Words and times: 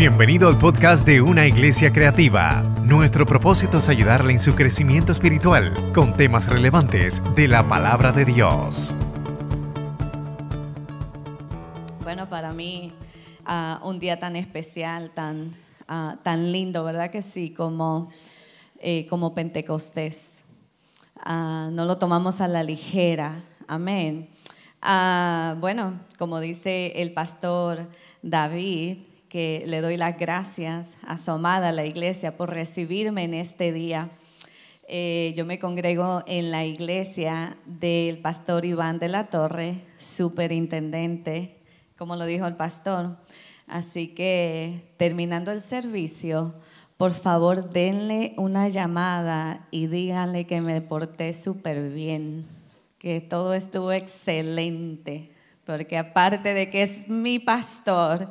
Bienvenido 0.00 0.48
al 0.48 0.56
podcast 0.56 1.06
de 1.06 1.20
Una 1.20 1.46
Iglesia 1.46 1.92
Creativa. 1.92 2.62
Nuestro 2.86 3.26
propósito 3.26 3.76
es 3.76 3.88
ayudarle 3.90 4.32
en 4.32 4.38
su 4.38 4.54
crecimiento 4.54 5.12
espiritual 5.12 5.74
con 5.92 6.16
temas 6.16 6.48
relevantes 6.48 7.22
de 7.36 7.46
la 7.46 7.68
palabra 7.68 8.10
de 8.10 8.24
Dios. 8.24 8.96
Bueno, 12.02 12.30
para 12.30 12.54
mí 12.54 12.94
ah, 13.44 13.78
un 13.84 13.98
día 13.98 14.18
tan 14.18 14.36
especial, 14.36 15.10
tan, 15.10 15.54
ah, 15.86 16.16
tan 16.22 16.50
lindo, 16.50 16.82
¿verdad 16.82 17.10
que 17.10 17.20
sí? 17.20 17.50
Como, 17.50 18.08
eh, 18.78 19.06
como 19.10 19.34
Pentecostés. 19.34 20.44
Ah, 21.22 21.68
no 21.74 21.84
lo 21.84 21.98
tomamos 21.98 22.40
a 22.40 22.48
la 22.48 22.62
ligera. 22.62 23.44
Amén. 23.68 24.30
bueno, 25.60 26.00
como 26.16 26.40
dice 26.40 26.94
el 26.96 27.12
pastor 27.12 27.86
David, 28.22 29.09
que 29.30 29.62
le 29.66 29.80
doy 29.80 29.96
las 29.96 30.18
gracias 30.18 30.96
a 31.06 31.16
su 31.16 31.30
amada 31.30 31.70
la 31.70 31.86
iglesia 31.86 32.36
por 32.36 32.50
recibirme 32.50 33.24
en 33.24 33.34
este 33.34 33.72
día. 33.72 34.10
Eh, 34.88 35.32
yo 35.36 35.46
me 35.46 35.60
congrego 35.60 36.24
en 36.26 36.50
la 36.50 36.64
iglesia 36.64 37.56
del 37.64 38.18
pastor 38.18 38.64
Iván 38.64 38.98
de 38.98 39.08
la 39.08 39.28
Torre, 39.28 39.76
superintendente, 39.98 41.58
como 41.96 42.16
lo 42.16 42.24
dijo 42.26 42.44
el 42.46 42.56
pastor. 42.56 43.18
Así 43.68 44.08
que 44.08 44.92
terminando 44.96 45.52
el 45.52 45.60
servicio, 45.60 46.56
por 46.96 47.12
favor 47.12 47.70
denle 47.70 48.34
una 48.36 48.68
llamada 48.68 49.64
y 49.70 49.86
díganle 49.86 50.48
que 50.48 50.60
me 50.60 50.80
porté 50.80 51.32
súper 51.34 51.90
bien, 51.90 52.46
que 52.98 53.20
todo 53.20 53.54
estuvo 53.54 53.92
excelente, 53.92 55.30
porque 55.64 55.98
aparte 55.98 56.52
de 56.52 56.68
que 56.68 56.82
es 56.82 57.08
mi 57.08 57.38
pastor, 57.38 58.28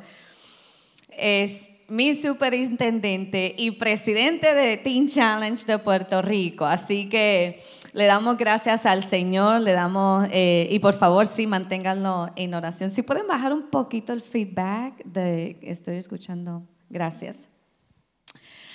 es 1.20 1.70
mi 1.88 2.14
superintendente 2.14 3.54
y 3.58 3.72
presidente 3.72 4.54
de 4.54 4.76
Teen 4.76 5.06
Challenge 5.06 5.64
de 5.66 5.78
Puerto 5.78 6.22
Rico. 6.22 6.64
Así 6.64 7.08
que 7.08 7.60
le 7.92 8.04
damos 8.06 8.38
gracias 8.38 8.86
al 8.86 9.02
Señor, 9.02 9.60
le 9.62 9.72
damos, 9.72 10.28
eh, 10.30 10.68
y 10.70 10.78
por 10.78 10.94
favor, 10.94 11.26
sí, 11.26 11.46
manténganlo 11.46 12.30
en 12.36 12.54
oración. 12.54 12.90
Si 12.90 13.02
pueden 13.02 13.26
bajar 13.26 13.52
un 13.52 13.70
poquito 13.70 14.12
el 14.12 14.22
feedback 14.22 15.04
de 15.04 15.58
estoy 15.62 15.96
escuchando. 15.96 16.62
Gracias. 16.88 17.48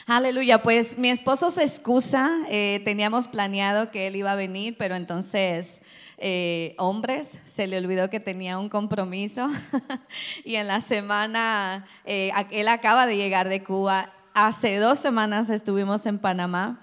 Aleluya, 0.07 0.61
pues 0.61 0.99
mi 0.99 1.09
esposo 1.09 1.49
se 1.49 1.63
excusa, 1.63 2.29
eh, 2.49 2.79
teníamos 2.85 3.27
planeado 3.27 3.89
que 3.89 4.05
él 4.05 4.15
iba 4.15 4.33
a 4.33 4.35
venir, 4.35 4.75
pero 4.77 4.95
entonces 4.95 5.81
eh, 6.17 6.75
hombres, 6.77 7.39
se 7.45 7.67
le 7.67 7.77
olvidó 7.77 8.09
que 8.09 8.19
tenía 8.19 8.57
un 8.57 8.69
compromiso. 8.69 9.47
Y 10.43 10.55
en 10.55 10.67
la 10.67 10.81
semana, 10.81 11.87
eh, 12.05 12.31
él 12.51 12.67
acaba 12.67 13.07
de 13.07 13.17
llegar 13.17 13.49
de 13.49 13.63
Cuba, 13.63 14.09
hace 14.33 14.77
dos 14.77 14.99
semanas 14.99 15.49
estuvimos 15.49 16.05
en 16.05 16.19
Panamá, 16.19 16.81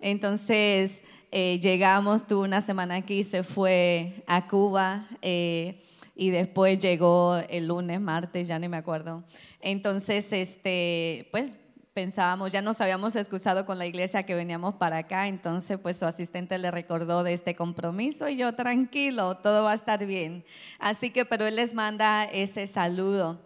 entonces 0.00 1.02
eh, 1.30 1.58
llegamos, 1.60 2.26
tuvo 2.26 2.42
una 2.42 2.60
semana 2.60 2.96
aquí, 2.96 3.22
se 3.22 3.42
fue 3.42 4.24
a 4.26 4.46
Cuba 4.48 5.06
y 5.22 6.30
después 6.30 6.78
llegó 6.78 7.36
el 7.48 7.68
lunes, 7.68 8.00
martes, 8.00 8.46
ya 8.48 8.58
ni 8.58 8.68
me 8.68 8.76
acuerdo. 8.76 9.24
Entonces, 9.60 10.32
este, 10.32 11.28
pues 11.30 11.58
pensábamos, 11.94 12.50
ya 12.50 12.60
nos 12.60 12.80
habíamos 12.80 13.14
excusado 13.14 13.64
con 13.64 13.78
la 13.78 13.86
iglesia 13.86 14.24
que 14.24 14.34
veníamos 14.34 14.74
para 14.74 14.98
acá, 14.98 15.28
entonces 15.28 15.78
pues 15.78 15.96
su 15.96 16.04
asistente 16.04 16.58
le 16.58 16.72
recordó 16.72 17.22
de 17.22 17.32
este 17.32 17.54
compromiso 17.54 18.28
y 18.28 18.36
yo 18.36 18.52
tranquilo, 18.54 19.36
todo 19.36 19.62
va 19.62 19.70
a 19.70 19.74
estar 19.76 20.04
bien. 20.04 20.44
Así 20.80 21.10
que, 21.10 21.24
pero 21.24 21.46
él 21.46 21.54
les 21.54 21.72
manda 21.72 22.24
ese 22.24 22.66
saludo. 22.66 23.40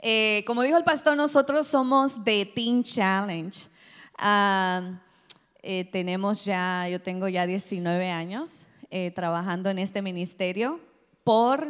Eh, 0.00 0.44
como 0.46 0.62
dijo 0.62 0.76
el 0.76 0.84
pastor, 0.84 1.16
nosotros 1.16 1.66
somos 1.66 2.22
de 2.22 2.44
Teen 2.44 2.82
Challenge. 2.82 3.58
Ah, 4.18 5.00
eh, 5.62 5.84
tenemos 5.90 6.44
ya, 6.44 6.86
yo 6.88 7.00
tengo 7.00 7.28
ya 7.28 7.46
19 7.46 8.10
años 8.10 8.64
eh, 8.90 9.10
trabajando 9.10 9.70
en 9.70 9.78
este 9.78 10.02
ministerio 10.02 10.80
por 11.24 11.66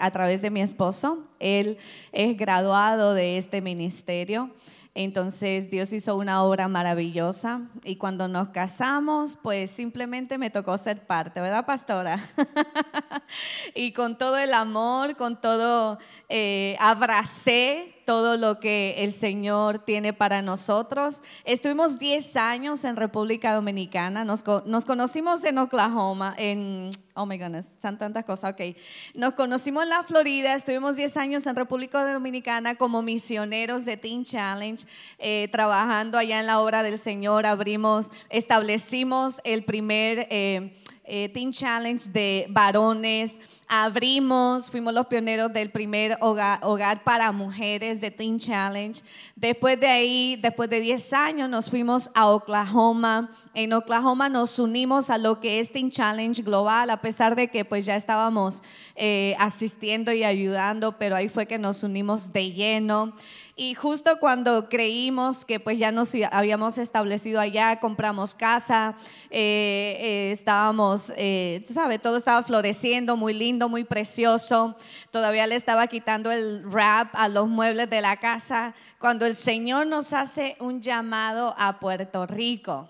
a 0.00 0.10
través 0.12 0.40
de 0.40 0.50
mi 0.50 0.60
esposo. 0.62 1.24
Él 1.40 1.78
es 2.12 2.36
graduado 2.36 3.12
de 3.12 3.36
este 3.36 3.60
ministerio. 3.60 4.54
Entonces 5.00 5.70
Dios 5.70 5.92
hizo 5.92 6.16
una 6.16 6.42
obra 6.42 6.66
maravillosa 6.66 7.60
y 7.84 7.94
cuando 7.94 8.26
nos 8.26 8.48
casamos, 8.48 9.38
pues 9.40 9.70
simplemente 9.70 10.38
me 10.38 10.50
tocó 10.50 10.76
ser 10.76 11.06
parte, 11.06 11.40
¿verdad, 11.40 11.64
pastora? 11.64 12.18
y 13.76 13.92
con 13.92 14.18
todo 14.18 14.36
el 14.38 14.52
amor, 14.52 15.14
con 15.14 15.40
todo, 15.40 16.00
eh, 16.28 16.76
abracé 16.80 17.94
todo 18.08 18.38
lo 18.38 18.58
que 18.58 18.94
el 19.04 19.12
Señor 19.12 19.80
tiene 19.80 20.14
para 20.14 20.40
nosotros. 20.40 21.22
Estuvimos 21.44 21.98
10 21.98 22.36
años 22.38 22.82
en 22.84 22.96
República 22.96 23.52
Dominicana, 23.52 24.24
nos, 24.24 24.42
conocimos 24.42 25.44
en 25.44 25.58
Oklahoma, 25.58 26.34
en, 26.38 26.88
oh 27.12 27.26
my 27.26 27.36
goodness, 27.36 27.72
son 27.82 27.98
tantas 27.98 28.24
cosas, 28.24 28.54
ok. 28.54 28.74
Nos 29.12 29.34
conocimos 29.34 29.82
en 29.82 29.90
la 29.90 30.02
Florida, 30.04 30.54
estuvimos 30.54 30.96
10 30.96 31.18
años 31.18 31.46
en 31.46 31.54
República 31.54 32.10
Dominicana 32.10 32.76
como 32.76 33.02
misioneros 33.02 33.84
de 33.84 33.98
Teen 33.98 34.24
Challenge, 34.24 34.86
eh, 35.18 35.48
trabajando 35.52 36.16
allá 36.16 36.40
en 36.40 36.46
la 36.46 36.60
obra 36.60 36.82
del 36.82 36.96
Señor, 36.96 37.44
abrimos, 37.44 38.10
establecimos 38.30 39.42
el 39.44 39.64
primer... 39.64 40.26
Eh, 40.30 40.72
eh, 41.08 41.50
Challenge 41.50 42.10
de 42.10 42.46
varones. 42.50 43.40
Abrimos, 43.66 44.70
fuimos 44.70 44.94
los 44.94 45.06
pioneros 45.06 45.52
del 45.52 45.70
primer 45.70 46.16
hogar, 46.20 46.58
hogar, 46.62 47.04
para 47.04 47.32
mujeres 47.32 48.00
de 48.00 48.10
Teen 48.10 48.38
Challenge. 48.38 49.02
Después 49.36 49.78
de 49.78 49.86
ahí, 49.86 50.38
después 50.40 50.70
de 50.70 50.80
10 50.80 51.12
años, 51.12 51.48
nos 51.50 51.68
fuimos 51.68 52.10
a 52.14 52.28
Oklahoma. 52.28 53.30
En 53.54 53.72
Oklahoma 53.72 54.28
nos 54.28 54.58
unimos 54.58 55.10
a 55.10 55.18
lo 55.18 55.40
que 55.40 55.60
es 55.60 55.72
Teen 55.72 55.90
Challenge 55.90 56.42
Global, 56.42 56.88
a 56.90 57.00
pesar 57.00 57.36
de 57.36 57.48
que 57.48 57.64
pues 57.64 57.84
ya 57.84 57.96
estábamos 57.96 58.62
eh, 58.94 59.34
asistiendo 59.38 60.12
y 60.12 60.24
ayudando, 60.24 60.96
pero 60.96 61.16
ahí 61.16 61.28
fue 61.28 61.46
que 61.46 61.58
nos 61.58 61.82
unimos 61.82 62.32
de 62.32 62.52
lleno. 62.52 63.14
Y 63.60 63.74
justo 63.74 64.20
cuando 64.20 64.68
creímos 64.68 65.44
que 65.44 65.58
pues 65.58 65.80
ya 65.80 65.90
nos 65.90 66.12
habíamos 66.30 66.78
establecido 66.78 67.40
allá, 67.40 67.80
compramos 67.80 68.36
casa, 68.36 68.96
eh, 69.30 69.96
eh, 69.98 70.30
estábamos, 70.30 71.12
eh, 71.16 71.64
tú 71.66 71.74
sabes, 71.74 72.00
todo 72.00 72.18
estaba 72.18 72.44
floreciendo, 72.44 73.16
muy 73.16 73.34
lindo, 73.34 73.68
muy 73.68 73.82
precioso. 73.82 74.76
Todavía 75.10 75.48
le 75.48 75.56
estaba 75.56 75.88
quitando 75.88 76.30
el 76.30 76.64
wrap 76.66 77.08
a 77.16 77.26
los 77.26 77.48
muebles 77.48 77.90
de 77.90 78.00
la 78.00 78.16
casa. 78.18 78.76
Cuando 79.00 79.26
el 79.26 79.34
Señor 79.34 79.88
nos 79.88 80.12
hace 80.12 80.56
un 80.60 80.80
llamado 80.80 81.52
a 81.58 81.80
Puerto 81.80 82.28
Rico. 82.28 82.88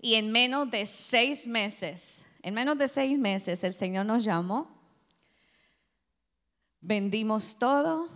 Y 0.00 0.14
en 0.14 0.30
menos 0.30 0.70
de 0.70 0.86
seis 0.86 1.48
meses, 1.48 2.28
en 2.42 2.54
menos 2.54 2.78
de 2.78 2.86
seis 2.86 3.18
meses 3.18 3.64
el 3.64 3.74
Señor 3.74 4.06
nos 4.06 4.22
llamó. 4.22 4.70
Vendimos 6.80 7.58
todo 7.58 8.15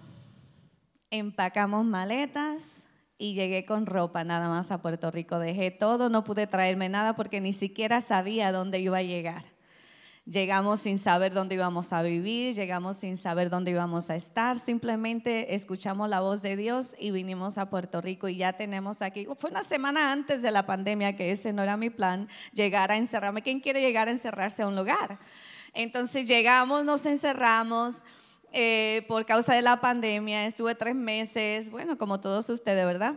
empacamos 1.10 1.84
maletas 1.84 2.86
y 3.18 3.34
llegué 3.34 3.64
con 3.66 3.86
ropa 3.86 4.24
nada 4.24 4.48
más 4.48 4.70
a 4.70 4.80
Puerto 4.80 5.10
Rico. 5.10 5.38
Dejé 5.38 5.70
todo, 5.70 6.08
no 6.08 6.24
pude 6.24 6.46
traerme 6.46 6.88
nada 6.88 7.14
porque 7.14 7.40
ni 7.40 7.52
siquiera 7.52 8.00
sabía 8.00 8.52
dónde 8.52 8.80
iba 8.80 8.98
a 8.98 9.02
llegar. 9.02 9.44
Llegamos 10.26 10.80
sin 10.80 10.98
saber 10.98 11.32
dónde 11.32 11.56
íbamos 11.56 11.92
a 11.92 12.02
vivir, 12.02 12.54
llegamos 12.54 12.98
sin 12.98 13.16
saber 13.16 13.50
dónde 13.50 13.72
íbamos 13.72 14.10
a 14.10 14.16
estar, 14.16 14.58
simplemente 14.58 15.54
escuchamos 15.54 16.08
la 16.08 16.20
voz 16.20 16.40
de 16.42 16.56
Dios 16.56 16.94
y 17.00 17.10
vinimos 17.10 17.58
a 17.58 17.68
Puerto 17.68 18.00
Rico 18.00 18.28
y 18.28 18.36
ya 18.36 18.52
tenemos 18.52 19.02
aquí, 19.02 19.26
fue 19.38 19.50
una 19.50 19.64
semana 19.64 20.12
antes 20.12 20.42
de 20.42 20.52
la 20.52 20.66
pandemia 20.66 21.16
que 21.16 21.32
ese 21.32 21.52
no 21.52 21.62
era 21.62 21.76
mi 21.76 21.90
plan, 21.90 22.28
llegar 22.52 22.92
a 22.92 22.96
encerrarme. 22.96 23.42
¿Quién 23.42 23.60
quiere 23.60 23.80
llegar 23.80 24.08
a 24.08 24.12
encerrarse 24.12 24.62
a 24.62 24.68
un 24.68 24.76
lugar? 24.76 25.18
Entonces 25.72 26.28
llegamos, 26.28 26.84
nos 26.84 27.06
encerramos, 27.06 28.04
eh, 28.52 29.04
por 29.08 29.26
causa 29.26 29.54
de 29.54 29.62
la 29.62 29.80
pandemia. 29.80 30.46
Estuve 30.46 30.74
tres 30.74 30.94
meses, 30.94 31.70
bueno, 31.70 31.98
como 31.98 32.20
todos 32.20 32.48
ustedes, 32.48 32.84
¿verdad? 32.84 33.14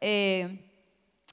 Eh, 0.00 0.60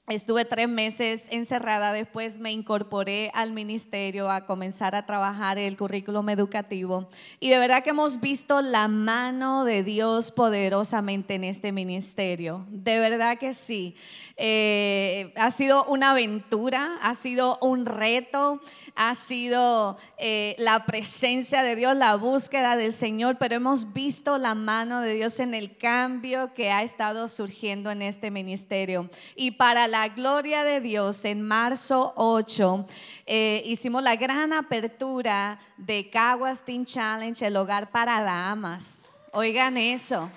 estuve 0.08 0.44
tres 0.44 0.68
meses 0.68 1.26
encerrada, 1.30 1.92
después 1.92 2.38
me 2.38 2.50
incorporé 2.50 3.30
al 3.34 3.52
ministerio 3.52 4.30
a 4.30 4.46
comenzar 4.46 4.94
a 4.94 5.06
trabajar 5.06 5.58
el 5.58 5.76
currículum 5.76 6.28
educativo 6.28 7.08
y 7.38 7.50
de 7.50 7.58
verdad 7.58 7.84
que 7.84 7.90
hemos 7.90 8.20
visto 8.20 8.62
la 8.62 8.88
mano 8.88 9.64
de 9.64 9.84
Dios 9.84 10.32
poderosamente 10.32 11.34
en 11.34 11.44
este 11.44 11.70
ministerio, 11.70 12.66
de 12.70 12.98
verdad 12.98 13.38
que 13.38 13.54
sí. 13.54 13.94
Eh, 14.36 15.32
ha 15.36 15.50
sido 15.50 15.84
una 15.84 16.12
aventura, 16.12 16.98
ha 17.02 17.14
sido 17.14 17.58
un 17.60 17.86
reto, 17.86 18.60
ha 18.94 19.14
sido 19.14 19.98
eh, 20.18 20.54
la 20.58 20.84
presencia 20.86 21.62
de 21.62 21.76
Dios, 21.76 21.96
la 21.96 22.16
búsqueda 22.16 22.76
del 22.76 22.92
Señor, 22.92 23.36
pero 23.38 23.54
hemos 23.54 23.92
visto 23.92 24.38
la 24.38 24.54
mano 24.54 25.00
de 25.00 25.14
Dios 25.14 25.40
en 25.40 25.54
el 25.54 25.76
cambio 25.76 26.54
que 26.54 26.70
ha 26.70 26.82
estado 26.82 27.28
surgiendo 27.28 27.90
en 27.90 28.02
este 28.02 28.30
ministerio. 28.30 29.10
Y 29.36 29.52
para 29.52 29.86
la 29.88 30.08
gloria 30.08 30.64
de 30.64 30.80
Dios, 30.80 31.24
en 31.24 31.42
marzo 31.42 32.12
8 32.16 32.86
eh, 33.26 33.62
hicimos 33.66 34.02
la 34.02 34.16
gran 34.16 34.52
apertura 34.52 35.58
de 35.76 36.10
Caguas 36.10 36.64
Teen 36.64 36.84
Challenge, 36.84 37.46
el 37.46 37.56
hogar 37.56 37.90
para 37.90 38.22
damas. 38.22 39.08
Oigan 39.32 39.76
eso. 39.76 40.30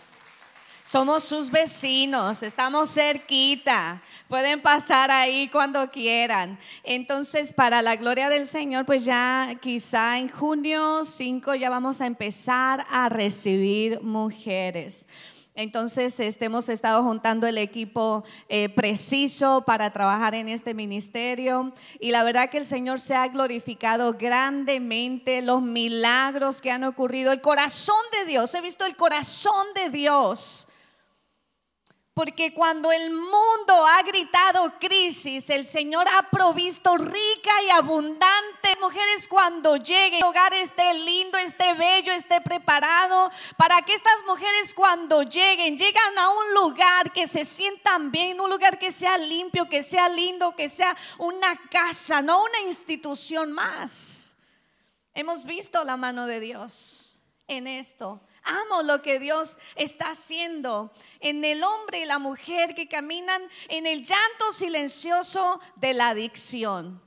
Somos 0.88 1.24
sus 1.24 1.50
vecinos, 1.50 2.44
estamos 2.44 2.94
cerquita, 2.94 4.04
pueden 4.28 4.62
pasar 4.62 5.10
ahí 5.10 5.48
cuando 5.48 5.90
quieran. 5.90 6.60
Entonces, 6.84 7.52
para 7.54 7.82
la 7.82 7.96
gloria 7.96 8.30
del 8.30 8.46
Señor, 8.46 8.86
pues 8.86 9.04
ya 9.04 9.58
quizá 9.60 10.20
en 10.20 10.30
junio 10.30 11.04
5 11.04 11.56
ya 11.56 11.72
vamos 11.72 12.02
a 12.02 12.06
empezar 12.06 12.86
a 12.92 13.10
recibir 13.10 14.00
mujeres. 14.04 15.08
Entonces, 15.56 16.20
este, 16.20 16.46
hemos 16.46 16.70
estado 16.70 17.02
juntando 17.02 17.48
el 17.48 17.58
equipo 17.58 18.24
eh, 18.48 18.70
preciso 18.70 19.64
para 19.66 19.90
trabajar 19.90 20.36
en 20.36 20.50
este 20.50 20.76
ministerio 20.76 21.74
y 22.00 22.12
la 22.12 22.22
verdad 22.22 22.52
que 22.52 22.60
el 22.60 22.66
Señor 22.66 23.00
se 23.00 23.16
ha 23.16 23.28
glorificado 23.28 24.14
grandemente, 24.14 25.42
los 25.42 25.64
milagros 25.64 26.62
que 26.62 26.70
han 26.70 26.84
ocurrido, 26.84 27.32
el 27.32 27.42
corazón 27.42 28.04
de 28.20 28.30
Dios, 28.30 28.54
he 28.54 28.62
visto 28.62 28.86
el 28.86 28.96
corazón 28.96 29.66
de 29.74 29.90
Dios 29.90 30.68
porque 32.16 32.54
cuando 32.54 32.94
el 32.94 33.12
mundo 33.12 33.86
ha 33.86 34.02
gritado 34.02 34.74
crisis, 34.80 35.50
el 35.50 35.66
Señor 35.66 36.08
ha 36.08 36.30
provisto 36.30 36.98
rica 36.98 37.64
y 37.68 37.70
abundante 37.72 38.70
mujeres 38.80 39.28
cuando 39.28 39.76
lleguen. 39.76 40.20
El 40.20 40.24
hogar 40.24 40.54
esté 40.54 40.94
lindo, 40.94 41.38
esté 41.38 41.74
bello, 41.74 42.14
esté 42.14 42.40
preparado. 42.40 43.30
Para 43.58 43.82
que 43.82 43.94
estas 43.94 44.24
mujeres 44.26 44.74
cuando 44.74 45.24
lleguen, 45.24 45.78
llegan 45.78 46.18
a 46.18 46.30
un 46.30 46.54
lugar 46.54 47.12
que 47.12 47.28
se 47.28 47.44
sientan 47.44 48.12
bien, 48.12 48.40
un 48.40 48.50
lugar 48.50 48.80
que 48.80 48.92
sea 48.92 49.18
limpio, 49.18 49.68
que 49.68 49.84
sea 49.84 50.08
lindo, 50.08 50.56
que 50.56 50.70
sea 50.70 50.96
una 51.18 51.60
casa, 51.70 52.22
no 52.22 52.44
una 52.44 52.62
institución 52.62 53.52
más. 53.52 54.38
Hemos 55.14 55.44
visto 55.44 55.84
la 55.84 55.98
mano 55.98 56.28
de 56.28 56.40
Dios 56.40 57.20
en 57.48 57.68
esto. 57.68 58.22
Amo 58.46 58.84
lo 58.84 59.02
que 59.02 59.20
Dios 59.20 59.58
está 59.76 60.12
haciendo 60.12 60.92
en 61.20 61.44
el 61.44 61.64
hombre 61.64 62.00
y 62.00 62.06
la 62.06 62.20
mujer 62.20 62.76
que 62.76 62.88
caminan 62.88 63.42
en 63.70 63.88
el 63.88 64.04
llanto 64.04 64.52
silencioso 64.52 65.60
de 65.78 65.94
la 65.96 66.10
adicción. 66.10 67.02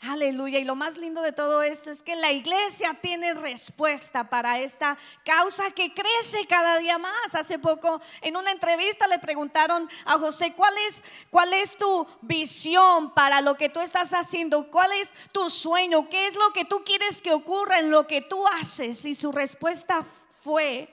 Aleluya. 0.00 0.60
Y 0.60 0.64
lo 0.64 0.76
más 0.76 0.96
lindo 0.96 1.22
de 1.22 1.32
todo 1.32 1.62
esto 1.62 1.90
es 1.90 2.04
que 2.04 2.14
la 2.14 2.30
iglesia 2.30 2.96
tiene 3.02 3.34
respuesta 3.34 4.30
para 4.30 4.60
esta 4.60 4.96
causa 5.24 5.72
que 5.72 5.92
crece 5.92 6.46
cada 6.48 6.78
día 6.78 6.98
más. 6.98 7.34
Hace 7.34 7.58
poco 7.58 8.00
en 8.20 8.36
una 8.36 8.52
entrevista 8.52 9.08
le 9.08 9.18
preguntaron 9.18 9.90
a 10.04 10.16
José, 10.18 10.52
¿cuál 10.54 10.72
es, 10.86 11.02
cuál 11.30 11.52
es 11.52 11.76
tu 11.76 12.06
visión 12.22 13.12
para 13.12 13.40
lo 13.40 13.56
que 13.56 13.70
tú 13.70 13.80
estás 13.80 14.14
haciendo? 14.14 14.70
¿Cuál 14.70 14.92
es 14.92 15.12
tu 15.32 15.50
sueño? 15.50 16.08
¿Qué 16.08 16.28
es 16.28 16.36
lo 16.36 16.52
que 16.52 16.64
tú 16.64 16.84
quieres 16.84 17.20
que 17.20 17.32
ocurra 17.32 17.80
en 17.80 17.90
lo 17.90 18.06
que 18.06 18.20
tú 18.20 18.46
haces? 18.46 19.04
Y 19.04 19.16
su 19.16 19.32
respuesta 19.32 20.04
fue 20.48 20.88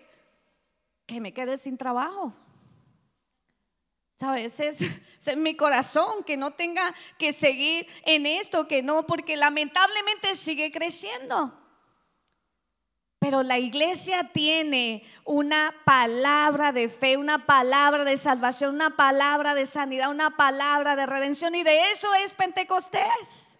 que 1.05 1.21
me 1.21 1.33
quedé 1.33 1.55
sin 1.57 1.77
trabajo. 1.77 2.33
¿Sabes? 4.19 4.59
Es, 4.59 4.79
es, 4.81 5.37
mi 5.37 5.55
corazón 5.55 6.25
que 6.25 6.35
no 6.35 6.51
tenga 6.51 6.93
que 7.17 7.31
seguir 7.31 7.87
en 8.05 8.25
esto, 8.25 8.67
que 8.67 8.83
no, 8.83 9.07
porque 9.07 9.37
lamentablemente 9.37 10.35
sigue 10.35 10.73
creciendo. 10.73 11.57
Pero 13.19 13.43
la 13.43 13.57
iglesia 13.57 14.29
tiene 14.33 15.05
una 15.23 15.73
palabra 15.85 16.73
de 16.73 16.89
fe, 16.89 17.15
una 17.15 17.45
palabra 17.45 18.03
de 18.03 18.17
salvación, 18.17 18.75
una 18.75 18.97
palabra 18.97 19.55
de 19.55 19.65
sanidad, 19.65 20.11
una 20.11 20.35
palabra 20.35 20.97
de 20.97 21.05
redención 21.05 21.55
y 21.55 21.63
de 21.63 21.91
eso 21.91 22.13
es 22.15 22.33
Pentecostés. 22.33 23.54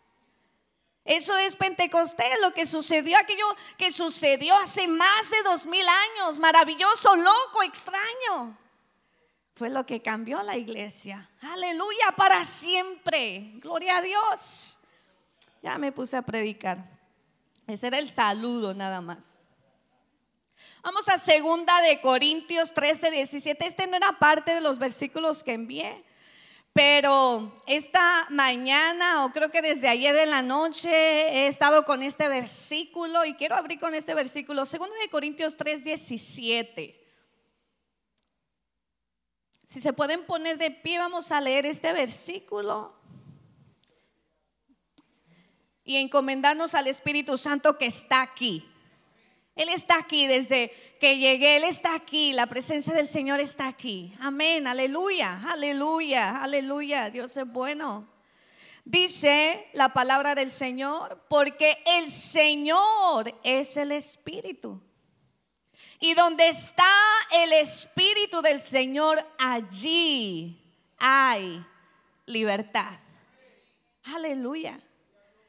Eso 1.06 1.38
es 1.38 1.56
Pentecostés, 1.56 2.40
lo 2.42 2.52
que 2.54 2.66
sucedió, 2.66 3.16
aquello 3.18 3.46
que 3.78 3.92
sucedió 3.92 4.58
hace 4.58 4.88
más 4.88 5.30
de 5.30 5.44
dos 5.44 5.68
mil 5.68 5.86
años, 5.88 6.40
maravilloso, 6.40 7.16
loco, 7.16 7.62
extraño. 7.64 8.58
Fue 9.54 9.70
lo 9.70 9.86
que 9.86 10.02
cambió 10.02 10.42
la 10.42 10.58
iglesia. 10.58 11.30
Aleluya, 11.42 12.12
para 12.18 12.44
siempre. 12.44 13.52
Gloria 13.56 13.98
a 13.98 14.02
Dios. 14.02 14.80
Ya 15.62 15.78
me 15.78 15.92
puse 15.92 16.18
a 16.18 16.24
predicar. 16.24 16.84
Ese 17.68 17.88
era 17.88 18.00
el 18.00 18.10
saludo 18.10 18.74
nada 18.74 19.00
más. 19.00 19.46
Vamos 20.84 21.10
a 21.10 21.18
segunda 21.18 21.82
de 21.82 22.00
Corintios 22.00 22.74
13, 22.74 23.10
17. 23.12 23.66
Este 23.66 23.88
no 23.88 23.96
era 23.96 24.12
parte 24.20 24.54
de 24.54 24.62
los 24.62 24.78
versículos 24.78 25.42
que 25.44 25.54
envié. 25.54 26.05
Pero 26.76 27.54
esta 27.68 28.28
mañana, 28.32 29.24
o 29.24 29.32
creo 29.32 29.50
que 29.50 29.62
desde 29.62 29.88
ayer 29.88 30.14
en 30.14 30.30
la 30.30 30.42
noche, 30.42 30.90
he 30.90 31.48
estado 31.48 31.86
con 31.86 32.04
este 32.04 32.28
versículo 32.28 33.24
y 33.24 33.34
quiero 33.36 33.56
abrir 33.56 33.80
con 33.80 33.96
este 33.96 34.14
versículo, 34.14 34.66
2 34.66 34.72
de 34.72 35.10
Corintios 35.10 35.56
3, 35.56 35.86
17. 35.86 37.02
Si 39.64 39.80
se 39.80 39.94
pueden 39.94 40.26
poner 40.26 40.58
de 40.58 40.70
pie, 40.70 41.00
vamos 41.00 41.32
a 41.32 41.40
leer 41.40 41.66
este 41.66 41.94
versículo 41.94 42.94
y 45.86 45.96
encomendarnos 45.96 46.76
al 46.76 46.88
Espíritu 46.88 47.38
Santo 47.38 47.78
que 47.78 47.86
está 47.86 48.22
aquí. 48.22 48.70
Él 49.56 49.70
está 49.70 49.98
aquí 49.98 50.28
desde 50.28 50.72
que 51.00 51.18
llegué, 51.18 51.58
Él 51.58 51.64
está 51.64 51.96
aquí, 51.96 52.34
la 52.34 52.46
presencia 52.46 52.94
del 52.94 53.08
Señor 53.08 53.40
está 53.40 53.68
aquí. 53.68 54.14
Amén, 54.20 54.68
aleluya, 54.68 55.42
aleluya, 55.50 56.44
aleluya, 56.44 57.10
Dios 57.10 57.36
es 57.38 57.48
bueno. 57.48 58.08
Dice 58.84 59.68
la 59.74 59.94
palabra 59.94 60.36
del 60.36 60.52
Señor, 60.52 61.26
porque 61.30 61.78
el 61.98 62.10
Señor 62.10 63.34
es 63.44 63.78
el 63.78 63.92
Espíritu. 63.92 64.82
Y 66.00 66.14
donde 66.14 66.48
está 66.50 66.84
el 67.32 67.54
Espíritu 67.54 68.42
del 68.42 68.60
Señor, 68.60 69.26
allí 69.40 70.62
hay 70.98 71.66
libertad. 72.26 73.00
Aleluya. 74.04 74.80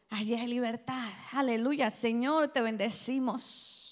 Allí 0.09 0.35
hay 0.35 0.47
libertad. 0.47 1.11
Aleluya. 1.33 1.91
Señor, 1.91 2.49
te 2.49 2.63
bendecimos. 2.63 3.86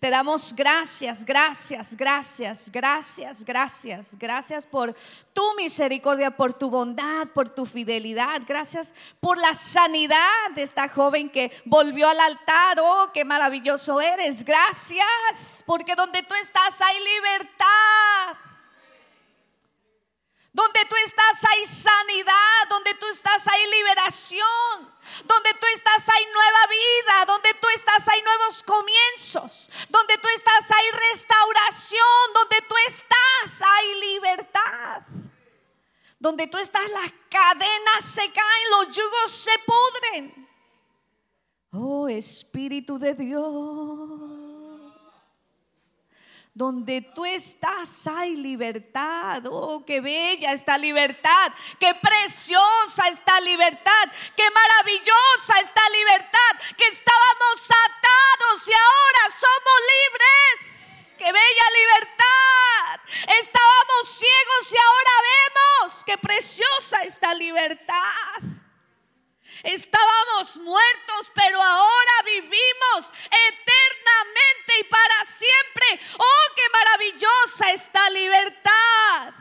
Te 0.00 0.08
damos 0.08 0.54
gracias, 0.56 1.26
gracias, 1.26 1.94
gracias, 1.94 2.70
gracias, 2.72 3.44
gracias, 3.44 4.18
gracias 4.18 4.66
por 4.66 4.96
tu 5.34 5.42
misericordia, 5.58 6.34
por 6.34 6.54
tu 6.54 6.70
bondad, 6.70 7.28
por 7.34 7.50
tu 7.50 7.66
fidelidad. 7.66 8.40
Gracias 8.48 8.94
por 9.20 9.36
la 9.36 9.52
sanidad 9.52 10.16
de 10.54 10.62
esta 10.62 10.88
joven 10.88 11.28
que 11.28 11.52
volvió 11.66 12.08
al 12.08 12.18
altar. 12.18 12.78
Oh, 12.80 13.10
qué 13.12 13.26
maravilloso 13.26 14.00
eres. 14.00 14.42
Gracias, 14.42 15.62
porque 15.66 15.94
donde 15.94 16.22
tú 16.22 16.34
estás 16.34 16.80
hay 16.80 16.96
libertad. 17.16 18.49
Donde 20.52 20.84
tú 20.84 20.96
estás 21.04 21.44
hay 21.48 21.64
sanidad, 21.64 22.68
donde 22.68 22.94
tú 22.94 23.06
estás 23.06 23.46
hay 23.46 23.70
liberación. 23.70 24.90
Donde 25.24 25.54
tú 25.54 25.66
estás 25.74 26.08
hay 26.08 26.24
nueva 26.32 26.66
vida, 26.68 27.24
donde 27.26 27.54
tú 27.54 27.68
estás 27.74 28.08
hay 28.08 28.22
nuevos 28.22 28.62
comienzos, 28.62 29.70
donde 29.88 30.16
tú 30.18 30.28
estás 30.34 30.70
hay 30.70 30.90
restauración, 31.10 32.32
donde 32.34 32.56
tú 32.68 32.74
estás 32.86 33.62
hay 33.62 34.00
libertad. 34.00 35.02
Donde 36.18 36.46
tú 36.46 36.58
estás 36.58 36.88
las 36.90 37.12
cadenas 37.30 38.04
se 38.04 38.30
caen, 38.30 38.70
los 38.70 38.96
yugos 38.96 39.30
se 39.30 39.52
pudren. 39.60 40.48
Oh 41.72 42.08
Espíritu 42.08 42.98
de 42.98 43.14
Dios. 43.14 44.29
Donde 46.60 47.00
tú 47.00 47.24
estás 47.24 48.06
hay 48.06 48.36
libertad. 48.36 49.42
Oh, 49.46 49.82
qué 49.86 50.02
bella 50.02 50.52
esta 50.52 50.76
libertad. 50.76 51.52
Qué 51.78 51.94
preciosa 51.94 53.08
esta 53.08 53.40
libertad. 53.40 54.04
Qué 54.36 54.44
maravillosa 54.50 55.58
esta 55.64 55.80
libertad. 55.88 56.52
Que 56.76 56.84
estábamos 56.88 57.64
atados 57.64 58.68
y 58.68 58.72
ahora 58.72 59.36
somos 59.40 59.78
libres. 59.96 61.16
Qué 61.16 61.32
bella 61.32 61.66
libertad. 61.80 63.00
Estábamos 63.40 64.18
ciegos 64.18 64.64
y 64.70 64.76
ahora 64.76 65.14
vemos. 65.32 66.04
Qué 66.04 66.18
preciosa 66.18 67.04
esta 67.04 67.32
libertad. 67.32 68.60
Estábamos 69.62 70.58
muertos, 70.58 71.30
pero 71.34 71.60
ahora 71.62 72.12
vivimos 72.24 73.12
eternamente 73.30 74.80
y 74.80 74.84
para 74.84 75.24
siempre. 75.26 76.06
Oh, 76.18 76.54
qué 76.56 76.62
maravillosa 76.72 77.72
esta 77.72 78.10
libertad. 78.10 79.34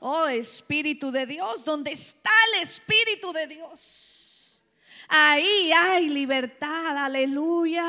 Oh 0.00 0.26
Espíritu 0.26 1.12
de 1.12 1.26
Dios, 1.26 1.64
¿dónde 1.64 1.92
está 1.92 2.30
el 2.52 2.62
Espíritu 2.62 3.32
de 3.32 3.46
Dios? 3.46 4.64
Ahí 5.08 5.72
hay 5.72 6.08
libertad, 6.08 6.96
aleluya. 6.96 7.84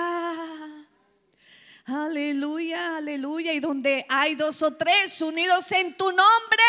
Aleluya, 1.85 2.97
aleluya. 2.97 3.53
Y 3.53 3.59
donde 3.59 4.05
hay 4.09 4.35
dos 4.35 4.61
o 4.61 4.73
tres 4.75 5.21
unidos 5.21 5.71
en 5.71 5.97
tu 5.97 6.11
nombre 6.11 6.63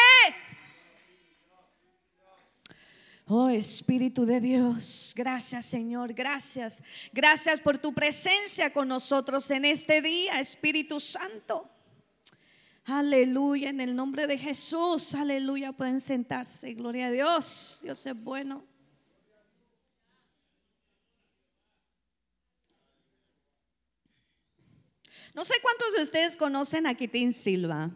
Oh 3.27 3.49
Espíritu 3.49 4.27
de 4.27 4.39
Dios, 4.39 5.15
gracias 5.17 5.65
Señor, 5.65 6.13
gracias. 6.13 6.83
Gracias 7.11 7.61
por 7.61 7.79
tu 7.79 7.95
presencia 7.95 8.71
con 8.71 8.89
nosotros 8.89 9.51
en 9.51 9.65
este 9.65 10.03
día, 10.03 10.41
Espíritu 10.41 11.01
Santo. 11.01 11.71
Aleluya, 12.85 13.71
en 13.71 13.81
el 13.81 13.97
nombre 13.97 14.27
de 14.27 14.37
Jesús. 14.37 15.15
Aleluya, 15.15 15.73
pueden 15.73 16.01
sentarse. 16.01 16.75
Gloria 16.75 17.07
a 17.07 17.11
Dios. 17.11 17.81
Dios 17.83 18.07
es 18.07 18.15
bueno. 18.23 18.63
No 25.35 25.45
sé 25.45 25.55
cuántos 25.63 25.95
de 25.95 26.03
ustedes 26.03 26.37
conocen 26.37 26.87
a 26.87 26.95
Quitín 26.95 27.33
Silva. 27.33 27.91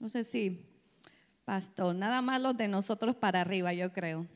No 0.00 0.08
sé 0.08 0.24
si, 0.24 0.66
pastor, 1.44 1.94
nada 1.94 2.22
más 2.22 2.40
los 2.40 2.56
de 2.56 2.68
nosotros 2.68 3.14
para 3.14 3.42
arriba, 3.42 3.74
yo 3.74 3.92
creo. 3.92 4.26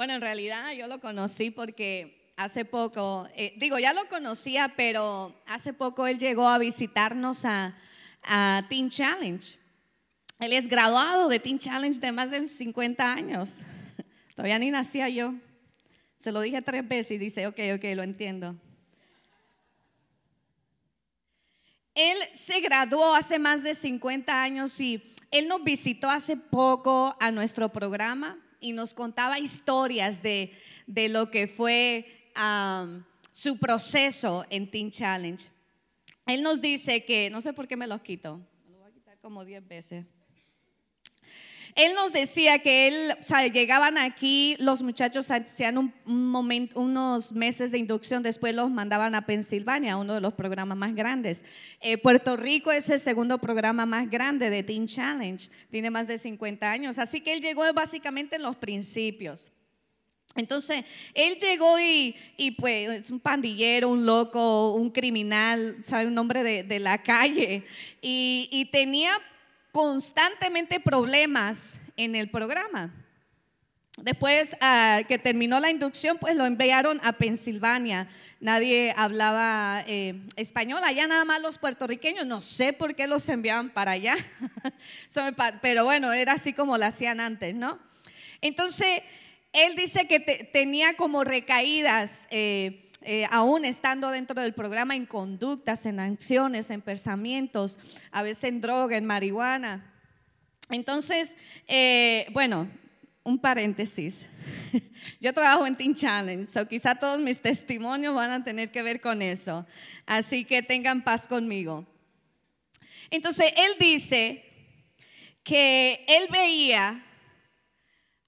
Bueno, 0.00 0.14
en 0.14 0.22
realidad 0.22 0.72
yo 0.72 0.86
lo 0.86 0.98
conocí 0.98 1.50
porque 1.50 2.32
hace 2.34 2.64
poco, 2.64 3.28
eh, 3.36 3.52
digo, 3.58 3.78
ya 3.78 3.92
lo 3.92 4.08
conocía, 4.08 4.72
pero 4.74 5.38
hace 5.44 5.74
poco 5.74 6.06
él 6.06 6.16
llegó 6.16 6.48
a 6.48 6.56
visitarnos 6.56 7.44
a, 7.44 7.76
a 8.22 8.64
Teen 8.70 8.88
Challenge. 8.88 9.58
Él 10.38 10.54
es 10.54 10.68
graduado 10.68 11.28
de 11.28 11.38
Teen 11.38 11.58
Challenge 11.58 12.00
de 12.00 12.12
más 12.12 12.30
de 12.30 12.46
50 12.46 13.12
años. 13.12 13.56
Todavía 14.34 14.58
ni 14.58 14.70
nacía 14.70 15.10
yo. 15.10 15.34
Se 16.16 16.32
lo 16.32 16.40
dije 16.40 16.62
tres 16.62 16.88
veces 16.88 17.10
y 17.10 17.18
dice, 17.18 17.46
ok, 17.46 17.58
ok, 17.74 17.84
lo 17.94 18.02
entiendo. 18.02 18.56
Él 21.94 22.16
se 22.32 22.58
graduó 22.60 23.14
hace 23.14 23.38
más 23.38 23.62
de 23.62 23.74
50 23.74 24.42
años 24.42 24.80
y 24.80 25.14
él 25.30 25.46
nos 25.46 25.62
visitó 25.62 26.08
hace 26.08 26.38
poco 26.38 27.14
a 27.20 27.30
nuestro 27.30 27.68
programa 27.68 28.38
y 28.60 28.72
nos 28.72 28.94
contaba 28.94 29.38
historias 29.38 30.22
de, 30.22 30.52
lo 30.86 31.30
que 31.30 31.46
fue 31.46 32.30
su 33.30 33.58
proceso 33.58 34.44
en 34.50 34.70
Teen 34.70 34.90
Challenge. 34.90 35.48
Él 36.26 36.42
nos 36.42 36.60
dice 36.60 37.04
que, 37.04 37.30
no 37.30 37.40
sé 37.40 37.52
por 37.52 37.66
qué 37.66 37.76
me 37.76 37.86
los 37.86 38.02
quito, 38.02 38.40
me 38.64 38.72
lo 38.72 38.78
voy 38.78 38.88
a 38.88 38.92
quitar 38.92 39.18
como 39.18 39.44
10 39.44 39.66
veces. 39.66 40.06
Él 41.74 41.94
nos 41.94 42.12
decía 42.12 42.58
que 42.58 42.88
él, 42.88 43.12
o 43.20 43.24
sea, 43.24 43.46
llegaban 43.46 43.98
aquí, 43.98 44.56
los 44.58 44.82
muchachos 44.82 45.30
hacían 45.30 45.92
unos 46.04 47.32
meses 47.32 47.70
de 47.70 47.78
inducción, 47.78 48.22
después 48.22 48.54
los 48.54 48.70
mandaban 48.70 49.14
a 49.14 49.26
Pensilvania, 49.26 49.96
uno 49.96 50.14
de 50.14 50.20
los 50.20 50.34
programas 50.34 50.76
más 50.76 50.94
grandes. 50.94 51.44
Eh, 51.80 51.98
Puerto 51.98 52.36
Rico 52.36 52.72
es 52.72 52.90
el 52.90 53.00
segundo 53.00 53.38
programa 53.38 53.86
más 53.86 54.10
grande 54.10 54.50
de 54.50 54.62
Teen 54.62 54.86
Challenge, 54.86 55.48
tiene 55.70 55.90
más 55.90 56.08
de 56.08 56.18
50 56.18 56.70
años, 56.70 56.98
así 56.98 57.20
que 57.20 57.32
él 57.32 57.40
llegó 57.40 57.62
básicamente 57.72 58.36
en 58.36 58.42
los 58.42 58.56
principios. 58.56 59.52
Entonces, 60.36 60.84
él 61.14 61.36
llegó 61.38 61.80
y, 61.80 62.14
y, 62.36 62.52
pues 62.52 62.88
es 63.00 63.10
un 63.10 63.18
pandillero, 63.18 63.88
un 63.88 64.06
loco, 64.06 64.74
un 64.74 64.90
criminal, 64.90 65.76
sabe 65.82 66.06
un 66.06 66.14
nombre 66.14 66.44
de, 66.44 66.78
la 66.78 67.02
calle, 67.02 67.64
y 68.00 68.68
tenía 68.70 69.10
constantemente 69.72 70.80
problemas 70.80 71.80
en 71.96 72.14
el 72.14 72.30
programa. 72.30 72.92
Después 74.02 74.56
ah, 74.60 75.00
que 75.06 75.18
terminó 75.18 75.60
la 75.60 75.70
inducción, 75.70 76.16
pues 76.18 76.34
lo 76.34 76.46
enviaron 76.46 77.00
a 77.04 77.12
Pensilvania. 77.12 78.08
Nadie 78.40 78.94
hablaba 78.96 79.84
eh, 79.86 80.14
español, 80.36 80.80
allá 80.84 81.06
nada 81.06 81.26
más 81.26 81.42
los 81.42 81.58
puertorriqueños. 81.58 82.26
No 82.26 82.40
sé 82.40 82.72
por 82.72 82.94
qué 82.94 83.06
los 83.06 83.28
enviaban 83.28 83.68
para 83.68 83.92
allá, 83.92 84.16
pero 85.60 85.84
bueno, 85.84 86.12
era 86.12 86.32
así 86.32 86.54
como 86.54 86.78
lo 86.78 86.86
hacían 86.86 87.20
antes, 87.20 87.54
¿no? 87.54 87.78
Entonces, 88.40 89.02
él 89.52 89.76
dice 89.76 90.08
que 90.08 90.20
tenía 90.20 90.94
como 90.94 91.24
recaídas. 91.24 92.26
Eh, 92.30 92.89
eh, 93.02 93.26
aún 93.30 93.64
estando 93.64 94.10
dentro 94.10 94.40
del 94.40 94.52
programa 94.52 94.94
en 94.94 95.06
conductas, 95.06 95.86
en 95.86 96.00
acciones, 96.00 96.70
en 96.70 96.82
pensamientos, 96.82 97.78
a 98.10 98.22
veces 98.22 98.44
en 98.44 98.60
droga, 98.60 98.96
en 98.96 99.06
marihuana. 99.06 99.94
Entonces, 100.68 101.34
eh, 101.66 102.26
bueno, 102.32 102.68
un 103.24 103.38
paréntesis. 103.38 104.26
Yo 105.20 105.32
trabajo 105.32 105.66
en 105.66 105.76
Teen 105.76 105.94
Challenge, 105.94 106.44
so 106.44 106.66
quizá 106.68 106.94
todos 106.94 107.20
mis 107.20 107.40
testimonios 107.40 108.14
van 108.14 108.32
a 108.32 108.44
tener 108.44 108.70
que 108.70 108.82
ver 108.82 109.00
con 109.00 109.22
eso. 109.22 109.66
Así 110.06 110.44
que 110.44 110.62
tengan 110.62 111.02
paz 111.02 111.26
conmigo. 111.26 111.86
Entonces, 113.10 113.52
él 113.56 113.72
dice 113.78 114.44
que 115.42 116.04
él 116.06 116.28
veía 116.30 117.04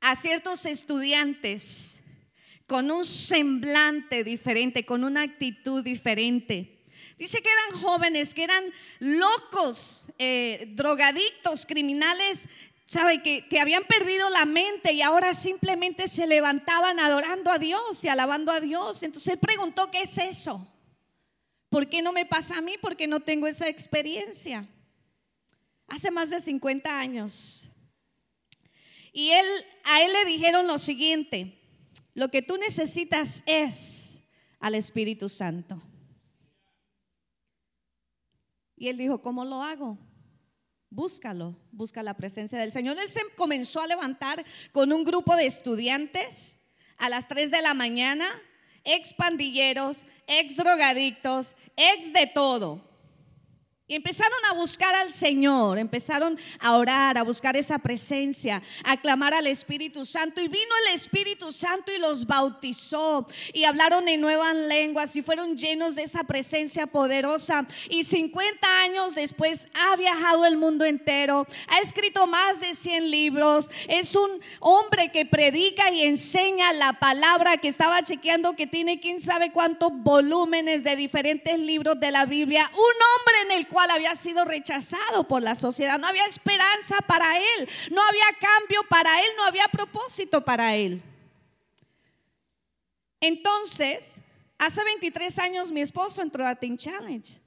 a 0.00 0.16
ciertos 0.16 0.66
estudiantes 0.66 2.01
con 2.66 2.90
un 2.90 3.04
semblante 3.04 4.24
diferente, 4.24 4.84
con 4.84 5.04
una 5.04 5.22
actitud 5.22 5.82
diferente. 5.82 6.82
Dice 7.18 7.40
que 7.42 7.48
eran 7.48 7.80
jóvenes, 7.80 8.34
que 8.34 8.44
eran 8.44 8.64
locos, 8.98 10.06
eh, 10.18 10.72
drogadictos, 10.74 11.66
criminales, 11.66 12.48
¿sabe? 12.86 13.22
Que, 13.22 13.46
que 13.48 13.60
habían 13.60 13.84
perdido 13.84 14.28
la 14.30 14.44
mente 14.44 14.92
y 14.92 15.02
ahora 15.02 15.32
simplemente 15.34 16.08
se 16.08 16.26
levantaban 16.26 16.98
adorando 16.98 17.50
a 17.50 17.58
Dios 17.58 18.04
y 18.04 18.08
alabando 18.08 18.50
a 18.50 18.60
Dios. 18.60 19.02
Entonces 19.02 19.34
él 19.34 19.38
preguntó, 19.38 19.90
¿qué 19.90 20.02
es 20.02 20.18
eso? 20.18 20.66
¿Por 21.68 21.88
qué 21.88 22.02
no 22.02 22.12
me 22.12 22.26
pasa 22.26 22.58
a 22.58 22.60
mí? 22.60 22.74
Porque 22.80 23.06
no 23.06 23.20
tengo 23.20 23.46
esa 23.46 23.68
experiencia. 23.68 24.66
Hace 25.88 26.10
más 26.10 26.28
de 26.28 26.40
50 26.40 26.98
años. 26.98 27.70
Y 29.12 29.30
él, 29.30 29.46
a 29.84 30.02
él 30.02 30.12
le 30.12 30.24
dijeron 30.24 30.66
lo 30.66 30.78
siguiente, 30.78 31.61
lo 32.14 32.30
que 32.30 32.42
tú 32.42 32.56
necesitas 32.56 33.42
es 33.46 34.24
al 34.60 34.74
Espíritu 34.74 35.28
Santo. 35.28 35.82
Y 38.76 38.88
él 38.88 38.96
dijo, 38.96 39.22
¿cómo 39.22 39.44
lo 39.44 39.62
hago? 39.62 39.98
Búscalo, 40.90 41.56
busca 41.70 42.02
la 42.02 42.16
presencia 42.16 42.58
del 42.58 42.72
Señor. 42.72 42.98
Él 42.98 43.08
se 43.08 43.22
comenzó 43.36 43.80
a 43.80 43.86
levantar 43.86 44.44
con 44.72 44.92
un 44.92 45.04
grupo 45.04 45.36
de 45.36 45.46
estudiantes 45.46 46.66
a 46.98 47.08
las 47.08 47.28
3 47.28 47.50
de 47.50 47.62
la 47.62 47.74
mañana, 47.74 48.26
ex 48.84 49.14
pandilleros, 49.14 50.04
ex 50.26 50.56
drogadictos, 50.56 51.56
ex 51.76 52.12
de 52.12 52.26
todo. 52.26 52.91
Y 53.88 53.96
empezaron 53.96 54.38
a 54.48 54.54
buscar 54.54 54.94
al 54.94 55.12
Señor, 55.12 55.76
empezaron 55.76 56.38
a 56.60 56.76
orar, 56.76 57.18
a 57.18 57.24
buscar 57.24 57.56
esa 57.56 57.80
presencia, 57.80 58.62
a 58.84 58.96
clamar 58.96 59.34
al 59.34 59.48
Espíritu 59.48 60.04
Santo. 60.04 60.40
Y 60.40 60.46
vino 60.46 60.70
el 60.86 60.94
Espíritu 60.94 61.50
Santo 61.50 61.92
y 61.92 61.98
los 61.98 62.28
bautizó. 62.28 63.26
Y 63.52 63.64
hablaron 63.64 64.08
en 64.08 64.20
nuevas 64.20 64.54
lenguas 64.54 65.16
y 65.16 65.22
fueron 65.22 65.58
llenos 65.58 65.96
de 65.96 66.04
esa 66.04 66.22
presencia 66.22 66.86
poderosa. 66.86 67.66
Y 67.90 68.04
50 68.04 68.82
años 68.84 69.16
después 69.16 69.68
ha 69.74 69.96
viajado 69.96 70.46
el 70.46 70.56
mundo 70.56 70.84
entero, 70.84 71.46
ha 71.66 71.80
escrito 71.80 72.28
más 72.28 72.60
de 72.60 72.74
100 72.74 73.10
libros. 73.10 73.68
Es 73.88 74.14
un 74.14 74.30
hombre 74.60 75.10
que 75.10 75.26
predica 75.26 75.90
y 75.90 76.02
enseña 76.02 76.72
la 76.72 76.92
palabra 76.92 77.56
que 77.56 77.68
estaba 77.68 78.02
chequeando 78.04 78.54
que 78.54 78.68
tiene 78.68 79.00
quién 79.00 79.20
sabe 79.20 79.50
cuántos 79.50 79.90
volúmenes 79.92 80.84
de 80.84 80.94
diferentes 80.94 81.58
libros 81.58 81.98
de 81.98 82.12
la 82.12 82.26
Biblia. 82.26 82.62
Un 82.72 82.78
hombre 82.78 83.54
en 83.54 83.58
el 83.58 83.71
cual 83.72 83.90
había 83.90 84.14
sido 84.14 84.44
rechazado 84.44 85.26
por 85.26 85.42
la 85.42 85.54
sociedad. 85.54 85.98
No 85.98 86.06
había 86.06 86.26
esperanza 86.26 86.98
para 87.06 87.38
él, 87.38 87.68
no 87.90 88.02
había 88.02 88.26
cambio 88.38 88.82
para 88.88 89.20
él, 89.20 89.30
no 89.38 89.44
había 89.44 89.66
propósito 89.68 90.44
para 90.44 90.76
él. 90.76 91.02
Entonces, 93.20 94.18
hace 94.58 94.84
23 94.84 95.38
años 95.38 95.72
mi 95.72 95.80
esposo 95.80 96.20
entró 96.20 96.46
a 96.46 96.54
Teen 96.54 96.76
Challenge. 96.76 97.40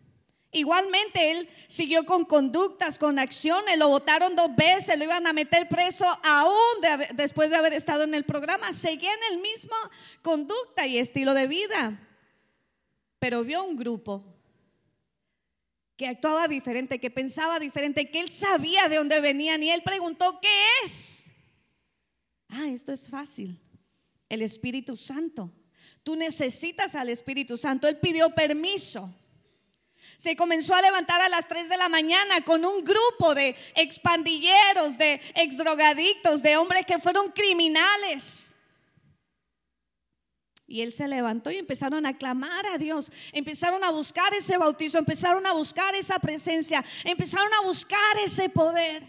Igualmente 0.51 1.31
él 1.31 1.49
siguió 1.67 2.05
con 2.05 2.23
conductas, 2.23 2.97
con 2.97 3.19
acciones, 3.19 3.77
lo 3.77 3.89
votaron 3.89 4.35
dos 4.35 4.55
veces, 4.55 4.97
lo 4.97 5.03
iban 5.03 5.27
a 5.27 5.33
meter 5.33 5.67
preso 5.67 6.05
aún 6.23 6.81
después 7.13 7.49
de 7.49 7.57
haber 7.57 7.73
estado 7.73 8.03
en 8.03 8.15
el 8.15 8.23
programa. 8.23 8.71
Seguía 8.71 9.11
en 9.11 9.33
el 9.35 9.41
mismo 9.41 9.75
conducta 10.21 10.87
y 10.87 10.97
estilo 10.97 11.33
de 11.33 11.47
vida. 11.47 11.99
Pero 13.19 13.43
vio 13.43 13.63
un 13.63 13.75
grupo 13.75 14.34
que 15.97 16.07
actuaba 16.07 16.47
diferente, 16.47 16.99
que 16.99 17.09
pensaba 17.09 17.59
diferente, 17.59 18.09
que 18.11 18.19
él 18.19 18.29
sabía 18.29 18.89
de 18.89 18.97
dónde 18.97 19.21
venían 19.21 19.63
y 19.63 19.69
él 19.69 19.81
preguntó, 19.83 20.39
¿qué 20.41 20.49
es? 20.83 21.27
Ah, 22.49 22.67
esto 22.67 22.91
es 22.91 23.07
fácil. 23.07 23.59
El 24.29 24.41
Espíritu 24.41 24.95
Santo. 24.95 25.51
Tú 26.03 26.15
necesitas 26.15 26.95
al 26.95 27.09
Espíritu 27.09 27.57
Santo. 27.57 27.87
Él 27.87 27.97
pidió 27.97 28.29
permiso. 28.35 29.13
Se 30.17 30.35
comenzó 30.35 30.73
a 30.75 30.81
levantar 30.81 31.21
a 31.21 31.29
las 31.29 31.47
3 31.47 31.67
de 31.69 31.77
la 31.77 31.89
mañana 31.89 32.41
con 32.41 32.63
un 32.63 32.83
grupo 32.83 33.35
de 33.35 33.55
expandilleros, 33.75 34.97
de 34.97 35.19
exdrogadictos, 35.35 36.41
de 36.41 36.57
hombres 36.57 36.85
que 36.85 36.99
fueron 36.99 37.31
criminales. 37.31 38.54
Y 40.67 40.81
él 40.81 40.91
se 40.91 41.07
levantó 41.07 41.51
y 41.51 41.57
empezaron 41.57 42.05
a 42.05 42.17
clamar 42.17 42.65
a 42.67 42.77
Dios, 42.77 43.11
empezaron 43.31 43.83
a 43.83 43.91
buscar 43.91 44.33
ese 44.33 44.57
bautizo, 44.57 44.97
empezaron 44.97 45.45
a 45.45 45.53
buscar 45.53 45.93
esa 45.93 46.17
presencia, 46.17 46.83
empezaron 47.03 47.53
a 47.53 47.61
buscar 47.61 48.17
ese 48.23 48.49
poder. 48.49 49.03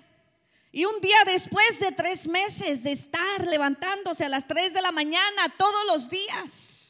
Y 0.71 0.85
un 0.85 1.01
día 1.01 1.17
después 1.25 1.81
de 1.81 1.93
tres 1.93 2.29
meses 2.29 2.83
de 2.83 2.93
estar 2.93 3.47
levantándose 3.47 4.27
a 4.27 4.29
las 4.29 4.47
tres 4.47 4.75
de 4.75 4.83
la 4.83 4.93
mañana 4.93 5.49
todos 5.57 5.87
los 5.87 6.11
días, 6.11 6.86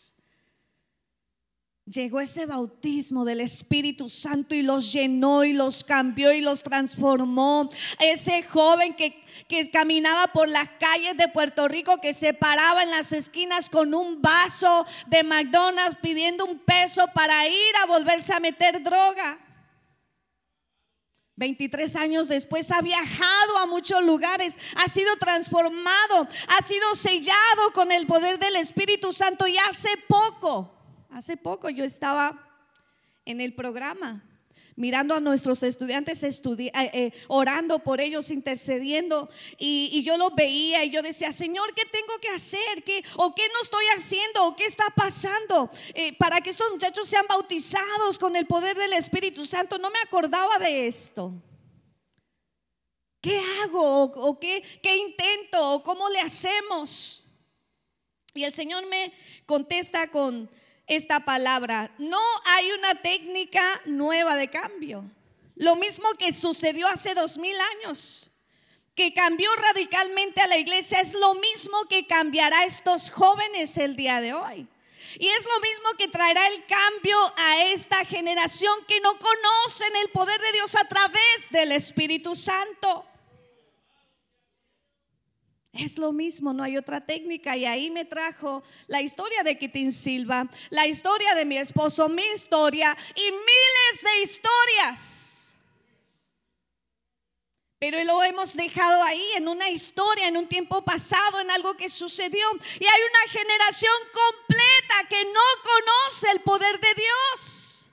llegó 1.87 2.21
ese 2.21 2.47
bautismo 2.47 3.25
del 3.25 3.41
Espíritu 3.41 4.09
Santo 4.09 4.55
y 4.55 4.63
los 4.63 4.93
llenó 4.93 5.45
y 5.45 5.53
los 5.53 5.85
cambió 5.85 6.33
y 6.33 6.41
los 6.41 6.63
transformó. 6.63 7.71
Ese 8.01 8.43
joven 8.43 8.95
que, 8.95 9.23
que, 9.49 9.71
caminaba 9.71 10.27
por 10.29 10.49
las 10.49 10.69
calles 10.81 11.17
de 11.17 11.29
Puerto 11.29 11.69
Rico, 11.69 12.01
que 12.01 12.13
se 12.13 12.35
paraba 12.35 12.83
en 12.83 12.91
las 12.91 13.13
esquinas 13.13 13.71
con 13.71 13.95
un 13.95 14.21
vaso 14.21 14.87
de 15.07 15.23
McDonald's 15.23 15.99
pidiendo 16.03 16.45
un 16.45 16.59
peso 16.59 17.07
para 17.15 17.47
ir 17.47 17.77
a 17.83 17.87
volverse 17.87 18.33
a 18.33 18.41
meter 18.41 18.83
droga. 18.83 19.39
23 21.39 21.97
años 21.97 22.29
después 22.29 22.73
ha 22.73 22.81
viajado 22.81 23.59
a 23.59 23.67
muchos 23.67 24.03
lugares, 24.03 24.57
ha 24.77 24.89
sido 24.89 25.15
transformado, 25.17 26.27
ha 26.49 26.63
sido 26.63 26.95
sellado 26.95 27.73
con 27.75 27.93
el 27.93 28.07
poder 28.07 28.39
del 28.39 28.57
Espíritu 28.57 29.13
Santo 29.13 29.47
y 29.47 29.59
hace 29.59 29.91
poco 30.09 30.76
Hace 31.17 31.39
poco 31.39 31.71
yo 31.71 31.83
estaba 31.83 32.39
en 33.25 33.41
el 33.41 33.55
programa 33.55 34.23
mirando 34.75 35.15
a 35.15 35.21
nuestros 35.21 35.63
estudiantes 35.63 36.23
eh, 36.23 36.71
eh, 36.75 37.13
orando 37.29 37.79
por 37.79 38.03
ellos, 38.03 38.31
intercediendo, 38.31 39.31
y, 39.57 40.03
yo 40.03 40.19
los 40.19 40.35
veía 40.35 40.85
y 40.85 40.91
yo 40.91 41.01
decía, 41.01 41.33
Señor, 41.33 41.73
¿qué 41.75 41.85
tengo 41.87 42.19
que 42.21 42.29
hacer? 42.29 42.85
¿Qué, 42.85 43.03
¿O 43.17 43.35
qué 43.35 43.45
no 43.49 43.63
estoy 43.63 43.85
haciendo? 43.97 44.45
¿O 44.45 44.57
qué 44.57 44.67
está 44.67 44.85
pasando? 44.95 45.71
Eh, 45.95 46.13
para 46.19 46.43
que 46.43 46.51
estos 46.51 46.71
muchachos 46.71 47.09
sean 47.09 47.25
bautizados 47.27 48.19
con 48.19 48.37
el 48.37 48.47
poder 48.47 48.77
del 48.77 48.93
Espíritu 48.93 49.47
Santo. 49.47 49.79
No 49.79 49.89
me 49.89 49.99
acordaba 50.05 50.59
de 50.59 50.87
esto. 50.87 51.33
¿Qué 53.23 53.41
hago? 53.63 54.03
¿O, 54.03 54.39
qué, 54.39 54.63
qué 54.83 54.99
intento? 54.99 55.77
¿O 55.77 55.83
cómo 55.83 56.11
le 56.11 56.21
hacemos? 56.21 57.25
Y 58.35 58.45
el 58.45 58.53
Señor 58.53 58.85
me 58.89 59.15
contesta 59.47 60.09
con 60.09 60.51
esta 60.87 61.21
palabra. 61.21 61.91
No 61.99 62.21
hay 62.45 62.71
una 62.73 62.95
técnica 62.97 63.81
nueva 63.87 64.37
de 64.37 64.49
cambio. 64.49 65.05
Lo 65.57 65.77
mismo 65.77 66.09
que 66.19 66.33
sucedió 66.33 66.87
hace 66.89 67.15
dos 67.15 67.39
mil 67.39 67.57
años, 67.79 68.31
que 68.95 69.15
cambió 69.15 69.51
radicalmente 69.57 70.41
a 70.41 70.47
la 70.47 70.59
iglesia, 70.59 71.01
es 71.01 71.15
lo 71.15 71.35
mismo 71.35 71.87
que 71.89 72.07
cambiará 72.07 72.61
a 72.61 72.65
estos 72.65 73.11
jóvenes 73.11 73.77
el 73.79 73.97
día 73.97 74.21
de 74.21 74.35
hoy. 74.35 74.69
Y 75.19 75.27
es 75.27 75.45
lo 75.45 75.61
mismo 75.61 75.91
que 75.99 76.09
traerá 76.09 76.47
el 76.49 76.65
cambio 76.67 77.35
a 77.37 77.65
esta 77.65 78.05
generación 78.05 78.75
que 78.87 79.01
no 79.01 79.19
conocen 79.19 79.97
el 80.03 80.11
poder 80.11 80.39
de 80.41 80.53
Dios 80.53 80.75
a 80.75 80.87
través 80.89 81.51
del 81.51 81.73
Espíritu 81.73 82.35
Santo. 82.35 83.07
Es 85.79 85.99
lo 85.99 86.13
mismo, 86.13 86.53
no 86.53 86.63
hay 86.63 86.77
otra 86.77 87.05
técnica. 87.05 87.57
Y 87.57 87.65
ahí 87.65 87.91
me 87.91 88.05
trajo 88.05 88.63
la 88.87 89.03
historia 89.03 89.43
de 89.43 89.59
Kitin 89.59 89.93
Silva, 89.93 90.49
la 90.71 90.87
historia 90.87 91.35
de 91.35 91.45
mi 91.45 91.59
esposo, 91.59 92.09
mi 92.09 92.23
historia 92.35 92.97
y 93.15 93.31
miles 93.31 94.03
de 94.03 94.23
historias. 94.23 95.59
Pero 97.79 98.03
lo 98.05 98.23
hemos 98.25 98.55
dejado 98.57 99.03
ahí 99.03 99.25
en 99.37 99.49
una 99.49 99.69
historia, 99.69 100.29
en 100.29 100.39
un 100.39 100.49
tiempo 100.49 100.83
pasado, 100.83 101.41
en 101.41 101.51
algo 101.51 101.77
que 101.77 101.91
sucedió. 101.91 102.47
Y 102.81 102.85
hay 102.85 103.01
una 103.11 103.33
generación 103.39 103.93
completa 104.13 105.09
que 105.11 105.25
no 105.27 105.41
conoce 105.63 106.31
el 106.33 106.41
poder 106.41 106.81
de 106.81 106.95
Dios. 106.95 107.91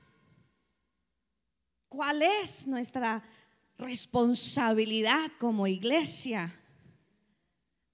¿Cuál 1.90 2.22
es 2.22 2.66
nuestra 2.66 3.22
responsabilidad 3.78 5.32
como 5.38 5.68
iglesia? 5.68 6.63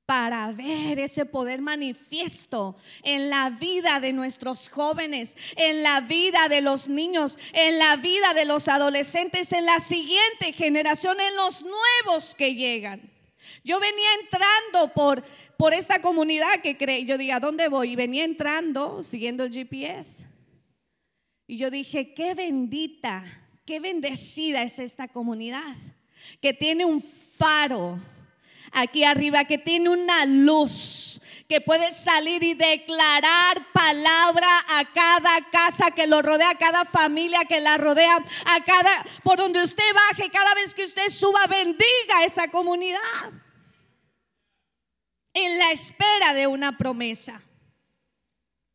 Para 0.09 0.51
ver 0.53 0.97
ese 0.97 1.23
poder 1.23 1.61
manifiesto 1.61 2.75
en 3.03 3.29
la 3.29 3.51
vida 3.51 3.99
de 3.99 4.11
nuestros 4.11 4.67
jóvenes, 4.67 5.37
en 5.55 5.83
la 5.83 6.01
vida 6.01 6.47
de 6.49 6.61
los 6.61 6.87
niños, 6.87 7.37
en 7.53 7.77
la 7.77 7.95
vida 7.95 8.33
de 8.33 8.45
los 8.45 8.67
adolescentes, 8.69 9.51
en 9.51 9.67
la 9.67 9.79
siguiente 9.79 10.51
generación, 10.53 11.15
en 11.19 11.36
los 11.36 11.62
nuevos 11.62 12.34
que 12.34 12.55
llegan. 12.55 13.07
Yo 13.63 13.79
venía 13.79 14.07
entrando 14.23 14.91
por, 14.95 15.23
por 15.57 15.75
esta 15.75 16.01
comunidad 16.01 16.60
que 16.63 16.75
cree, 16.75 17.05
yo 17.05 17.15
dije, 17.15 17.34
¿a 17.34 17.39
dónde 17.39 17.67
voy? 17.67 17.91
Y 17.91 17.95
venía 17.95 18.23
entrando 18.23 19.03
siguiendo 19.03 19.43
el 19.43 19.53
GPS. 19.53 20.25
Y 21.45 21.57
yo 21.57 21.69
dije, 21.69 22.15
qué 22.15 22.34
bendita, 22.34 23.23
qué 23.63 23.79
bendecida 23.79 24.63
es 24.63 24.79
esta 24.79 25.07
comunidad, 25.07 25.75
que 26.41 26.51
tiene 26.51 26.84
un 26.84 26.99
faro 26.99 27.99
aquí 28.71 29.03
arriba 29.03 29.45
que 29.45 29.58
tiene 29.58 29.89
una 29.89 30.25
luz 30.25 31.21
que 31.49 31.62
puede 31.62 31.95
salir 31.95 32.43
y 32.43 32.53
declarar 32.53 33.58
palabra 33.73 34.47
a 34.69 34.86
cada 34.93 35.41
casa 35.51 35.89
que 35.89 36.05
lo 36.05 36.21
rodea, 36.21 36.51
a 36.51 36.58
cada 36.58 36.86
familia 36.86 37.39
que 37.45 37.60
la 37.60 37.75
rodea, 37.77 38.15
a 38.15 38.63
cada, 38.63 38.91
por 39.23 39.39
donde 39.39 39.63
usted 39.63 39.84
baje, 40.12 40.29
cada 40.29 40.53
vez 40.53 40.75
que 40.75 40.84
usted 40.84 41.10
suba, 41.10 41.39
bendiga 41.49 42.23
esa 42.23 42.49
comunidad. 42.49 42.99
En 45.34 45.58
la 45.58 45.71
espera 45.71 46.36
de 46.36 46.45
una 46.45 46.77
promesa. 46.77 47.41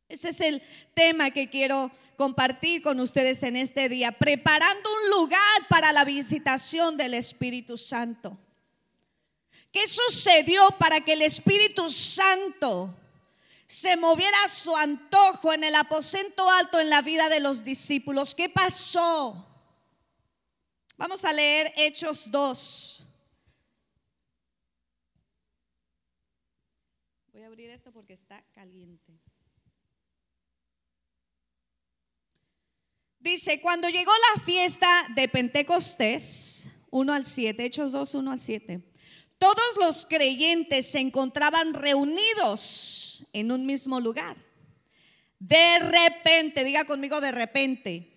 Ese 0.08 0.30
es 0.30 0.40
el 0.40 0.60
tema 0.94 1.30
que 1.30 1.48
quiero 1.48 1.92
compartir 2.16 2.82
con 2.82 2.98
ustedes 2.98 3.44
en 3.44 3.54
este 3.54 3.88
día, 3.88 4.10
preparando 4.10 4.90
un 4.92 5.10
lugar 5.10 5.68
para 5.68 5.92
la 5.92 6.04
visitación 6.04 6.96
del 6.96 7.14
Espíritu 7.14 7.78
Santo. 7.78 8.36
¿Qué 9.74 9.88
sucedió 9.88 10.68
para 10.78 11.00
que 11.00 11.14
el 11.14 11.22
Espíritu 11.22 11.90
Santo 11.90 12.94
se 13.66 13.96
moviera 13.96 14.36
a 14.44 14.48
su 14.48 14.76
antojo 14.76 15.52
en 15.52 15.64
el 15.64 15.74
aposento 15.74 16.48
alto 16.48 16.78
en 16.78 16.90
la 16.90 17.02
vida 17.02 17.28
de 17.28 17.40
los 17.40 17.64
discípulos? 17.64 18.36
¿Qué 18.36 18.48
pasó? 18.48 19.44
Vamos 20.96 21.24
a 21.24 21.32
leer 21.32 21.72
Hechos 21.76 22.30
2. 22.30 23.04
Voy 27.32 27.42
a 27.42 27.48
abrir 27.48 27.70
esto 27.70 27.90
porque 27.90 28.12
está 28.12 28.44
caliente. 28.54 29.12
Dice, 33.18 33.60
cuando 33.60 33.88
llegó 33.88 34.12
la 34.36 34.40
fiesta 34.44 34.88
de 35.16 35.26
Pentecostés, 35.28 36.70
1 36.92 37.12
al 37.12 37.24
7, 37.24 37.64
Hechos 37.64 37.90
2, 37.90 38.14
1 38.14 38.30
al 38.30 38.38
7. 38.38 38.93
Todos 39.44 39.76
los 39.76 40.06
creyentes 40.06 40.90
se 40.90 41.00
encontraban 41.00 41.74
reunidos 41.74 43.26
en 43.34 43.52
un 43.52 43.66
mismo 43.66 44.00
lugar. 44.00 44.38
De 45.38 45.78
repente, 45.80 46.64
diga 46.64 46.86
conmigo 46.86 47.20
de 47.20 47.30
repente, 47.30 48.10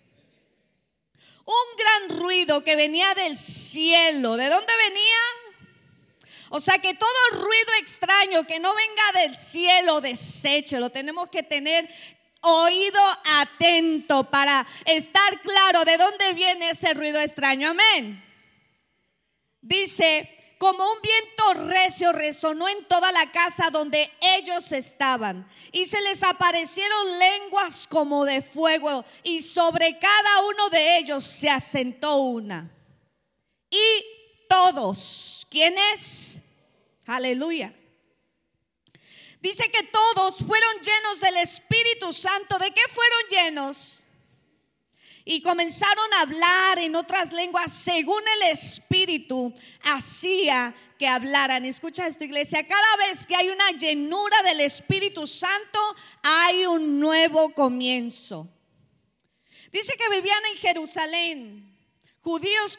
un 1.43 1.77
gran 1.77 2.21
ruido 2.21 2.63
que 2.63 2.77
venía 2.77 3.13
del 3.13 3.35
cielo. 3.35 4.37
¿De 4.37 4.47
dónde 4.47 4.71
venía? 4.77 6.21
O 6.47 6.61
sea 6.61 6.79
que 6.79 6.93
todo 6.93 7.09
ruido 7.31 7.73
extraño 7.81 8.47
que 8.47 8.61
no 8.61 8.73
venga 8.73 9.21
del 9.21 9.35
cielo, 9.35 9.99
lo 10.79 10.89
Tenemos 10.91 11.29
que 11.29 11.43
tener 11.43 11.89
oído 12.39 13.01
atento 13.41 14.29
para 14.29 14.65
estar 14.85 15.41
claro 15.41 15.83
de 15.83 15.97
dónde 15.97 16.31
viene 16.31 16.69
ese 16.69 16.93
ruido 16.93 17.19
extraño. 17.19 17.71
Amén. 17.71 18.23
Dice, 19.59 20.36
como 20.57 20.83
un 20.91 20.99
viento 21.01 21.67
recio 21.67 22.11
resonó 22.11 22.67
en 22.67 22.85
toda 22.85 23.11
la 23.11 23.31
casa 23.31 23.69
donde 23.69 24.09
ellos 24.37 24.71
estaban. 24.71 25.47
Y 25.71 25.85
se 25.85 26.01
les 26.01 26.23
aparecieron 26.23 27.19
lenguas 27.19 27.85
como 27.87 28.25
de 28.25 28.41
fuego. 28.41 29.05
Y 29.23 29.41
sobre 29.41 29.99
cada 29.99 30.41
uno 30.49 30.69
de 30.69 30.97
ellos 30.97 31.23
se 31.23 31.49
asentó 31.49 32.15
una. 32.17 32.71
Y 33.69 34.05
todos, 34.49 35.45
¿quiénes? 35.49 36.39
Aleluya. 37.05 37.73
Dice 39.39 39.69
que 39.71 39.83
todos 39.83 40.39
fueron 40.39 40.73
llenos 40.81 41.19
del 41.21 41.37
Espíritu 41.37 42.11
Santo. 42.11 42.57
¿De 42.57 42.71
qué 42.71 42.81
fueron 42.91 43.29
llenos? 43.29 44.03
Y 45.29 45.41
comenzaron 45.41 46.13
a 46.13 46.21
hablar 46.21 46.79
en 46.79 46.95
otras 46.95 47.33
lenguas 47.33 47.73
según 47.73 48.21
el 48.37 48.49
Espíritu 48.49 49.53
hacía 49.83 50.73
que 50.97 51.05
hablaran. 51.05 51.65
Escucha 51.65 52.07
esto, 52.07 52.23
iglesia. 52.23 52.65
Cada 52.65 52.97
vez 52.97 53.27
que 53.27 53.35
hay 53.35 53.49
una 53.49 53.71
llenura 53.71 54.41
del 54.43 54.61
Espíritu 54.61 55.27
Santo, 55.27 55.79
hay 56.23 56.65
un 56.65 57.01
nuevo 57.01 57.53
comienzo. 57.53 58.47
Dice 59.69 59.97
que 59.97 60.15
vivían 60.15 60.45
en 60.53 60.59
Jerusalén 60.59 61.77
judíos 62.21 62.77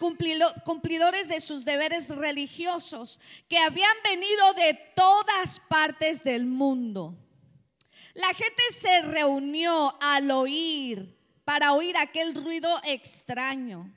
cumplidores 0.64 1.28
de 1.28 1.40
sus 1.40 1.66
deberes 1.66 2.08
religiosos, 2.08 3.20
que 3.50 3.58
habían 3.58 3.96
venido 4.04 4.54
de 4.54 4.72
todas 4.96 5.60
partes 5.60 6.24
del 6.24 6.46
mundo. 6.46 7.14
La 8.14 8.28
gente 8.28 8.62
se 8.72 9.02
reunió 9.02 9.94
al 10.00 10.30
oír 10.30 11.17
para 11.48 11.72
oír 11.72 11.96
aquel 11.96 12.34
ruido 12.34 12.68
extraño. 12.84 13.90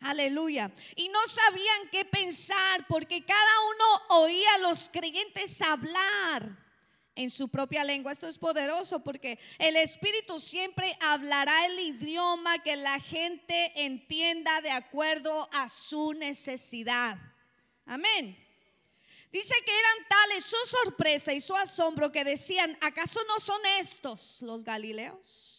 Aleluya. 0.00 0.70
Y 0.96 1.08
no 1.08 1.18
sabían 1.26 1.88
qué 1.90 2.04
pensar 2.04 2.84
porque 2.86 3.24
cada 3.24 3.60
uno 3.70 4.20
oía 4.20 4.54
a 4.56 4.58
los 4.58 4.90
creyentes 4.90 5.62
hablar 5.62 6.54
en 7.14 7.30
su 7.30 7.48
propia 7.48 7.84
lengua. 7.84 8.12
Esto 8.12 8.28
es 8.28 8.36
poderoso 8.36 9.00
porque 9.00 9.38
el 9.58 9.76
Espíritu 9.76 10.38
siempre 10.38 10.94
hablará 11.00 11.64
el 11.64 11.80
idioma 11.80 12.62
que 12.62 12.76
la 12.76 13.00
gente 13.00 13.72
entienda 13.86 14.60
de 14.60 14.70
acuerdo 14.70 15.48
a 15.54 15.70
su 15.70 16.12
necesidad. 16.12 17.16
Amén. 17.86 18.36
Dice 19.32 19.54
que 19.64 19.72
eran 19.72 20.06
tales 20.06 20.44
su 20.44 20.66
sorpresa 20.66 21.32
y 21.32 21.40
su 21.40 21.56
asombro 21.56 22.12
que 22.12 22.24
decían, 22.24 22.76
¿acaso 22.82 23.20
no 23.26 23.40
son 23.40 23.60
estos 23.80 24.42
los 24.42 24.64
Galileos? 24.64 25.57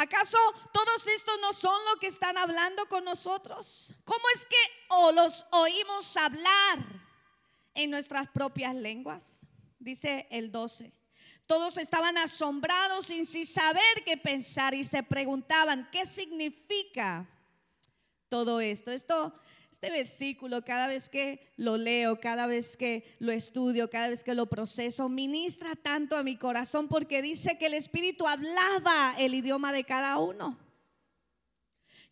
¿Acaso 0.00 0.38
todos 0.72 1.06
estos 1.08 1.38
no 1.42 1.52
son 1.52 1.78
lo 1.92 2.00
que 2.00 2.06
están 2.06 2.38
hablando 2.38 2.88
con 2.88 3.04
nosotros? 3.04 3.92
¿Cómo 4.06 4.24
es 4.34 4.46
que 4.46 4.56
o 4.88 5.12
los 5.12 5.44
oímos 5.50 6.16
hablar 6.16 6.78
en 7.74 7.90
nuestras 7.90 8.30
propias 8.30 8.74
lenguas? 8.74 9.44
Dice 9.78 10.26
el 10.30 10.50
12. 10.50 10.90
Todos 11.44 11.76
estaban 11.76 12.16
asombrados 12.16 13.08
sin, 13.08 13.26
sin 13.26 13.44
saber 13.44 13.82
qué 14.06 14.16
pensar 14.16 14.72
y 14.72 14.84
se 14.84 15.02
preguntaban, 15.02 15.86
¿qué 15.92 16.06
significa 16.06 17.28
todo 18.30 18.58
esto? 18.58 18.92
Esto 18.92 19.34
este 19.70 19.90
versículo, 19.90 20.64
cada 20.64 20.88
vez 20.88 21.08
que 21.08 21.52
lo 21.56 21.76
leo, 21.76 22.20
cada 22.20 22.46
vez 22.46 22.76
que 22.76 23.16
lo 23.18 23.32
estudio, 23.32 23.88
cada 23.88 24.08
vez 24.08 24.24
que 24.24 24.34
lo 24.34 24.46
proceso, 24.46 25.08
ministra 25.08 25.74
tanto 25.76 26.16
a 26.16 26.22
mi 26.22 26.36
corazón 26.36 26.88
porque 26.88 27.22
dice 27.22 27.56
que 27.58 27.66
el 27.66 27.74
Espíritu 27.74 28.26
hablaba 28.26 29.14
el 29.18 29.32
idioma 29.32 29.72
de 29.72 29.84
cada 29.84 30.18
uno. 30.18 30.58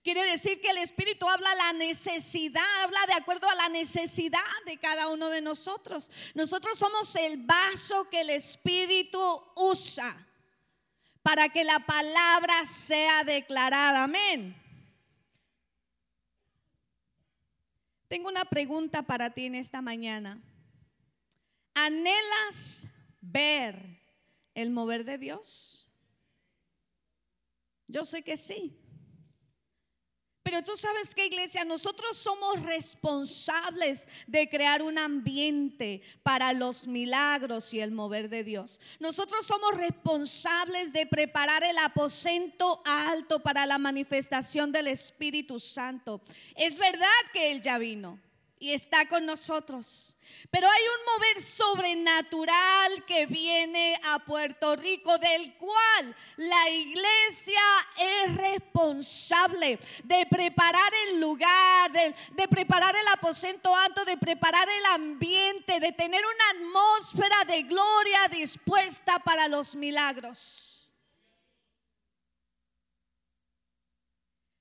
Quiere 0.03 0.25
decir 0.25 0.61
que 0.62 0.71
el 0.71 0.79
Espíritu 0.79 1.29
habla 1.29 1.55
la 1.57 1.73
necesidad, 1.75 2.83
habla 2.83 3.01
de 3.09 3.14
acuerdo 3.14 3.47
a 3.51 3.55
la 3.57 3.68
necesidad 3.68 4.40
de 4.64 4.79
cada 4.79 5.09
uno 5.09 5.29
de 5.29 5.42
nosotros. 5.42 6.11
Nosotros 6.35 6.79
somos 6.79 7.14
el 7.16 7.37
vaso 7.38 8.09
que 8.09 8.23
el 8.23 8.31
Espíritu 8.31 9.21
usa 9.57 10.27
para 11.23 11.51
que 11.51 11.64
la 11.64 11.81
palabra 11.81 12.64
sea 12.64 13.25
declarada. 13.25 14.05
Amén. 14.05 14.58
Tengo 18.09 18.29
una 18.29 18.47
pregunta 18.47 19.03
para 19.03 19.31
ti 19.31 19.44
en 19.44 19.55
esta 19.55 19.83
mañana. 19.83 20.42
¿Anhelas 21.75 22.87
ver 23.21 24.01
el 24.55 24.71
mover 24.71 25.05
de 25.05 25.18
Dios? 25.18 25.88
Yo 27.87 28.05
sé 28.05 28.23
que 28.23 28.37
sí. 28.37 28.77
Pero 30.48 30.62
tú 30.62 30.78
sabes 30.78 31.14
que 31.14 31.26
iglesia, 31.26 31.62
nosotros 31.62 32.16
somos 32.16 32.62
responsables 32.62 34.08
de 34.26 34.48
crear 34.48 34.82
un 34.82 34.96
ambiente 34.96 36.00
para 36.22 36.54
los 36.54 36.87
milagros 36.87 37.74
y 37.74 37.80
el 37.80 37.92
mover 37.92 38.30
de 38.30 38.44
Dios. 38.44 38.80
Nosotros 38.98 39.44
somos 39.44 39.74
responsables 39.76 40.94
de 40.94 41.04
preparar 41.04 41.62
el 41.64 41.76
aposento 41.76 42.80
alto 42.87 43.40
para 43.40 43.66
la 43.66 43.76
manifestación 43.76 44.72
del 44.72 44.87
Espíritu 44.87 45.61
Santo. 45.61 46.22
Es 46.56 46.78
verdad 46.78 47.04
que 47.34 47.52
Él 47.52 47.61
ya 47.61 47.76
vino 47.76 48.18
y 48.58 48.70
está 48.70 49.06
con 49.06 49.26
nosotros. 49.26 50.16
Pero 50.51 50.67
hay 50.67 50.83
un 50.83 51.14
mover 51.14 51.43
sobrenatural 51.43 53.05
que 53.05 53.27
viene 53.27 54.01
a 54.07 54.19
Puerto 54.21 54.77
Rico, 54.77 55.19
del 55.19 55.55
cual 55.57 56.17
la 56.37 56.71
iglesia 56.71 57.61
es 57.99 58.37
responsable 58.37 59.79
de 60.05 60.27
preparar 60.27 60.91
el 61.09 61.21
lugar, 61.21 61.93
de, 61.93 62.49
preparar 62.49 62.97
el 62.97 63.09
aposento 63.09 63.77
alto, 63.77 64.07
de 64.07 64.17
preparar 64.17 64.67
el 64.69 64.87
ambiente, 64.87 65.81
de 65.81 65.93
tener 65.93 66.23
una 66.25 66.67
atmósfera 66.67 67.45
de 67.47 67.62
gloria 67.64 68.29
dispuesta 68.31 69.19
para 69.19 69.49
los 69.49 69.77
milagros. 69.77 70.88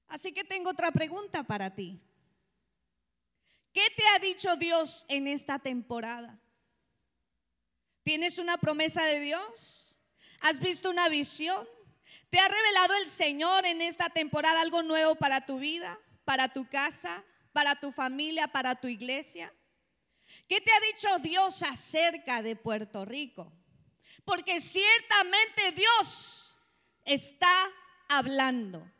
Así 0.09 0.33
que 0.33 0.43
tengo 0.43 0.71
otra 0.71 0.91
pregunta 0.91 1.43
para 1.43 1.73
ti. 1.73 2.01
¿Qué 3.77 3.87
te 3.95 4.03
ha 4.07 4.17
dicho 4.17 4.55
Dios 4.55 5.05
en 5.07 5.27
esta 5.27 5.59
temporada? 5.59 6.39
¿Tienes 8.03 8.39
una 8.39 8.57
promesa 8.57 9.03
de 9.03 9.19
Dios? 9.19 9.99
¿Has 10.39 10.59
visto 10.59 10.89
una 10.89 11.09
visión? 11.09 11.69
¿Te 12.31 12.39
ha 12.39 12.47
revelado 12.47 12.95
el 12.95 13.07
Señor 13.07 13.67
en 13.67 13.83
esta 13.83 14.09
temporada 14.09 14.61
algo 14.61 14.81
nuevo 14.81 15.13
para 15.13 15.45
tu 15.45 15.59
vida, 15.59 15.99
para 16.25 16.47
tu 16.47 16.67
casa, 16.67 17.23
para 17.53 17.75
tu 17.75 17.91
familia, 17.91 18.47
para 18.47 18.73
tu 18.73 18.87
iglesia? 18.87 19.53
¿Qué 20.49 20.59
te 20.59 20.71
ha 20.71 20.79
dicho 20.79 21.19
Dios 21.19 21.61
acerca 21.61 22.41
de 22.41 22.55
Puerto 22.55 23.05
Rico? 23.05 23.53
Porque 24.25 24.59
ciertamente 24.59 25.73
Dios 25.73 26.57
está 27.05 27.71
hablando. 28.09 28.91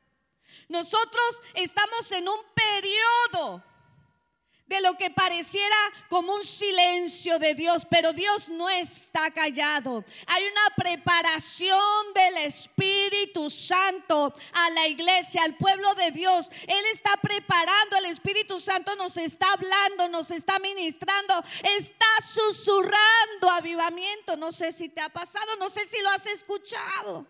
Nosotros 0.70 1.42
estamos 1.56 2.12
en 2.12 2.30
un 2.30 2.40
periodo 2.54 3.64
de 4.68 4.82
lo 4.82 4.96
que 4.98 5.10
pareciera 5.10 5.76
como 6.10 6.34
un 6.36 6.44
silencio 6.44 7.40
de 7.40 7.56
Dios, 7.56 7.88
pero 7.90 8.14
Dios 8.14 8.50
no 8.50 8.70
está 8.70 9.32
callado. 9.32 10.04
Hay 10.28 10.44
una 10.44 10.76
preparación 10.76 12.14
del 12.14 12.38
Espíritu 12.46 13.50
Santo 13.50 14.34
a 14.54 14.70
la 14.72 14.88
iglesia, 14.88 15.44
al 15.44 15.56
pueblo 15.56 15.94
de 15.96 16.12
Dios. 16.12 16.50
Él 16.64 16.84
está 16.94 17.12
preparando, 17.22 17.98
el 17.98 18.06
Espíritu 18.06 18.60
Santo 18.60 18.96
nos 18.98 19.16
está 19.18 19.52
hablando, 19.54 20.10
nos 20.10 20.32
está 20.32 20.60
ministrando, 20.60 21.34
está 21.78 22.06
susurrando 22.26 23.50
avivamiento. 23.52 24.36
No 24.36 24.52
sé 24.52 24.72
si 24.72 24.90
te 24.90 25.00
ha 25.02 25.10
pasado, 25.10 25.56
no 25.60 25.70
sé 25.70 25.86
si 25.86 26.02
lo 26.02 26.10
has 26.10 26.26
escuchado. 26.28 27.26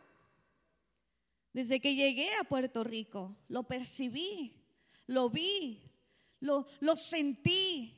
Desde 1.53 1.79
que 1.79 1.95
llegué 1.95 2.33
a 2.35 2.43
Puerto 2.43 2.83
Rico, 2.83 3.35
lo 3.47 3.63
percibí, 3.63 4.53
lo 5.07 5.29
vi, 5.29 5.86
lo, 6.39 6.95
sentí. 6.95 7.93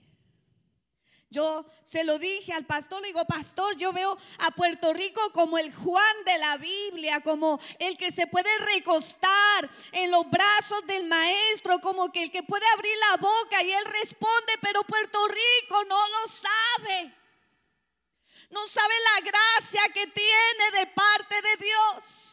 Yo 1.31 1.63
se 1.83 2.03
lo 2.03 2.17
dije 2.17 2.53
al 2.53 2.65
pastor, 2.65 3.01
le 3.01 3.09
digo, 3.09 3.23
pastor, 3.25 3.77
yo 3.77 3.93
veo 3.93 4.17
a 4.39 4.51
Puerto 4.51 4.93
Rico 4.93 5.21
como 5.31 5.59
el 5.59 5.73
Juan 5.73 6.25
de 6.25 6.37
la 6.39 6.57
Biblia, 6.57 7.21
como 7.21 7.59
el 7.77 7.97
que 7.99 8.11
se 8.11 8.25
puede 8.25 8.49
recostar 8.75 9.69
en 9.91 10.09
los 10.09 10.27
brazos 10.29 10.87
del 10.87 11.05
maestro, 11.05 11.81
como 11.81 12.11
que 12.11 12.23
el 12.23 12.31
que 12.31 12.41
puede 12.41 12.65
abrir 12.73 12.95
la 13.11 13.17
boca 13.17 13.61
y 13.61 13.71
él 13.71 13.85
responde, 14.01 14.53
pero 14.59 14.81
Puerto 14.83 15.19
Rico 15.27 15.83
no 15.85 15.99
lo 16.07 16.27
sabe. 16.27 17.13
No 18.49 18.65
sabe 18.65 18.93
la 19.13 19.29
gracia 19.29 19.81
que 19.93 20.07
tiene 20.07 20.79
de 20.79 20.87
parte 20.87 21.35
de 21.41 21.65
Dios. 21.65 22.28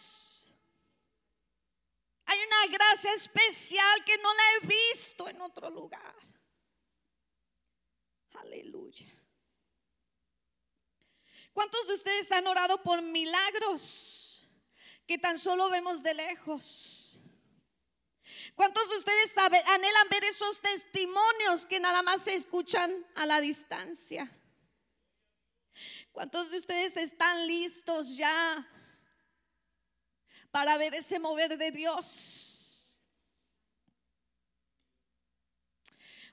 Hay 2.27 2.39
una 2.39 2.67
gracia 2.77 3.13
especial 3.15 4.05
que 4.05 4.19
no 4.19 4.35
la 4.35 4.43
he 4.55 4.67
visto 4.67 5.29
en 5.29 5.41
otro 5.41 5.71
lugar. 5.71 6.15
Aleluya. 8.35 9.07
¿Cuántos 11.53 11.87
de 11.87 11.95
ustedes 11.95 12.31
han 12.33 12.47
orado 12.47 12.83
por 12.83 13.01
milagros 13.01 14.49
que 15.07 15.19
tan 15.19 15.39
solo 15.39 15.71
vemos 15.71 16.03
de 16.03 16.15
lejos? 16.15 17.19
¿Cuántos 18.55 18.89
de 18.91 18.97
ustedes 18.97 19.37
anhelan 19.39 20.09
ver 20.11 20.25
esos 20.25 20.61
testimonios 20.61 21.67
que 21.67 21.79
nada 21.79 22.03
más 22.03 22.23
se 22.23 22.35
escuchan 22.35 23.07
a 23.15 23.25
la 23.25 23.41
distancia? 23.41 24.31
¿Cuántos 26.13 26.51
de 26.51 26.59
ustedes 26.59 26.97
están 26.97 27.47
listos 27.47 28.17
ya 28.17 28.67
para 30.57 30.79
ver 30.79 30.95
ese 30.95 31.19
mover 31.19 31.59
de 31.59 31.71
Dios. 31.71 33.05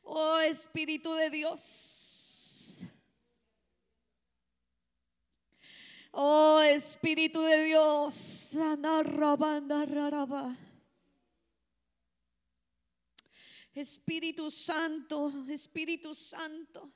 Oh 0.01 0.39
Espíritu 0.39 1.13
de 1.13 1.29
Dios. 1.29 2.83
Oh 6.11 6.61
Espíritu 6.61 7.41
de 7.41 7.65
Dios. 7.65 8.53
Espíritu 13.75 14.49
Santo, 14.49 15.33
Espíritu 15.49 16.15
Santo, 16.15 16.93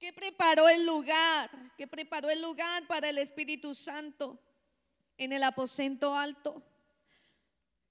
que 0.00 0.12
preparó 0.12 0.68
el 0.68 0.84
lugar, 0.84 1.48
que 1.76 1.86
preparó 1.86 2.28
el 2.28 2.42
lugar 2.42 2.88
para 2.88 3.08
el 3.08 3.18
Espíritu 3.18 3.72
Santo 3.72 4.49
en 5.20 5.34
el 5.34 5.44
aposento 5.44 6.16
alto? 6.16 6.62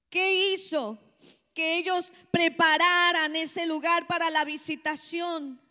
¿Qué 0.09 0.51
hizo? 0.51 0.97
Que 1.53 1.77
ellos 1.77 2.11
prepararan 2.31 3.35
ese 3.35 3.67
lugar 3.67 4.07
para 4.07 4.31
la 4.31 4.43
visitación. 4.43 5.61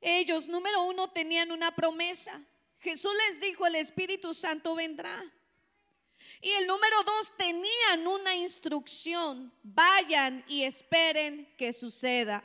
Ellos, 0.00 0.48
número 0.48 0.82
uno, 0.82 1.08
tenían 1.08 1.52
una 1.52 1.74
promesa. 1.74 2.42
Jesús 2.80 3.12
les 3.28 3.40
dijo, 3.40 3.64
el 3.64 3.76
Espíritu 3.76 4.34
Santo 4.34 4.74
vendrá. 4.74 5.24
Y 6.40 6.50
el 6.50 6.66
número 6.66 6.96
dos, 7.04 7.32
tenían 7.36 8.08
una 8.08 8.34
instrucción. 8.34 9.52
Vayan 9.62 10.44
y 10.48 10.64
esperen 10.64 11.54
que 11.56 11.72
suceda. 11.72 12.42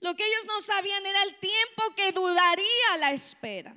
Lo 0.00 0.14
que 0.14 0.26
ellos 0.26 0.44
no 0.46 0.60
sabían 0.60 1.06
era 1.06 1.22
el 1.22 1.36
tiempo 1.36 1.94
que 1.96 2.12
duraría 2.12 2.96
la 2.98 3.12
espera. 3.12 3.74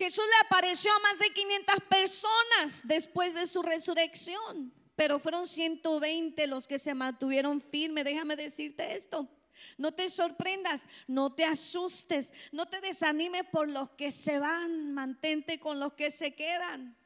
Jesús 0.00 0.24
le 0.24 0.46
apareció 0.46 0.90
a 0.90 0.98
más 1.00 1.18
de 1.18 1.28
500 1.28 1.74
personas 1.82 2.88
después 2.88 3.34
de 3.34 3.46
su 3.46 3.60
resurrección, 3.60 4.72
pero 4.96 5.18
fueron 5.18 5.46
120 5.46 6.46
los 6.46 6.66
que 6.66 6.78
se 6.78 6.94
mantuvieron 6.94 7.60
firmes. 7.60 8.04
Déjame 8.04 8.34
decirte 8.34 8.94
esto. 8.94 9.28
No 9.76 9.92
te 9.92 10.08
sorprendas, 10.08 10.86
no 11.06 11.34
te 11.34 11.44
asustes, 11.44 12.32
no 12.50 12.64
te 12.64 12.80
desanimes 12.80 13.42
por 13.52 13.68
los 13.68 13.90
que 13.90 14.10
se 14.10 14.38
van, 14.38 14.94
mantente 14.94 15.60
con 15.60 15.78
los 15.78 15.92
que 15.92 16.10
se 16.10 16.34
quedan. 16.34 16.96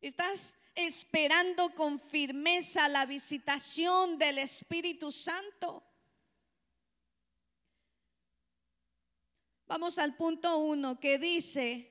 Estás 0.00 0.58
esperando 0.74 1.72
con 1.76 2.00
firmeza 2.00 2.88
la 2.88 3.06
visitación 3.06 4.18
del 4.18 4.38
Espíritu 4.38 5.12
Santo. 5.12 5.84
Vamos 9.66 9.98
al 9.98 10.14
punto 10.16 10.58
uno 10.58 11.00
que 11.00 11.18
dice 11.18 11.90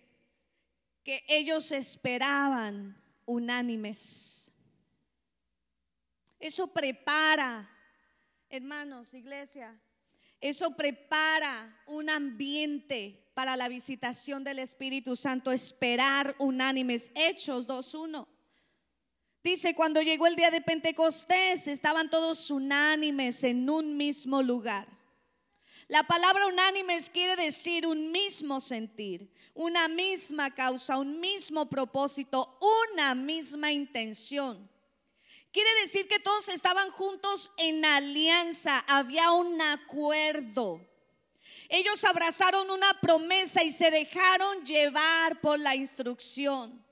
que 1.04 1.24
ellos 1.28 1.72
esperaban 1.72 3.02
unánimes. 3.26 4.52
Eso 6.40 6.68
prepara, 6.68 7.70
hermanos, 8.50 9.14
iglesia, 9.14 9.80
eso 10.40 10.76
prepara 10.76 11.82
un 11.88 12.10
ambiente 12.10 13.24
para 13.34 13.56
la 13.58 13.70
visitación 13.70 14.44
del 14.44 14.60
Espíritu 14.60 15.16
Santo, 15.16 15.52
esperar 15.52 16.36
unánimes. 16.38 17.12
Hechos 17.16 17.68
2.1. 17.68 18.28
Dice, 19.44 19.74
cuando 19.74 20.02
llegó 20.02 20.28
el 20.28 20.36
día 20.36 20.52
de 20.52 20.62
Pentecostés, 20.62 21.68
estaban 21.68 22.10
todos 22.10 22.52
unánimes 22.52 23.44
en 23.44 23.70
un 23.70 23.98
mismo 23.98 24.42
lugar. 24.42 24.88
La 25.88 26.04
palabra 26.04 26.48
unánimes 26.48 27.10
quiere 27.10 27.36
decir 27.44 27.86
un 27.86 28.12
mismo 28.12 28.60
sentir, 28.60 29.32
una 29.54 29.88
misma 29.88 30.54
causa, 30.54 30.98
un 30.98 31.20
mismo 31.20 31.70
propósito, 31.70 32.58
una 32.88 33.16
misma 33.16 33.72
intención. 33.72 34.70
Quiere 35.52 35.70
decir 35.82 36.08
que 36.08 36.20
todos 36.20 36.48
estaban 36.50 36.90
juntos 36.90 37.52
en 37.58 37.86
alianza, 37.86 38.84
había 38.88 39.32
un 39.32 39.62
acuerdo. 39.62 40.82
Ellos 41.70 42.04
abrazaron 42.04 42.72
una 42.72 43.00
promesa 43.00 43.64
y 43.64 43.70
se 43.70 43.92
dejaron 43.92 44.66
llevar 44.66 45.40
por 45.42 45.60
la 45.60 45.76
instrucción. 45.76 46.84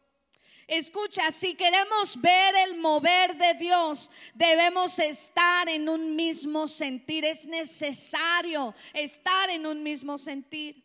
Escucha, 0.72 1.32
si 1.32 1.54
queremos 1.56 2.22
ver 2.22 2.56
el 2.66 2.78
mover 2.78 3.36
de 3.36 3.56
Dios, 3.56 4.10
debemos 4.34 5.00
estar 5.00 5.68
en 5.68 5.90
un 5.90 6.16
mismo 6.16 6.66
sentir. 6.66 7.26
Es 7.26 7.46
necesario 7.46 8.74
estar 8.94 9.50
en 9.50 9.68
un 9.68 9.84
mismo 9.84 10.18
sentir. 10.18 10.82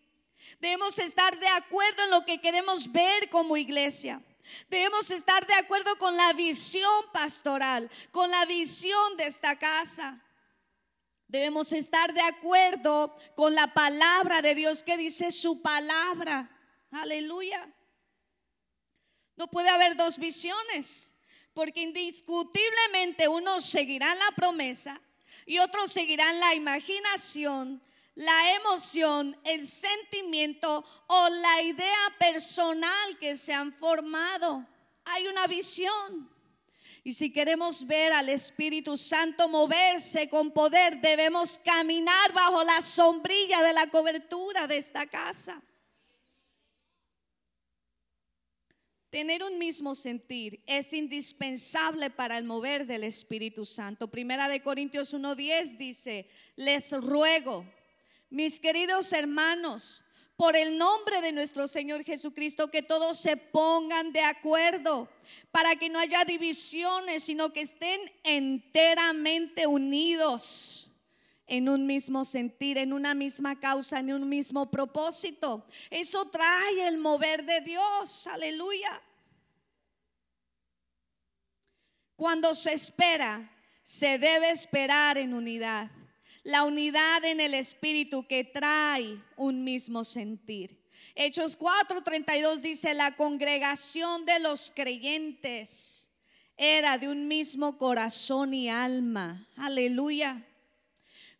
Debemos 0.58 0.98
estar 0.98 1.38
de 1.38 1.46
acuerdo 1.46 2.02
en 2.02 2.10
lo 2.10 2.24
que 2.24 2.40
queremos 2.40 2.90
ver 2.90 3.30
como 3.30 3.56
iglesia. 3.56 4.20
Debemos 4.68 5.08
estar 5.12 5.46
de 5.46 5.54
acuerdo 5.54 5.96
con 5.98 6.16
la 6.16 6.32
visión 6.32 7.04
pastoral, 7.12 7.88
con 8.10 8.28
la 8.28 8.44
visión 8.44 9.16
de 9.16 9.26
esta 9.26 9.56
casa. 9.56 10.20
Debemos 11.28 11.72
estar 11.72 12.12
de 12.12 12.22
acuerdo 12.22 13.16
con 13.36 13.54
la 13.54 13.72
palabra 13.72 14.42
de 14.42 14.56
Dios 14.56 14.82
que 14.82 14.96
dice 14.96 15.30
su 15.30 15.62
palabra. 15.62 16.50
Aleluya. 16.90 17.72
No 19.36 19.48
puede 19.48 19.68
haber 19.68 19.96
dos 19.96 20.18
visiones, 20.18 21.14
porque 21.52 21.82
indiscutiblemente 21.82 23.28
unos 23.28 23.64
seguirán 23.64 24.18
la 24.18 24.30
promesa 24.34 25.00
y 25.44 25.58
otros 25.58 25.92
seguirán 25.92 26.38
la 26.40 26.54
imaginación, 26.54 27.82
la 28.14 28.54
emoción, 28.54 29.38
el 29.44 29.66
sentimiento 29.66 30.84
o 31.06 31.28
la 31.28 31.62
idea 31.62 32.14
personal 32.18 33.18
que 33.18 33.36
se 33.36 33.52
han 33.52 33.74
formado. 33.74 34.66
Hay 35.04 35.26
una 35.28 35.46
visión. 35.46 36.30
Y 37.04 37.12
si 37.12 37.32
queremos 37.32 37.86
ver 37.86 38.12
al 38.12 38.28
Espíritu 38.28 38.96
Santo 38.96 39.48
moverse 39.48 40.28
con 40.28 40.50
poder, 40.50 41.00
debemos 41.00 41.58
caminar 41.58 42.32
bajo 42.32 42.64
la 42.64 42.82
sombrilla 42.82 43.62
de 43.62 43.72
la 43.72 43.86
cobertura 43.86 44.66
de 44.66 44.78
esta 44.78 45.06
casa. 45.06 45.62
Tener 49.16 49.42
un 49.42 49.56
mismo 49.56 49.94
sentir 49.94 50.62
es 50.66 50.92
indispensable 50.92 52.10
para 52.10 52.36
el 52.36 52.44
mover 52.44 52.86
del 52.86 53.02
Espíritu 53.02 53.64
Santo. 53.64 54.08
Primera 54.08 54.46
de 54.46 54.60
Corintios 54.60 55.14
1:10 55.14 55.78
dice, 55.78 56.28
les 56.54 56.92
ruego, 56.92 57.64
mis 58.28 58.60
queridos 58.60 59.14
hermanos, 59.14 60.04
por 60.36 60.54
el 60.54 60.76
nombre 60.76 61.22
de 61.22 61.32
nuestro 61.32 61.66
Señor 61.66 62.04
Jesucristo, 62.04 62.70
que 62.70 62.82
todos 62.82 63.18
se 63.18 63.38
pongan 63.38 64.12
de 64.12 64.20
acuerdo 64.20 65.08
para 65.50 65.76
que 65.76 65.88
no 65.88 65.98
haya 65.98 66.22
divisiones, 66.26 67.22
sino 67.22 67.54
que 67.54 67.62
estén 67.62 67.98
enteramente 68.22 69.66
unidos 69.66 70.92
en 71.46 71.70
un 71.70 71.86
mismo 71.86 72.26
sentir, 72.26 72.76
en 72.76 72.92
una 72.92 73.14
misma 73.14 73.58
causa, 73.58 74.00
en 74.00 74.12
un 74.12 74.28
mismo 74.28 74.70
propósito. 74.70 75.66
Eso 75.88 76.26
trae 76.26 76.86
el 76.86 76.98
mover 76.98 77.46
de 77.46 77.62
Dios. 77.62 78.26
Aleluya. 78.26 79.02
Cuando 82.16 82.54
se 82.54 82.72
espera, 82.72 83.50
se 83.82 84.18
debe 84.18 84.50
esperar 84.50 85.18
en 85.18 85.34
unidad. 85.34 85.90
La 86.42 86.64
unidad 86.64 87.24
en 87.24 87.40
el 87.40 87.54
espíritu 87.54 88.26
que 88.26 88.42
trae 88.42 89.22
un 89.36 89.62
mismo 89.62 90.02
sentir. 90.02 90.82
Hechos 91.14 91.58
4:32 91.58 92.60
dice, 92.60 92.94
la 92.94 93.16
congregación 93.16 94.24
de 94.24 94.38
los 94.38 94.70
creyentes 94.70 96.10
era 96.56 96.98
de 96.98 97.08
un 97.08 97.28
mismo 97.28 97.76
corazón 97.76 98.54
y 98.54 98.70
alma. 98.70 99.46
Aleluya. 99.56 100.42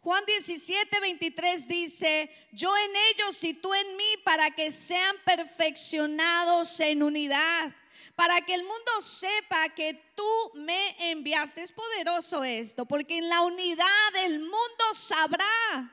Juan 0.02 0.24
17, 0.26 1.00
23 1.00 1.66
dice, 1.68 2.30
yo 2.52 2.72
en 2.76 2.90
ellos 3.12 3.42
y 3.42 3.54
tú 3.54 3.74
en 3.74 3.96
mí 3.96 4.04
para 4.24 4.50
que 4.52 4.70
sean 4.70 5.16
perfeccionados 5.24 6.78
en 6.80 7.02
unidad 7.02 7.74
para 8.16 8.40
que 8.40 8.54
el 8.54 8.62
mundo 8.62 9.00
sepa 9.02 9.68
que 9.68 9.94
tú 10.16 10.52
me 10.54 11.10
enviaste. 11.10 11.62
Es 11.62 11.70
poderoso 11.70 12.42
esto, 12.42 12.86
porque 12.86 13.18
en 13.18 13.28
la 13.28 13.42
unidad 13.42 14.16
el 14.24 14.40
mundo 14.40 14.84
sabrá 14.94 15.92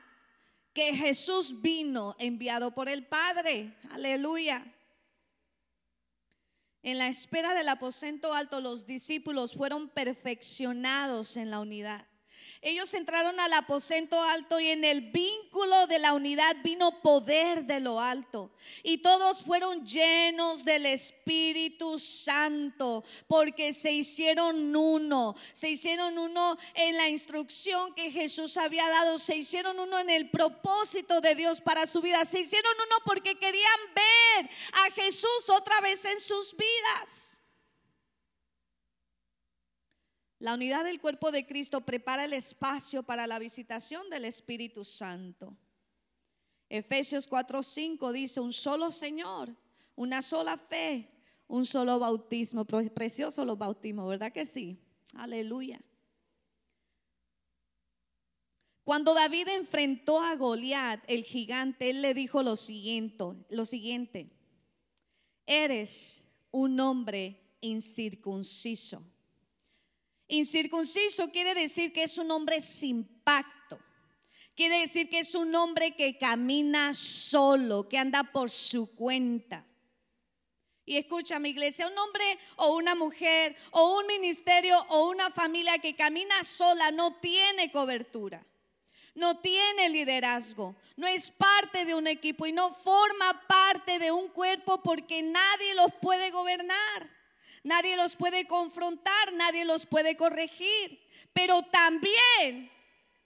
que 0.72 0.94
Jesús 0.94 1.60
vino 1.60 2.16
enviado 2.18 2.74
por 2.74 2.88
el 2.88 3.06
Padre. 3.06 3.76
Aleluya. 3.90 4.66
En 6.82 6.98
la 6.98 7.08
espera 7.08 7.54
del 7.54 7.68
aposento 7.68 8.34
alto, 8.34 8.60
los 8.60 8.86
discípulos 8.86 9.54
fueron 9.54 9.88
perfeccionados 9.88 11.36
en 11.36 11.50
la 11.50 11.60
unidad. 11.60 12.06
Ellos 12.66 12.94
entraron 12.94 13.38
al 13.40 13.52
aposento 13.52 14.22
alto 14.22 14.58
y 14.58 14.68
en 14.68 14.86
el 14.86 15.02
vínculo 15.02 15.86
de 15.86 15.98
la 15.98 16.14
unidad 16.14 16.56
vino 16.64 17.02
poder 17.02 17.64
de 17.64 17.78
lo 17.78 18.00
alto. 18.00 18.50
Y 18.82 18.98
todos 18.98 19.42
fueron 19.42 19.86
llenos 19.86 20.64
del 20.64 20.86
Espíritu 20.86 21.98
Santo 21.98 23.04
porque 23.28 23.74
se 23.74 23.92
hicieron 23.92 24.74
uno. 24.74 25.36
Se 25.52 25.68
hicieron 25.68 26.16
uno 26.16 26.56
en 26.72 26.96
la 26.96 27.10
instrucción 27.10 27.94
que 27.94 28.10
Jesús 28.10 28.56
había 28.56 28.88
dado. 28.88 29.18
Se 29.18 29.36
hicieron 29.36 29.78
uno 29.78 29.98
en 29.98 30.08
el 30.08 30.30
propósito 30.30 31.20
de 31.20 31.34
Dios 31.34 31.60
para 31.60 31.86
su 31.86 32.00
vida. 32.00 32.24
Se 32.24 32.40
hicieron 32.40 32.72
uno 32.86 32.96
porque 33.04 33.38
querían 33.38 33.80
ver 33.94 34.50
a 34.72 34.90
Jesús 34.92 35.50
otra 35.50 35.82
vez 35.82 36.02
en 36.06 36.18
sus 36.18 36.56
vidas. 36.56 37.33
La 40.44 40.52
unidad 40.52 40.84
del 40.84 41.00
cuerpo 41.00 41.32
de 41.32 41.46
Cristo 41.46 41.86
prepara 41.86 42.26
el 42.26 42.34
espacio 42.34 43.02
para 43.02 43.26
la 43.26 43.38
visitación 43.38 44.10
del 44.10 44.26
Espíritu 44.26 44.84
Santo. 44.84 45.56
Efesios 46.68 47.26
4:5 47.30 48.12
dice, 48.12 48.40
un 48.40 48.52
solo 48.52 48.92
Señor, 48.92 49.56
una 49.96 50.20
sola 50.20 50.58
fe, 50.58 51.08
un 51.48 51.64
solo 51.64 51.98
bautismo. 51.98 52.66
Precioso 52.66 53.42
los 53.46 53.56
bautismos, 53.56 54.06
¿verdad 54.06 54.34
que 54.34 54.44
sí? 54.44 54.78
Aleluya. 55.14 55.80
Cuando 58.82 59.14
David 59.14 59.48
enfrentó 59.48 60.20
a 60.20 60.36
Goliat, 60.36 61.02
el 61.08 61.24
gigante, 61.24 61.88
él 61.88 62.02
le 62.02 62.12
dijo 62.12 62.42
lo 62.42 62.56
siguiente, 62.56 63.24
lo 63.48 63.64
siguiente: 63.64 64.30
Eres 65.46 66.30
un 66.50 66.80
hombre 66.80 67.56
incircunciso. 67.62 69.13
Incircunciso 70.34 71.30
quiere 71.30 71.54
decir 71.54 71.92
que 71.92 72.02
es 72.02 72.18
un 72.18 72.30
hombre 72.32 72.60
sin 72.60 73.04
pacto. 73.22 73.78
Quiere 74.56 74.80
decir 74.80 75.08
que 75.08 75.20
es 75.20 75.34
un 75.34 75.54
hombre 75.54 75.94
que 75.94 76.18
camina 76.18 76.92
solo, 76.92 77.88
que 77.88 77.98
anda 77.98 78.24
por 78.24 78.50
su 78.50 78.94
cuenta. 78.94 79.64
Y 80.84 80.96
escucha 80.96 81.38
mi 81.38 81.50
iglesia, 81.50 81.86
un 81.86 81.96
hombre 81.96 82.24
o 82.56 82.74
una 82.74 82.94
mujer 82.96 83.56
o 83.70 83.98
un 83.98 84.06
ministerio 84.06 84.76
o 84.90 85.08
una 85.08 85.30
familia 85.30 85.78
que 85.78 85.94
camina 85.94 86.42
sola 86.42 86.90
no 86.90 87.14
tiene 87.20 87.70
cobertura, 87.70 88.44
no 89.14 89.38
tiene 89.38 89.88
liderazgo, 89.88 90.74
no 90.96 91.06
es 91.06 91.30
parte 91.30 91.84
de 91.84 91.94
un 91.94 92.06
equipo 92.06 92.44
y 92.44 92.52
no 92.52 92.74
forma 92.74 93.46
parte 93.46 93.98
de 93.98 94.10
un 94.10 94.28
cuerpo 94.28 94.82
porque 94.82 95.22
nadie 95.22 95.74
los 95.74 95.94
puede 96.02 96.30
gobernar, 96.32 97.08
nadie 97.64 97.96
los 97.96 98.14
puede 98.14 98.46
confrontar, 98.46 99.32
nadie 99.32 99.64
los 99.64 99.84
puede 99.86 100.16
corregir. 100.16 101.00
Pero 101.32 101.62
también 101.62 102.70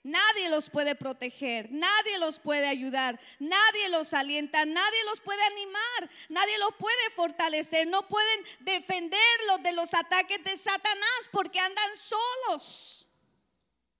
Nadie 0.03 0.47
los 0.47 0.69
puede 0.69 0.95
proteger, 0.95 1.69
nadie 1.71 2.19
los 2.19 2.39
puede 2.39 2.67
ayudar, 2.67 3.19
nadie 3.37 3.89
los 3.89 4.13
alienta, 4.13 4.63
nadie 4.63 5.03
los 5.05 5.19
puede 5.19 5.43
animar, 5.43 6.09
nadie 6.29 6.57
los 6.59 6.73
puede 6.75 7.09
fortalecer, 7.15 7.85
no 7.85 8.07
pueden 8.07 8.45
defenderlos 8.61 9.61
de 9.61 9.73
los 9.73 9.93
ataques 9.93 10.41
de 10.41 10.55
Satanás 10.55 11.29
porque 11.33 11.59
andan 11.59 11.97
solos. 11.97 13.09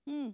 Mm. 0.06 0.30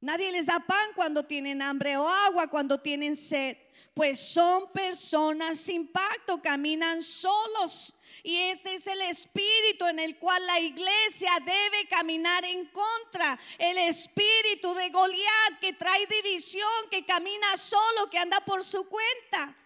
Nadie 0.00 0.30
les 0.30 0.46
da 0.46 0.60
pan 0.60 0.92
cuando 0.94 1.24
tienen 1.24 1.60
hambre 1.62 1.96
o 1.96 2.08
agua 2.08 2.46
cuando 2.46 2.80
tienen 2.80 3.16
sed, 3.16 3.56
pues 3.94 4.20
son 4.20 4.70
personas 4.72 5.60
sin 5.60 5.88
pacto, 5.88 6.40
caminan 6.40 7.02
solos 7.02 7.94
y 8.22 8.36
ese 8.36 8.74
es 8.74 8.86
el 8.86 9.00
espíritu 9.02 9.86
en 9.86 9.98
el 9.98 10.18
cual 10.18 10.44
la 10.46 10.60
iglesia 10.60 11.30
debe 11.44 11.88
caminar 11.88 12.44
en 12.44 12.66
contra. 12.66 13.38
El 13.58 13.78
espíritu 13.78 14.74
de 14.74 14.90
Goliat 14.90 15.60
que 15.60 15.72
trae 15.72 16.06
división, 16.06 16.68
que 16.90 17.04
camina 17.04 17.56
solo, 17.56 18.10
que 18.10 18.18
anda 18.18 18.40
por 18.40 18.62
su 18.62 18.86
cuenta. 18.88 19.56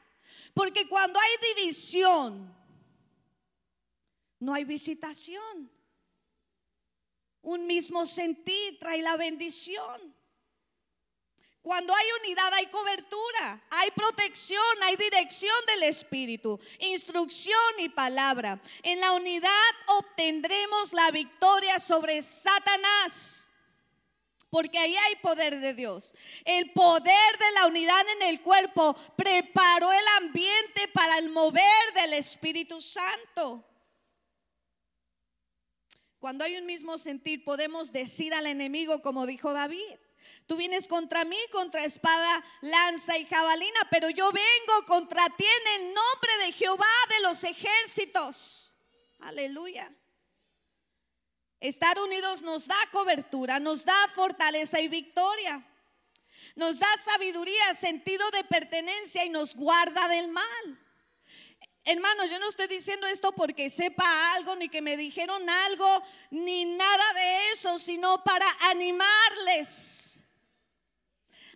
Porque 0.53 0.89
cuando 0.89 1.19
hay 1.19 1.55
división, 1.55 2.55
no 4.39 4.55
hay 4.55 4.65
visitación. 4.65 5.71
Un 7.43 7.67
mismo 7.67 8.07
sentir 8.07 8.79
trae 8.79 9.03
la 9.03 9.17
bendición. 9.17 10.14
Cuando 11.65 11.95
hay 11.95 12.07
unidad 12.21 12.53
hay 12.53 12.67
cobertura, 12.67 13.59
hay 13.71 13.91
protección, 13.93 14.61
hay 14.83 14.97
dirección 14.97 15.57
del 15.69 15.85
Espíritu, 15.85 16.61
instrucción 16.79 17.57
y 17.79 17.89
palabra. 17.89 18.61
En 18.83 19.01
la 19.01 19.13
unidad 19.13 19.49
obtendremos 19.87 20.93
la 20.93 21.11
victoria 21.11 21.79
sobre 21.79 22.21
Satanás. 22.21 23.51
Porque 24.51 24.79
ahí 24.79 24.95
hay 24.95 25.17
poder 25.17 25.59
de 25.59 25.73
Dios. 25.73 26.15
El 26.45 26.71
poder 26.73 27.39
de 27.39 27.53
la 27.55 27.67
unidad 27.69 28.05
en 28.21 28.29
el 28.29 28.43
cuerpo 28.43 28.95
preparó 29.17 29.91
el 29.91 30.07
ambiente 30.19 30.87
para 30.93 31.17
el 31.17 31.31
mover 31.31 31.95
del 31.95 32.13
Espíritu 32.13 32.79
Santo. 32.83 33.65
Cuando 36.19 36.45
hay 36.45 36.59
un 36.59 36.67
mismo 36.67 36.99
sentir, 36.99 37.43
podemos 37.43 37.91
decir 37.91 38.35
al 38.35 38.45
enemigo, 38.45 39.01
como 39.01 39.25
dijo 39.25 39.55
David, 39.55 39.97
Tú 40.47 40.57
vienes 40.57 40.89
contra 40.89 41.25
mí, 41.25 41.39
contra 41.53 41.85
espada, 41.85 42.45
lanza 42.61 43.17
y 43.17 43.25
jabalina, 43.25 43.81
pero 43.91 44.11
yo 44.11 44.31
vengo 44.31 44.87
contra 44.87 45.25
ti 45.31 45.45
en 45.45 45.81
el 45.81 45.95
nombre 45.95 46.39
de 46.45 46.53
Jehová 46.53 46.87
de 47.09 47.21
los 47.21 47.45
ejércitos. 47.45 48.75
Aleluya. 49.21 49.91
Estar 51.61 51.99
unidos 51.99 52.43
nos 52.43 52.67
da 52.67 52.77
cobertura, 52.93 53.59
nos 53.59 53.87
da 53.87 53.97
fortaleza 54.15 54.81
y 54.81 54.89
victoria. 54.89 55.67
Nos 56.57 56.79
da 56.79 56.89
sabiduría, 56.99 57.73
sentido 57.73 58.31
de 58.31 58.45
pertenencia 58.45 59.25
y 59.25 59.31
nos 59.31 59.55
guarda 59.55 60.09
del 60.09 60.29
mal. 60.29 60.79
Hermanos, 61.85 62.31
yo 62.31 62.39
no 62.39 62.49
estoy 62.51 62.67
diciendo 62.67 63.07
esto 63.07 63.33
porque 63.33 63.71
sepa 63.71 64.35
algo, 64.35 64.57
ni 64.57 64.69
que 64.69 64.83
me 64.83 64.99
dijeron 64.99 65.49
algo, 65.49 66.03
ni 66.31 66.67
nada 66.67 67.13
de 67.15 67.53
eso, 67.53 67.79
sino 67.79 68.23
para 68.23 68.47
animarles 68.69 70.14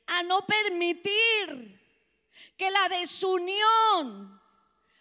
a 0.09 0.23
no 0.25 0.45
permitir 0.47 1.79
que 2.57 2.71
la 2.71 2.89
desunión 2.89 4.41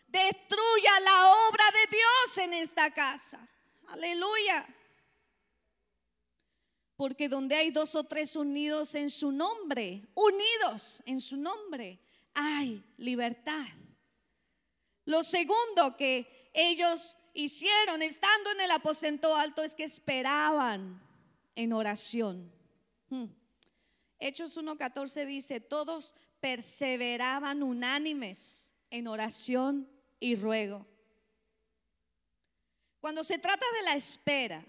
destruya 0.07 0.99
la 1.01 1.31
obra 1.49 1.63
de 1.71 1.97
Dios 1.97 2.37
en 2.37 2.53
esta 2.53 2.93
casa. 2.93 3.47
Aleluya. 3.87 4.67
Porque 6.95 7.29
donde 7.29 7.55
hay 7.55 7.71
dos 7.71 7.95
o 7.95 8.03
tres 8.05 8.35
unidos 8.35 8.95
en 8.95 9.09
su 9.09 9.31
nombre, 9.31 10.07
unidos 10.15 11.03
en 11.05 11.21
su 11.21 11.37
nombre, 11.37 11.99
hay 12.33 12.83
libertad. 12.97 13.65
Lo 15.05 15.23
segundo 15.23 15.95
que 15.95 16.49
ellos 16.53 17.17
hicieron 17.33 18.01
estando 18.01 18.51
en 18.51 18.61
el 18.61 18.71
aposento 18.71 19.35
alto 19.35 19.63
es 19.63 19.75
que 19.75 19.83
esperaban 19.83 21.01
en 21.55 21.73
oración. 21.73 22.51
Hmm. 23.09 23.25
Hechos 24.19 24.57
1.14 24.57 25.25
dice, 25.25 25.59
todos 25.59 26.15
perseveraban 26.39 27.63
unánimes 27.63 28.73
en 28.89 29.07
oración 29.07 29.89
y 30.19 30.35
ruego. 30.35 30.85
Cuando 32.99 33.23
se 33.23 33.37
trata 33.37 33.65
de 33.79 33.85
la 33.85 33.95
espera, 33.95 34.65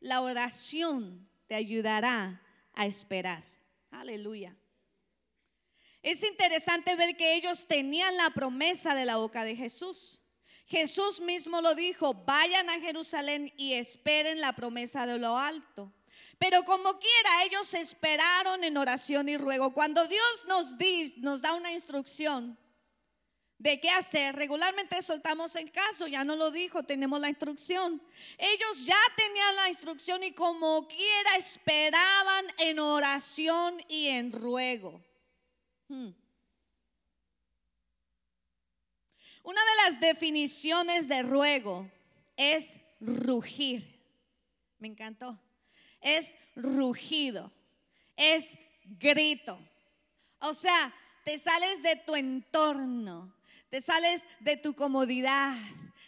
la 0.00 0.22
oración 0.22 1.28
te 1.46 1.54
ayudará 1.54 2.42
a 2.72 2.86
esperar. 2.86 3.42
Aleluya. 3.90 4.56
Es 6.02 6.22
interesante 6.22 6.94
ver 6.94 7.16
que 7.16 7.34
ellos 7.34 7.66
tenían 7.66 8.16
la 8.16 8.30
promesa 8.30 8.94
de 8.94 9.04
la 9.04 9.16
boca 9.16 9.44
de 9.44 9.56
Jesús. 9.56 10.22
Jesús 10.66 11.20
mismo 11.20 11.60
lo 11.60 11.74
dijo, 11.74 12.14
vayan 12.14 12.68
a 12.70 12.80
Jerusalén 12.80 13.52
y 13.56 13.74
esperen 13.74 14.40
la 14.40 14.52
promesa 14.52 15.06
de 15.06 15.18
lo 15.18 15.36
alto. 15.36 15.92
Pero 16.38 16.64
como 16.64 16.98
quiera, 16.98 17.44
ellos 17.44 17.72
esperaron 17.74 18.62
en 18.62 18.76
oración 18.76 19.28
y 19.28 19.36
ruego. 19.36 19.72
Cuando 19.72 20.06
Dios 20.06 20.42
nos, 20.46 20.74
nos 21.18 21.40
da 21.40 21.54
una 21.54 21.72
instrucción 21.72 22.58
de 23.58 23.80
qué 23.80 23.88
hacer, 23.88 24.36
regularmente 24.36 25.00
soltamos 25.00 25.56
el 25.56 25.72
caso, 25.72 26.06
ya 26.06 26.24
no 26.24 26.36
lo 26.36 26.50
dijo, 26.50 26.82
tenemos 26.82 27.20
la 27.20 27.30
instrucción. 27.30 28.02
Ellos 28.36 28.84
ya 28.84 28.98
tenían 29.16 29.56
la 29.56 29.68
instrucción 29.68 30.22
y 30.22 30.32
como 30.32 30.86
quiera 30.86 31.36
esperaban 31.38 32.44
en 32.58 32.80
oración 32.80 33.82
y 33.88 34.08
en 34.08 34.30
ruego. 34.30 35.02
Hmm. 35.88 36.10
Una 39.42 39.60
de 39.60 39.90
las 39.90 40.00
definiciones 40.00 41.08
de 41.08 41.22
ruego 41.22 41.90
es 42.36 42.74
rugir. 43.00 44.04
Me 44.78 44.88
encantó 44.88 45.40
es 46.06 46.34
rugido, 46.54 47.52
es 48.16 48.56
grito. 48.84 49.58
O 50.38 50.54
sea, 50.54 50.94
te 51.24 51.36
sales 51.38 51.82
de 51.82 51.96
tu 51.96 52.14
entorno, 52.14 53.34
te 53.70 53.80
sales 53.80 54.24
de 54.38 54.56
tu 54.56 54.74
comodidad, 54.74 55.56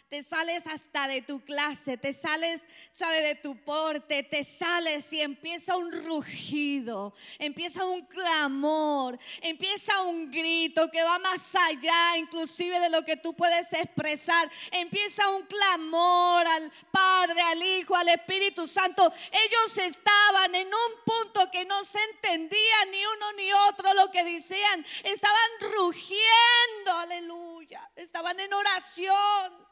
te 0.09 0.23
sales 0.23 0.65
hasta 0.65 1.07
de 1.07 1.21
tu 1.21 1.43
clase, 1.43 1.95
te 1.95 2.13
sales, 2.13 2.67
sabe, 2.93 3.21
de 3.21 3.35
tu 3.35 3.55
porte, 3.63 4.23
te 4.23 4.43
sales 4.43 5.13
y 5.13 5.21
empieza 5.21 5.75
un 5.77 5.91
rugido, 6.03 7.13
empieza 7.37 7.85
un 7.85 8.03
clamor, 8.07 9.19
empieza 9.41 10.01
un 10.01 10.31
grito 10.31 10.89
que 10.89 11.03
va 11.03 11.19
más 11.19 11.55
allá 11.55 12.17
inclusive 12.17 12.79
de 12.79 12.89
lo 12.89 13.05
que 13.05 13.17
tú 13.17 13.35
puedes 13.35 13.71
expresar, 13.73 14.49
empieza 14.71 15.29
un 15.29 15.43
clamor 15.43 16.47
al 16.47 16.71
Padre, 16.89 17.39
al 17.43 17.61
Hijo, 17.61 17.95
al 17.95 18.09
Espíritu 18.09 18.65
Santo. 18.65 19.13
Ellos 19.31 19.77
estaban 19.77 20.55
en 20.55 20.67
un 20.67 21.03
punto 21.05 21.51
que 21.51 21.65
no 21.65 21.83
se 21.85 21.99
entendía 22.15 22.85
ni 22.91 23.05
uno 23.05 23.33
ni 23.33 23.51
otro 23.69 23.93
lo 23.93 24.09
que 24.09 24.23
decían, 24.23 24.83
estaban 25.03 25.71
rugiendo, 25.75 26.93
aleluya, 26.97 27.87
estaban 27.95 28.39
en 28.39 28.51
oración. 28.55 29.68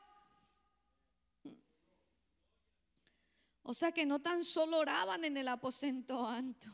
O 3.70 3.74
sea 3.74 3.92
que 3.92 4.06
no 4.06 4.20
tan 4.20 4.46
solo 4.46 4.78
oraban 4.78 5.26
en 5.26 5.36
el 5.36 5.50
aposento 5.50 6.26
alto, 6.26 6.74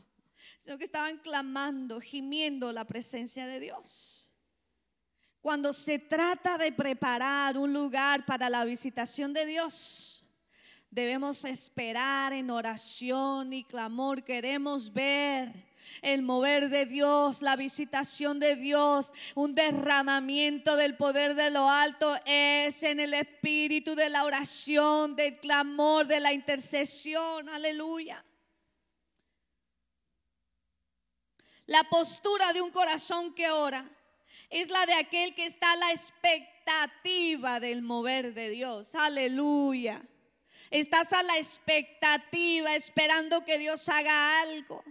sino 0.58 0.78
que 0.78 0.84
estaban 0.84 1.18
clamando, 1.18 2.00
gimiendo 2.00 2.70
la 2.70 2.84
presencia 2.84 3.48
de 3.48 3.58
Dios. 3.58 4.32
Cuando 5.40 5.72
se 5.72 5.98
trata 5.98 6.56
de 6.56 6.70
preparar 6.70 7.58
un 7.58 7.72
lugar 7.72 8.24
para 8.24 8.48
la 8.48 8.64
visitación 8.64 9.32
de 9.32 9.44
Dios, 9.44 10.24
debemos 10.88 11.44
esperar 11.44 12.32
en 12.32 12.48
oración 12.48 13.52
y 13.52 13.64
clamor. 13.64 14.22
Queremos 14.22 14.92
ver 14.92 15.52
el 16.04 16.22
mover 16.22 16.68
de 16.68 16.84
Dios, 16.84 17.40
la 17.40 17.56
visitación 17.56 18.38
de 18.38 18.56
Dios, 18.56 19.12
un 19.34 19.54
derramamiento 19.54 20.76
del 20.76 20.96
poder 20.96 21.34
de 21.34 21.50
lo 21.50 21.70
alto 21.70 22.14
es 22.26 22.82
en 22.82 23.00
el 23.00 23.14
espíritu 23.14 23.94
de 23.94 24.10
la 24.10 24.24
oración, 24.24 25.16
del 25.16 25.38
clamor, 25.38 26.06
de 26.06 26.20
la 26.20 26.34
intercesión. 26.34 27.48
Aleluya. 27.48 28.22
La 31.66 31.82
postura 31.84 32.52
de 32.52 32.60
un 32.60 32.70
corazón 32.70 33.34
que 33.34 33.50
ora 33.50 33.90
es 34.50 34.68
la 34.68 34.84
de 34.84 34.94
aquel 34.94 35.34
que 35.34 35.46
está 35.46 35.72
a 35.72 35.76
la 35.76 35.90
expectativa 35.90 37.60
del 37.60 37.80
mover 37.80 38.34
de 38.34 38.50
Dios. 38.50 38.94
Aleluya. 38.94 40.02
Estás 40.70 41.14
a 41.14 41.22
la 41.22 41.38
expectativa 41.38 42.76
esperando 42.76 43.42
que 43.46 43.58
Dios 43.58 43.88
haga 43.88 44.42
algo. 44.42 44.84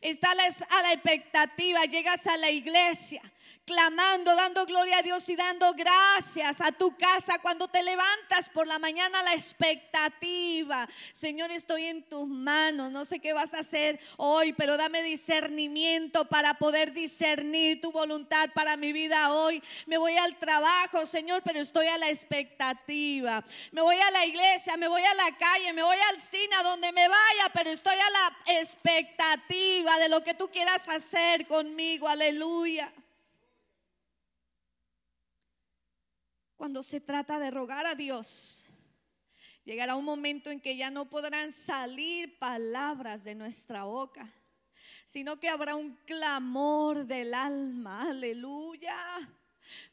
Estás 0.00 0.62
a 0.62 0.82
la 0.82 0.92
expectativa, 0.92 1.84
llegas 1.84 2.26
a 2.26 2.36
la 2.36 2.50
iglesia 2.50 3.22
clamando, 3.70 4.34
dando 4.34 4.66
gloria 4.66 4.98
a 4.98 5.02
Dios 5.02 5.28
y 5.28 5.36
dando 5.36 5.72
gracias 5.74 6.60
a 6.60 6.72
tu 6.72 6.96
casa 6.96 7.38
cuando 7.38 7.68
te 7.68 7.84
levantas 7.84 8.48
por 8.48 8.66
la 8.66 8.80
mañana 8.80 9.22
la 9.22 9.34
expectativa. 9.34 10.88
Señor, 11.12 11.52
estoy 11.52 11.84
en 11.84 12.02
tus 12.02 12.26
manos, 12.26 12.90
no 12.90 13.04
sé 13.04 13.20
qué 13.20 13.32
vas 13.32 13.54
a 13.54 13.60
hacer 13.60 14.00
hoy, 14.16 14.52
pero 14.54 14.76
dame 14.76 15.04
discernimiento 15.04 16.24
para 16.24 16.54
poder 16.54 16.92
discernir 16.92 17.80
tu 17.80 17.92
voluntad 17.92 18.50
para 18.54 18.76
mi 18.76 18.92
vida 18.92 19.32
hoy. 19.32 19.62
Me 19.86 19.98
voy 19.98 20.16
al 20.16 20.36
trabajo, 20.36 21.06
Señor, 21.06 21.42
pero 21.44 21.60
estoy 21.60 21.86
a 21.86 21.98
la 21.98 22.08
expectativa. 22.08 23.44
Me 23.70 23.82
voy 23.82 23.96
a 24.00 24.10
la 24.10 24.26
iglesia, 24.26 24.76
me 24.78 24.88
voy 24.88 25.02
a 25.02 25.14
la 25.14 25.30
calle, 25.38 25.72
me 25.72 25.84
voy 25.84 25.98
al 26.12 26.20
cine, 26.20 26.56
a 26.56 26.64
donde 26.64 26.90
me 26.90 27.06
vaya, 27.06 27.50
pero 27.54 27.70
estoy 27.70 27.94
a 27.94 28.10
la 28.10 28.60
expectativa 28.60 29.96
de 30.00 30.08
lo 30.08 30.24
que 30.24 30.34
tú 30.34 30.50
quieras 30.50 30.88
hacer 30.88 31.46
conmigo. 31.46 32.08
Aleluya. 32.08 32.92
Cuando 36.60 36.82
se 36.82 37.00
trata 37.00 37.38
de 37.38 37.50
rogar 37.50 37.86
a 37.86 37.94
Dios, 37.94 38.68
llegará 39.64 39.96
un 39.96 40.04
momento 40.04 40.50
en 40.50 40.60
que 40.60 40.76
ya 40.76 40.90
no 40.90 41.08
podrán 41.08 41.52
salir 41.52 42.38
palabras 42.38 43.24
de 43.24 43.34
nuestra 43.34 43.84
boca, 43.84 44.30
sino 45.06 45.40
que 45.40 45.48
habrá 45.48 45.74
un 45.74 45.96
clamor 46.04 47.06
del 47.06 47.32
alma, 47.32 48.10
aleluya. 48.10 48.94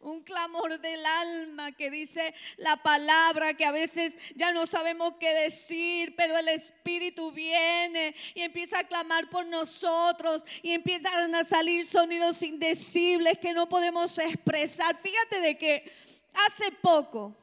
Un 0.01 0.23
clamor 0.23 0.77
del 0.81 1.05
alma 1.05 1.71
que 1.71 1.89
dice 1.89 2.33
la 2.57 2.75
palabra 2.75 3.53
que 3.53 3.63
a 3.63 3.71
veces 3.71 4.17
ya 4.35 4.51
no 4.51 4.65
sabemos 4.65 5.13
qué 5.21 5.33
decir, 5.35 6.15
pero 6.17 6.37
el 6.37 6.49
Espíritu 6.49 7.31
viene 7.31 8.13
y 8.33 8.41
empieza 8.41 8.79
a 8.79 8.87
clamar 8.87 9.29
por 9.29 9.45
nosotros 9.45 10.45
y 10.63 10.71
empiezan 10.71 11.33
a 11.33 11.45
salir 11.45 11.85
sonidos 11.85 12.41
indecibles 12.43 13.37
que 13.37 13.53
no 13.53 13.69
podemos 13.69 14.17
expresar. 14.17 14.99
Fíjate 15.01 15.39
de 15.39 15.57
que 15.57 16.06
hace 16.45 16.71
poco, 16.81 17.35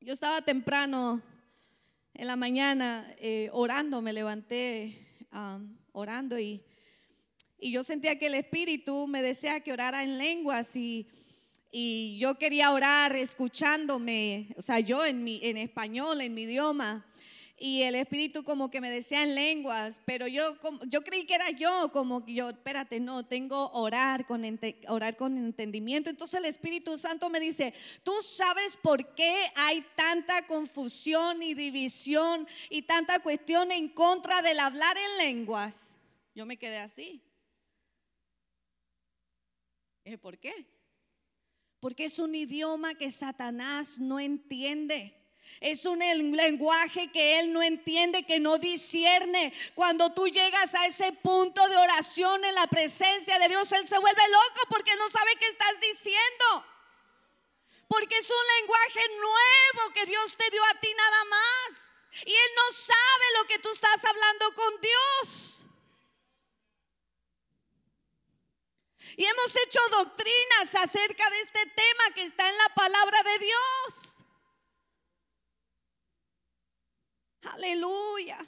yo 0.00 0.12
estaba 0.12 0.42
temprano 0.42 1.22
en 2.14 2.26
la 2.26 2.36
mañana 2.36 3.14
eh, 3.18 3.50
orando, 3.52 4.02
me 4.02 4.12
levanté 4.12 5.06
orando 5.92 6.38
y, 6.38 6.62
y, 7.58 7.72
yo 7.72 7.82
sentía 7.82 8.18
que 8.18 8.26
el 8.26 8.34
Espíritu 8.34 9.06
me 9.06 9.22
decía 9.22 9.60
que 9.60 9.72
orara 9.72 10.02
en 10.02 10.18
lenguas 10.18 10.76
y, 10.76 11.08
y 11.70 12.18
yo 12.18 12.38
quería 12.38 12.72
orar 12.72 13.16
escuchándome, 13.16 14.54
o 14.56 14.62
sea, 14.62 14.80
yo 14.80 15.04
en, 15.06 15.24
mi, 15.24 15.40
en 15.42 15.56
español, 15.56 16.20
en 16.20 16.34
mi 16.34 16.42
idioma 16.42 17.06
y 17.56 17.82
el 17.82 17.94
espíritu 17.94 18.42
como 18.42 18.70
que 18.70 18.80
me 18.80 18.90
decía 18.90 19.22
en 19.22 19.34
lenguas, 19.34 20.02
pero 20.04 20.26
yo, 20.26 20.58
yo 20.88 21.04
creí 21.04 21.26
que 21.26 21.34
era 21.34 21.50
yo, 21.50 21.90
como 21.92 22.26
yo, 22.26 22.50
espérate, 22.50 22.98
no, 22.98 23.24
tengo 23.24 23.70
orar 23.70 24.26
con, 24.26 24.42
orar 24.88 25.16
con 25.16 25.38
entendimiento. 25.38 26.10
Entonces 26.10 26.40
el 26.40 26.46
Espíritu 26.46 26.98
Santo 26.98 27.30
me 27.30 27.38
dice, 27.38 27.72
tú 28.02 28.12
sabes 28.20 28.76
por 28.76 29.14
qué 29.14 29.36
hay 29.54 29.86
tanta 29.94 30.46
confusión 30.46 31.42
y 31.42 31.54
división 31.54 32.48
y 32.68 32.82
tanta 32.82 33.20
cuestión 33.20 33.70
en 33.70 33.88
contra 33.90 34.42
del 34.42 34.58
hablar 34.58 34.96
en 34.96 35.26
lenguas. 35.26 35.96
Yo 36.34 36.46
me 36.46 36.56
quedé 36.56 36.78
así. 36.78 37.22
¿Por 40.20 40.38
qué? 40.38 40.66
Porque 41.78 42.04
es 42.04 42.18
un 42.18 42.34
idioma 42.34 42.94
que 42.94 43.10
Satanás 43.10 43.98
no 44.00 44.18
entiende. 44.18 45.21
Es 45.62 45.86
un 45.86 46.00
lenguaje 46.00 47.12
que 47.12 47.38
él 47.38 47.52
no 47.52 47.62
entiende, 47.62 48.24
que 48.24 48.40
no 48.40 48.58
discierne. 48.58 49.52
Cuando 49.76 50.12
tú 50.12 50.26
llegas 50.26 50.74
a 50.74 50.86
ese 50.86 51.12
punto 51.12 51.68
de 51.68 51.76
oración 51.76 52.44
en 52.44 52.56
la 52.56 52.66
presencia 52.66 53.38
de 53.38 53.48
Dios, 53.48 53.70
él 53.70 53.86
se 53.86 53.96
vuelve 53.96 54.28
loco 54.28 54.66
porque 54.68 54.96
no 54.96 55.08
sabe 55.08 55.36
qué 55.38 55.46
estás 55.46 55.80
diciendo. 55.80 56.66
Porque 57.86 58.18
es 58.18 58.28
un 58.28 58.60
lenguaje 58.60 59.08
nuevo 59.20 59.92
que 59.94 60.06
Dios 60.06 60.36
te 60.36 60.50
dio 60.50 60.64
a 60.64 60.80
ti 60.80 60.88
nada 60.96 61.24
más. 61.26 62.00
Y 62.26 62.34
él 62.34 62.50
no 62.56 62.76
sabe 62.76 63.24
lo 63.38 63.46
que 63.46 63.58
tú 63.60 63.70
estás 63.70 64.04
hablando 64.04 64.54
con 64.56 64.80
Dios. 64.80 65.64
Y 69.16 69.24
hemos 69.24 69.56
hecho 69.64 69.78
doctrinas 69.92 70.74
acerca 70.74 71.30
de 71.30 71.40
este 71.40 71.66
tema 71.66 72.14
que 72.16 72.24
está 72.24 72.50
en 72.50 72.56
la 72.56 72.68
palabra 72.70 73.22
de 73.22 73.38
Dios. 73.38 74.21
Aleluya. 77.42 78.38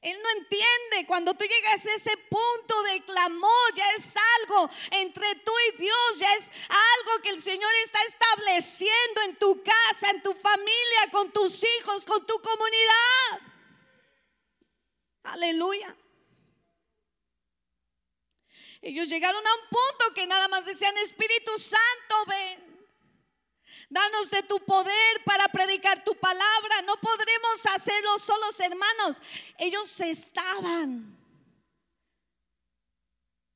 Él 0.00 0.16
no 0.22 0.30
entiende. 0.30 1.06
Cuando 1.06 1.34
tú 1.34 1.44
llegas 1.44 1.84
a 1.86 1.94
ese 1.94 2.16
punto 2.16 2.82
de 2.84 3.02
clamor, 3.04 3.74
ya 3.74 3.90
es 3.92 4.14
algo 4.40 4.70
entre 4.90 5.34
tú 5.44 5.52
y 5.72 5.82
Dios, 5.82 6.18
ya 6.18 6.32
es 6.34 6.50
algo 6.68 7.22
que 7.22 7.30
el 7.30 7.42
Señor 7.42 7.70
está 7.84 8.02
estableciendo 8.04 9.22
en 9.22 9.36
tu 9.36 9.62
casa, 9.62 10.10
en 10.10 10.22
tu 10.22 10.32
familia, 10.34 11.10
con 11.10 11.30
tus 11.32 11.64
hijos, 11.64 12.04
con 12.06 12.24
tu 12.26 12.40
comunidad. 12.40 13.40
Aleluya. 15.24 15.94
Ellos 18.80 19.08
llegaron 19.08 19.44
a 19.44 19.54
un 19.54 19.60
punto 19.68 20.14
que 20.14 20.26
nada 20.26 20.46
más 20.48 20.64
decían, 20.64 20.96
Espíritu 20.98 21.58
Santo, 21.58 22.24
ven. 22.28 22.67
Danos 23.90 24.30
de 24.30 24.42
tu 24.42 24.60
poder 24.60 25.24
para 25.24 25.48
predicar 25.48 26.04
tu 26.04 26.14
palabra. 26.14 26.82
No 26.86 26.96
podremos 27.00 27.66
hacerlo 27.74 28.18
solos, 28.18 28.60
hermanos. 28.60 29.20
Ellos 29.58 30.00
estaban 30.00 31.18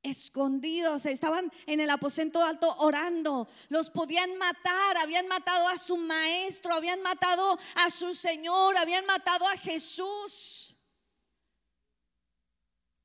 escondidos, 0.02 1.06
estaban 1.06 1.52
en 1.66 1.80
el 1.80 1.90
aposento 1.90 2.42
alto 2.42 2.74
orando. 2.78 3.48
Los 3.68 3.90
podían 3.90 4.36
matar, 4.36 4.96
habían 4.96 5.28
matado 5.28 5.68
a 5.68 5.78
su 5.78 5.96
maestro, 5.96 6.74
habían 6.74 7.02
matado 7.02 7.58
a 7.76 7.90
su 7.90 8.14
Señor, 8.14 8.76
habían 8.76 9.06
matado 9.06 9.46
a 9.46 9.56
Jesús. 9.58 10.76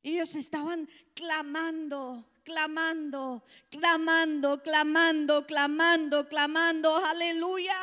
Ellos 0.01 0.35
estaban 0.35 0.89
clamando, 1.13 2.25
clamando, 2.47 3.43
clamando, 3.69 4.63
clamando, 4.63 5.45
clamando, 5.45 6.29
clamando, 6.29 6.95
aleluya. 6.95 7.75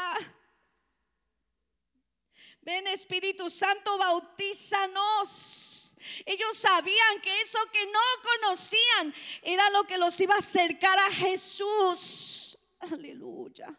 Ven 2.62 2.86
Espíritu 2.86 3.50
Santo, 3.50 3.98
bautízanos. 3.98 5.94
Ellos 6.24 6.56
sabían 6.56 7.20
que 7.22 7.42
eso 7.42 7.58
que 7.70 7.84
no 7.84 8.00
conocían 8.22 9.14
era 9.42 9.68
lo 9.68 9.84
que 9.84 9.98
los 9.98 10.18
iba 10.18 10.34
a 10.34 10.38
acercar 10.38 10.98
a 10.98 11.12
Jesús. 11.12 12.56
Aleluya. 12.90 13.78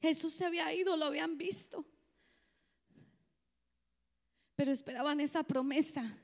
Jesús 0.00 0.32
se 0.32 0.46
había 0.46 0.72
ido, 0.72 0.96
lo 0.96 1.04
habían 1.04 1.36
visto. 1.36 1.84
Pero 4.56 4.72
esperaban 4.72 5.20
esa 5.20 5.42
promesa 5.42 6.18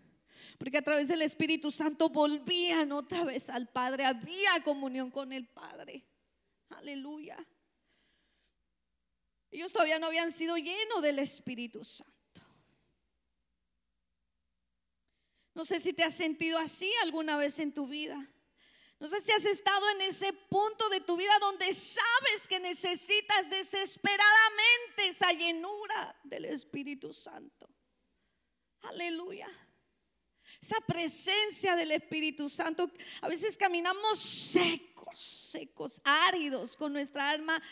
porque 0.58 0.78
a 0.78 0.82
través 0.82 1.08
del 1.08 1.22
Espíritu 1.22 1.70
Santo 1.70 2.08
volvían 2.08 2.92
otra 2.92 3.24
vez 3.24 3.48
al 3.50 3.68
Padre, 3.68 4.04
había 4.04 4.62
comunión 4.62 5.10
con 5.10 5.32
el 5.32 5.46
Padre. 5.46 6.04
Aleluya. 6.70 7.44
Ellos 9.50 9.72
todavía 9.72 9.98
no 9.98 10.06
habían 10.06 10.32
sido 10.32 10.56
llenos 10.56 11.02
del 11.02 11.18
Espíritu 11.18 11.84
Santo. 11.84 12.12
No 15.54 15.64
sé 15.64 15.78
si 15.78 15.92
te 15.92 16.02
has 16.02 16.14
sentido 16.14 16.58
así 16.58 16.90
alguna 17.02 17.36
vez 17.36 17.58
en 17.60 17.72
tu 17.72 17.86
vida. 17.86 18.28
No 18.98 19.06
sé 19.06 19.20
si 19.20 19.32
has 19.32 19.44
estado 19.44 19.88
en 19.90 20.02
ese 20.02 20.32
punto 20.32 20.88
de 20.88 21.00
tu 21.00 21.16
vida 21.16 21.32
donde 21.40 21.72
sabes 21.74 22.48
que 22.48 22.58
necesitas 22.58 23.50
desesperadamente 23.50 25.08
esa 25.08 25.32
llenura 25.32 26.18
del 26.24 26.46
Espíritu 26.46 27.12
Santo. 27.12 27.68
Aleluya 28.82 29.48
esa 30.64 30.80
presencia 30.80 31.76
del 31.76 31.92
Espíritu 31.92 32.48
Santo. 32.48 32.90
A 33.20 33.28
veces 33.28 33.58
caminamos 33.58 34.18
secos, 34.18 35.18
secos, 35.20 36.00
áridos, 36.02 36.74
con 36.74 36.94
nuestra 36.94 37.28
alma 37.28 37.62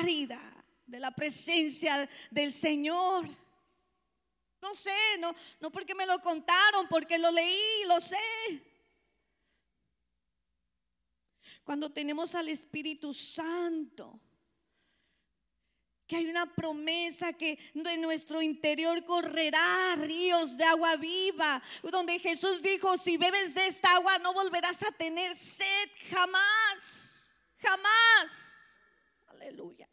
árida 0.00 0.40
de 0.86 1.00
la 1.00 1.10
presencia 1.10 2.08
del 2.30 2.50
Señor. 2.50 3.28
No 4.62 4.74
sé, 4.74 5.18
no, 5.18 5.34
no 5.60 5.70
porque 5.70 5.94
me 5.94 6.06
lo 6.06 6.18
contaron, 6.20 6.88
porque 6.88 7.18
lo 7.18 7.30
leí, 7.30 7.84
lo 7.86 8.00
sé. 8.00 8.16
Cuando 11.62 11.92
tenemos 11.92 12.34
al 12.34 12.48
Espíritu 12.48 13.12
Santo, 13.12 14.18
que 16.06 16.16
hay 16.16 16.26
una 16.26 16.46
promesa 16.54 17.32
que 17.32 17.58
de 17.72 17.96
nuestro 17.96 18.42
interior 18.42 19.04
correrá 19.04 19.94
ríos 19.96 20.56
de 20.56 20.64
agua 20.64 20.96
viva, 20.96 21.62
donde 21.82 22.18
Jesús 22.18 22.60
dijo, 22.60 22.98
si 22.98 23.16
bebes 23.16 23.54
de 23.54 23.66
esta 23.66 23.94
agua 23.94 24.18
no 24.18 24.34
volverás 24.34 24.82
a 24.82 24.92
tener 24.92 25.34
sed 25.34 25.90
jamás. 26.10 27.42
jamás. 27.58 28.80
Aleluya. 29.26 29.88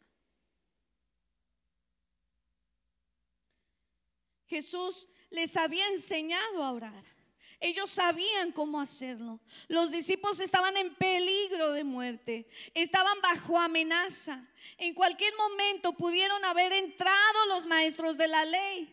Jesús 4.46 5.08
les 5.30 5.56
había 5.56 5.86
enseñado 5.88 6.62
a 6.62 6.72
orar. 6.72 7.11
Ellos 7.62 7.90
sabían 7.90 8.50
cómo 8.50 8.80
hacerlo. 8.80 9.38
Los 9.68 9.92
discípulos 9.92 10.40
estaban 10.40 10.76
en 10.76 10.92
peligro 10.96 11.70
de 11.70 11.84
muerte, 11.84 12.48
estaban 12.74 13.16
bajo 13.22 13.56
amenaza. 13.56 14.44
En 14.78 14.94
cualquier 14.94 15.32
momento 15.36 15.92
pudieron 15.92 16.44
haber 16.44 16.72
entrado 16.72 17.46
los 17.50 17.66
maestros 17.66 18.18
de 18.18 18.26
la 18.26 18.44
ley 18.46 18.92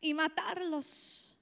y 0.00 0.14
matarlos. 0.14 1.36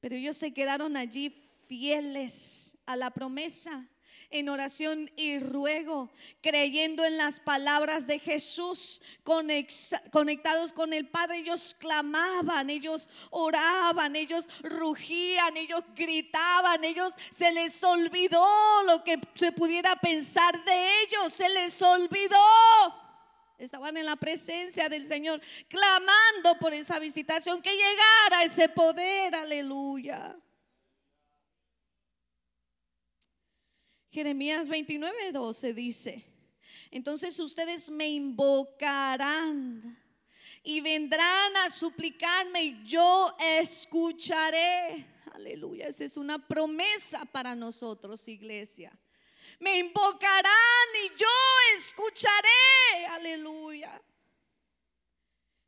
Pero 0.00 0.16
ellos 0.16 0.36
se 0.36 0.52
quedaron 0.52 0.96
allí 0.96 1.40
fieles 1.68 2.78
a 2.84 2.96
la 2.96 3.12
promesa 3.12 3.88
en 4.32 4.48
oración 4.48 5.10
y 5.16 5.38
ruego, 5.38 6.10
creyendo 6.40 7.04
en 7.04 7.16
las 7.16 7.40
palabras 7.40 8.06
de 8.06 8.18
Jesús, 8.18 9.02
conectados 9.22 10.72
con 10.72 10.92
el 10.92 11.08
Padre. 11.08 11.38
Ellos 11.38 11.76
clamaban, 11.78 12.70
ellos 12.70 13.08
oraban, 13.30 14.16
ellos 14.16 14.48
rugían, 14.62 15.56
ellos 15.56 15.84
gritaban, 15.94 16.82
ellos 16.84 17.14
se 17.30 17.52
les 17.52 17.82
olvidó 17.84 18.46
lo 18.86 19.04
que 19.04 19.20
se 19.34 19.52
pudiera 19.52 19.94
pensar 19.96 20.64
de 20.64 21.02
ellos, 21.02 21.32
se 21.32 21.48
les 21.48 21.80
olvidó. 21.82 22.36
Estaban 23.58 23.96
en 23.96 24.06
la 24.06 24.16
presencia 24.16 24.88
del 24.88 25.06
Señor, 25.06 25.40
clamando 25.68 26.58
por 26.58 26.74
esa 26.74 26.98
visitación, 26.98 27.62
que 27.62 27.70
llegara 27.70 28.42
ese 28.42 28.68
poder, 28.68 29.36
aleluya. 29.36 30.36
Jeremías 34.12 34.68
29, 34.68 35.32
12 35.32 35.72
dice, 35.72 36.22
entonces 36.90 37.40
ustedes 37.40 37.90
me 37.90 38.10
invocarán 38.10 39.98
y 40.62 40.82
vendrán 40.82 41.56
a 41.56 41.70
suplicarme 41.70 42.62
y 42.62 42.84
yo 42.84 43.34
escucharé. 43.40 45.06
Aleluya, 45.32 45.86
esa 45.86 46.04
es 46.04 46.18
una 46.18 46.46
promesa 46.46 47.24
para 47.24 47.54
nosotros, 47.54 48.28
iglesia. 48.28 48.92
Me 49.58 49.78
invocarán 49.78 50.88
y 51.06 51.18
yo 51.18 51.28
escucharé. 51.78 53.06
Aleluya. 53.12 53.98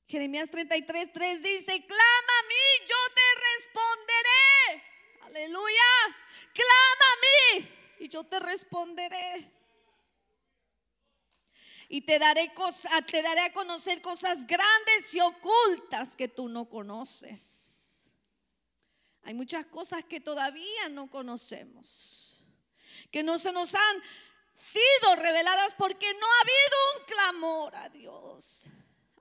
Jeremías 0.07 0.51
33, 0.51 1.13
3 1.15 1.43
dice, 1.43 1.83
clama 1.87 2.33
a 2.41 2.47
mí, 2.47 2.87
yo 2.87 2.97
te 3.15 3.23
responderé. 3.57 4.83
Aleluya. 5.23 5.83
Clama 6.53 7.07
a 7.11 7.61
mí 7.63 7.84
y 7.99 8.09
yo 8.09 8.25
te 8.25 8.39
responderé. 8.41 9.51
Y 11.89 12.01
te 12.01 12.19
daré, 12.19 12.53
te 13.11 13.23
daré 13.23 13.41
a 13.43 13.53
conocer 13.53 14.01
cosas 14.01 14.47
grandes 14.47 15.15
y 15.15 15.21
ocultas 15.21 16.17
que 16.17 16.29
tú 16.29 16.49
no 16.49 16.69
conoces. 16.69 18.11
Hay 19.23 19.35
muchas 19.35 19.67
cosas 19.67 20.05
que 20.05 20.21
todavía 20.21 20.89
no 20.91 21.09
conocemos, 21.09 22.45
que 23.11 23.23
no 23.23 23.39
se 23.39 23.53
nos 23.53 23.75
han 23.75 24.03
sido 24.53 25.17
reveladas 25.17 25.75
porque 25.77 26.13
no 26.15 26.27
ha 26.27 26.41
habido 26.41 26.99
un 26.99 27.05
clamor 27.07 27.77
a 27.77 27.89
Dios. 27.89 28.67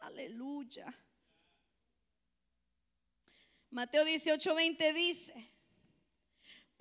Aleluya. 0.01 0.93
Mateo 3.71 4.05
18, 4.05 4.53
20 4.53 4.93
dice, 4.93 5.52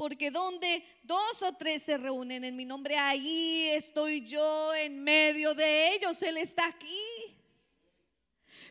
porque 0.03 0.33
donde 0.33 0.85
dos 1.05 1.43
o 1.43 1.53
tres 1.53 1.85
se 1.85 1.97
reúnen 1.97 2.43
en 2.43 2.57
mi 2.57 2.65
nombre, 2.65 2.99
ahí 2.99 3.69
estoy 3.69 4.27
yo 4.27 4.75
en 4.75 5.01
medio 5.05 5.55
de 5.55 5.95
ellos. 5.95 6.21
Él 6.23 6.39
está 6.39 6.67
aquí. 6.67 7.39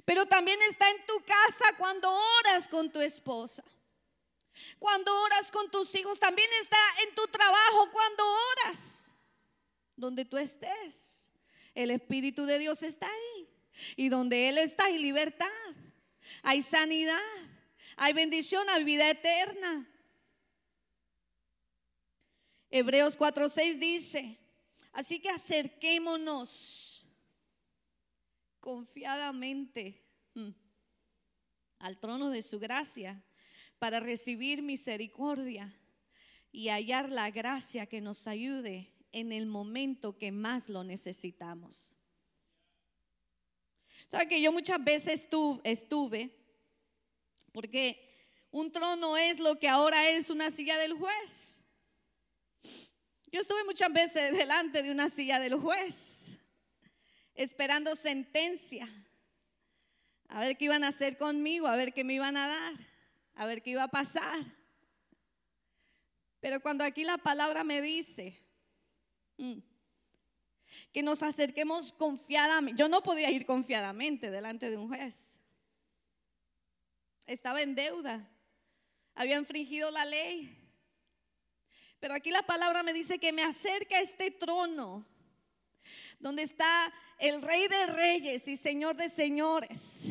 Pero 0.03 0.25
también 0.25 0.61
está 0.63 0.89
en 0.89 1.05
tu 1.05 1.17
casa 1.23 1.77
cuando 1.77 2.13
oras 2.41 2.67
con 2.67 2.91
tu 2.91 2.99
esposa. 2.99 3.63
Cuando 4.77 5.09
oras 5.21 5.49
con 5.53 5.71
tus 5.71 5.95
hijos, 5.95 6.19
también 6.19 6.49
está 6.63 6.77
en 7.07 7.15
tu 7.15 7.25
trabajo 7.27 7.89
cuando 7.93 8.23
oras. 8.65 9.13
Donde 9.95 10.25
tú 10.25 10.38
estés. 10.38 11.32
El 11.73 11.91
Espíritu 11.91 12.45
de 12.45 12.59
Dios 12.59 12.84
está 12.84 13.07
ahí. 13.07 13.49
Y 13.95 14.09
donde 14.09 14.49
Él 14.49 14.57
está 14.57 14.84
hay 14.84 14.97
libertad. 14.97 15.47
Hay 16.43 16.61
sanidad. 16.61 17.21
Hay 17.95 18.11
bendición, 18.11 18.67
hay 18.69 18.84
vida 18.84 19.09
eterna. 19.09 19.88
Hebreos 22.74 23.17
4:6 23.17 23.80
dice, 23.80 24.38
así 24.93 25.19
que 25.19 25.30
acerquémonos 25.30 27.05
confiadamente 28.61 30.01
mm, 30.34 30.51
al 31.80 31.97
trono 31.97 32.30
de 32.30 32.41
su 32.41 32.59
gracia 32.59 33.22
para 33.78 33.99
recibir 33.99 34.61
misericordia 34.61 35.76
y 36.53 36.69
hallar 36.69 37.11
la 37.11 37.30
gracia 37.30 37.88
que 37.88 37.99
nos 37.99 38.26
ayude 38.26 38.93
en 39.11 39.34
el 39.34 39.47
momento 39.47 40.17
que 40.17 40.32
más 40.32 40.69
lo 40.69 40.86
necesitamos. 40.86 41.97
¿Sabe 44.07 44.30
que 44.30 44.41
yo 44.41 44.51
muchas 44.53 44.82
veces 44.82 45.28
estuve, 45.63 46.38
porque 47.51 48.09
un 48.51 48.72
trono 48.72 49.17
es 49.17 49.39
lo 49.39 49.59
que 49.59 49.67
ahora 49.67 50.09
es 50.09 50.30
una 50.30 50.51
silla 50.51 50.78
del 50.78 50.93
juez. 50.93 51.61
Yo 53.32 53.39
estuve 53.39 53.63
muchas 53.63 53.91
veces 53.93 54.32
delante 54.38 54.84
de 54.84 54.91
una 54.91 55.09
silla 55.09 55.39
del 55.39 55.55
juez, 55.55 56.32
esperando 57.34 57.95
sentencia, 57.95 58.89
a 60.27 60.41
ver 60.41 60.57
qué 60.57 60.65
iban 60.65 60.84
a 60.84 60.89
hacer 60.89 61.17
conmigo, 61.17 61.67
a 61.67 61.75
ver 61.75 61.93
qué 61.93 62.03
me 62.03 62.13
iban 62.13 62.36
a 62.36 62.47
dar, 62.47 62.73
a 63.36 63.45
ver 63.45 63.61
qué 63.61 63.71
iba 63.71 63.84
a 63.84 63.88
pasar. 63.88 64.41
Pero 66.39 66.59
cuando 66.61 66.84
aquí 66.84 67.03
la 67.03 67.17
palabra 67.17 67.63
me 67.63 67.82
dice 67.82 68.38
mm, 69.38 69.59
que 70.91 71.03
nos 71.03 71.23
acerquemos 71.23 71.93
confiadamente, 71.93 72.79
yo 72.79 72.88
no 72.88 73.03
podía 73.03 73.29
ir 73.29 73.45
confiadamente 73.45 74.29
delante 74.29 74.69
de 74.69 74.77
un 74.77 74.88
juez. 74.88 75.38
Estaba 77.27 77.61
en 77.61 77.75
deuda, 77.75 78.27
había 79.13 79.38
infringido 79.38 79.89
la 79.91 80.05
ley. 80.05 80.61
Pero 82.02 82.16
aquí 82.16 82.32
la 82.32 82.41
palabra 82.41 82.82
me 82.82 82.93
dice 82.93 83.20
que 83.20 83.32
me 83.32 83.43
acerca 83.43 83.95
a 83.95 84.02
este 84.02 84.32
trono 84.32 85.06
donde 86.20 86.41
está 86.41 86.91
el 87.20 87.43
rey 87.43 87.68
de 87.68 87.86
reyes 87.86 88.47
y 88.47 88.58
señor 88.58 88.95
de 88.95 89.08
señores. 89.08 90.06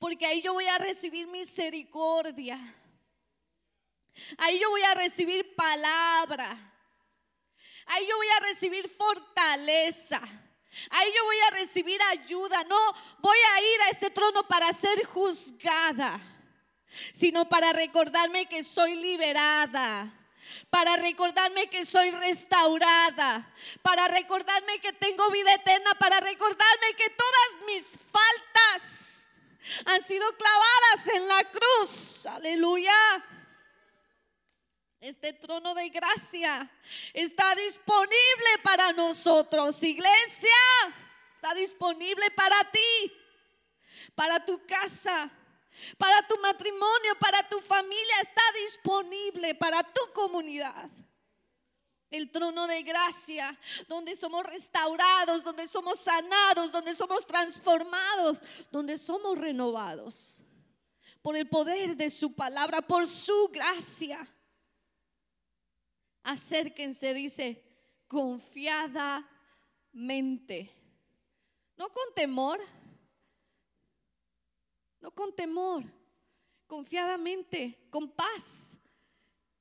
Porque 0.00 0.26
ahí 0.26 0.42
yo 0.42 0.52
voy 0.52 0.66
a 0.66 0.78
recibir 0.78 1.28
misericordia. 1.28 2.58
Ahí 4.36 4.58
yo 4.58 4.68
voy 4.70 4.82
a 4.82 4.94
recibir 4.94 5.54
palabra. 5.54 6.48
Ahí 7.86 8.04
yo 8.08 8.16
voy 8.16 8.28
a 8.36 8.40
recibir 8.40 8.88
fortaleza. 8.88 10.20
Ahí 10.90 11.12
yo 11.16 11.24
voy 11.24 11.38
a 11.46 11.50
recibir 11.50 12.00
ayuda. 12.10 12.64
No 12.64 12.80
voy 13.20 13.38
a 13.38 13.60
ir 13.60 13.80
a 13.82 13.90
este 13.90 14.10
trono 14.10 14.42
para 14.48 14.72
ser 14.72 15.04
juzgada, 15.04 16.20
sino 17.12 17.48
para 17.48 17.72
recordarme 17.72 18.46
que 18.46 18.64
soy 18.64 18.96
liberada 18.96 20.18
para 20.70 20.96
recordarme 20.96 21.68
que 21.68 21.84
soy 21.84 22.10
restaurada, 22.10 23.52
para 23.82 24.08
recordarme 24.08 24.80
que 24.80 24.92
tengo 24.92 25.30
vida 25.30 25.54
eterna, 25.54 25.94
para 25.98 26.20
recordarme 26.20 26.94
que 26.96 27.10
todas 27.10 27.66
mis 27.66 27.98
faltas 28.10 29.32
han 29.84 30.02
sido 30.02 30.24
clavadas 30.36 31.06
en 31.14 31.28
la 31.28 31.44
cruz. 31.50 32.26
Aleluya. 32.26 32.94
Este 35.00 35.32
trono 35.32 35.74
de 35.74 35.88
gracia 35.88 36.70
está 37.12 37.54
disponible 37.56 38.58
para 38.62 38.92
nosotros, 38.92 39.82
iglesia. 39.82 40.50
Está 41.34 41.54
disponible 41.54 42.30
para 42.30 42.56
ti, 42.70 43.12
para 44.14 44.44
tu 44.44 44.64
casa 44.64 45.28
para 45.98 46.26
tu 46.26 46.38
matrimonio, 46.38 47.16
para 47.18 47.48
tu 47.48 47.60
familia, 47.60 48.20
está 48.22 48.42
disponible 48.64 49.54
para 49.54 49.82
tu 49.82 50.00
comunidad. 50.12 50.90
El 52.10 52.30
trono 52.30 52.66
de 52.66 52.82
gracia, 52.82 53.58
donde 53.88 54.14
somos 54.16 54.44
restaurados, 54.44 55.44
donde 55.44 55.66
somos 55.66 55.98
sanados, 55.98 56.70
donde 56.70 56.94
somos 56.94 57.26
transformados, 57.26 58.42
donde 58.70 58.98
somos 58.98 59.38
renovados 59.38 60.42
por 61.22 61.36
el 61.36 61.48
poder 61.48 61.96
de 61.96 62.10
su 62.10 62.34
palabra, 62.34 62.82
por 62.82 63.06
su 63.06 63.48
gracia. 63.52 64.28
Acérquense, 66.24 67.14
dice, 67.14 67.62
confiadamente, 68.08 70.70
no 71.76 71.88
con 71.88 72.12
temor 72.14 72.60
no 75.02 75.10
con 75.10 75.34
temor, 75.34 75.82
confiadamente, 76.66 77.76
con 77.90 78.08
paz, 78.10 78.78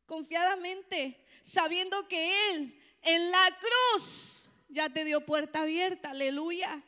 confiadamente, 0.05 1.25
sabiendo 1.41 2.07
que 2.07 2.51
Él 2.51 2.79
en 3.01 3.31
la 3.31 3.59
cruz 3.59 4.49
ya 4.69 4.89
te 4.89 5.03
dio 5.03 5.25
puerta 5.25 5.61
abierta, 5.61 6.11
aleluya. 6.11 6.81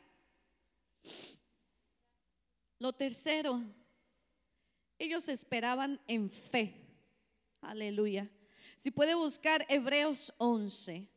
Lo 2.78 2.92
tercero, 2.92 3.60
ellos 4.98 5.28
esperaban 5.28 6.00
en 6.06 6.30
fe, 6.30 6.74
aleluya. 7.60 8.30
Si 8.76 8.90
puede 8.90 9.14
buscar 9.14 9.66
Hebreos 9.68 10.32
11. 10.38 11.08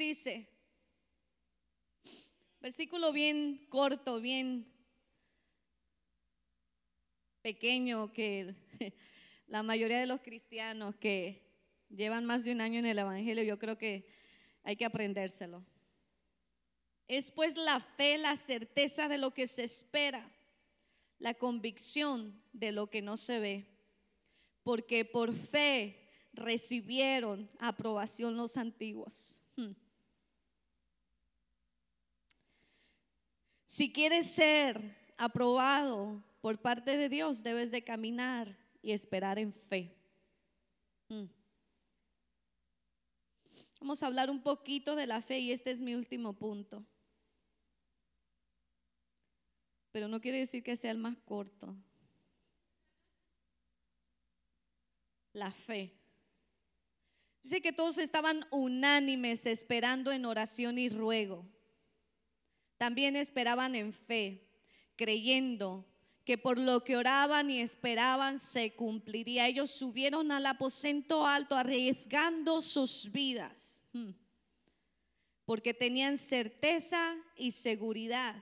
Dice, 0.00 0.48
versículo 2.58 3.12
bien 3.12 3.66
corto, 3.68 4.18
bien 4.18 4.66
pequeño, 7.42 8.10
que 8.10 8.54
la 9.46 9.62
mayoría 9.62 10.00
de 10.00 10.06
los 10.06 10.22
cristianos 10.22 10.96
que 10.96 11.42
llevan 11.90 12.24
más 12.24 12.44
de 12.44 12.52
un 12.52 12.62
año 12.62 12.78
en 12.78 12.86
el 12.86 12.98
Evangelio, 12.98 13.44
yo 13.44 13.58
creo 13.58 13.76
que 13.76 14.06
hay 14.62 14.74
que 14.74 14.86
aprendérselo. 14.86 15.62
Es 17.06 17.30
pues 17.30 17.56
la 17.56 17.78
fe, 17.78 18.16
la 18.16 18.36
certeza 18.36 19.06
de 19.06 19.18
lo 19.18 19.34
que 19.34 19.46
se 19.46 19.64
espera, 19.64 20.34
la 21.18 21.34
convicción 21.34 22.42
de 22.54 22.72
lo 22.72 22.88
que 22.88 23.02
no 23.02 23.18
se 23.18 23.38
ve, 23.38 23.66
porque 24.62 25.04
por 25.04 25.34
fe 25.34 26.08
recibieron 26.32 27.50
aprobación 27.58 28.38
los 28.38 28.56
antiguos. 28.56 29.38
Hmm. 29.56 29.72
Si 33.70 33.92
quieres 33.92 34.28
ser 34.28 34.82
aprobado 35.16 36.20
por 36.40 36.60
parte 36.60 36.96
de 36.96 37.08
Dios, 37.08 37.44
debes 37.44 37.70
de 37.70 37.84
caminar 37.84 38.58
y 38.82 38.90
esperar 38.90 39.38
en 39.38 39.52
fe. 39.52 39.96
Hmm. 41.08 41.26
Vamos 43.78 44.02
a 44.02 44.08
hablar 44.08 44.28
un 44.28 44.42
poquito 44.42 44.96
de 44.96 45.06
la 45.06 45.22
fe 45.22 45.38
y 45.38 45.52
este 45.52 45.70
es 45.70 45.80
mi 45.80 45.94
último 45.94 46.32
punto. 46.32 46.84
Pero 49.92 50.08
no 50.08 50.20
quiere 50.20 50.38
decir 50.38 50.64
que 50.64 50.74
sea 50.74 50.90
el 50.90 50.98
más 50.98 51.16
corto. 51.18 51.72
La 55.32 55.52
fe. 55.52 55.94
Dice 57.40 57.62
que 57.62 57.72
todos 57.72 57.98
estaban 57.98 58.44
unánimes 58.50 59.46
esperando 59.46 60.10
en 60.10 60.24
oración 60.24 60.76
y 60.76 60.88
ruego. 60.88 61.46
También 62.80 63.14
esperaban 63.14 63.74
en 63.74 63.92
fe, 63.92 64.48
creyendo 64.96 65.84
que 66.24 66.38
por 66.38 66.56
lo 66.56 66.82
que 66.82 66.96
oraban 66.96 67.50
y 67.50 67.60
esperaban 67.60 68.38
se 68.38 68.74
cumpliría. 68.74 69.46
Ellos 69.48 69.70
subieron 69.70 70.32
al 70.32 70.46
aposento 70.46 71.26
alto 71.26 71.56
arriesgando 71.56 72.62
sus 72.62 73.12
vidas, 73.12 73.82
hmm, 73.92 74.12
porque 75.44 75.74
tenían 75.74 76.16
certeza 76.16 77.18
y 77.36 77.50
seguridad 77.50 78.34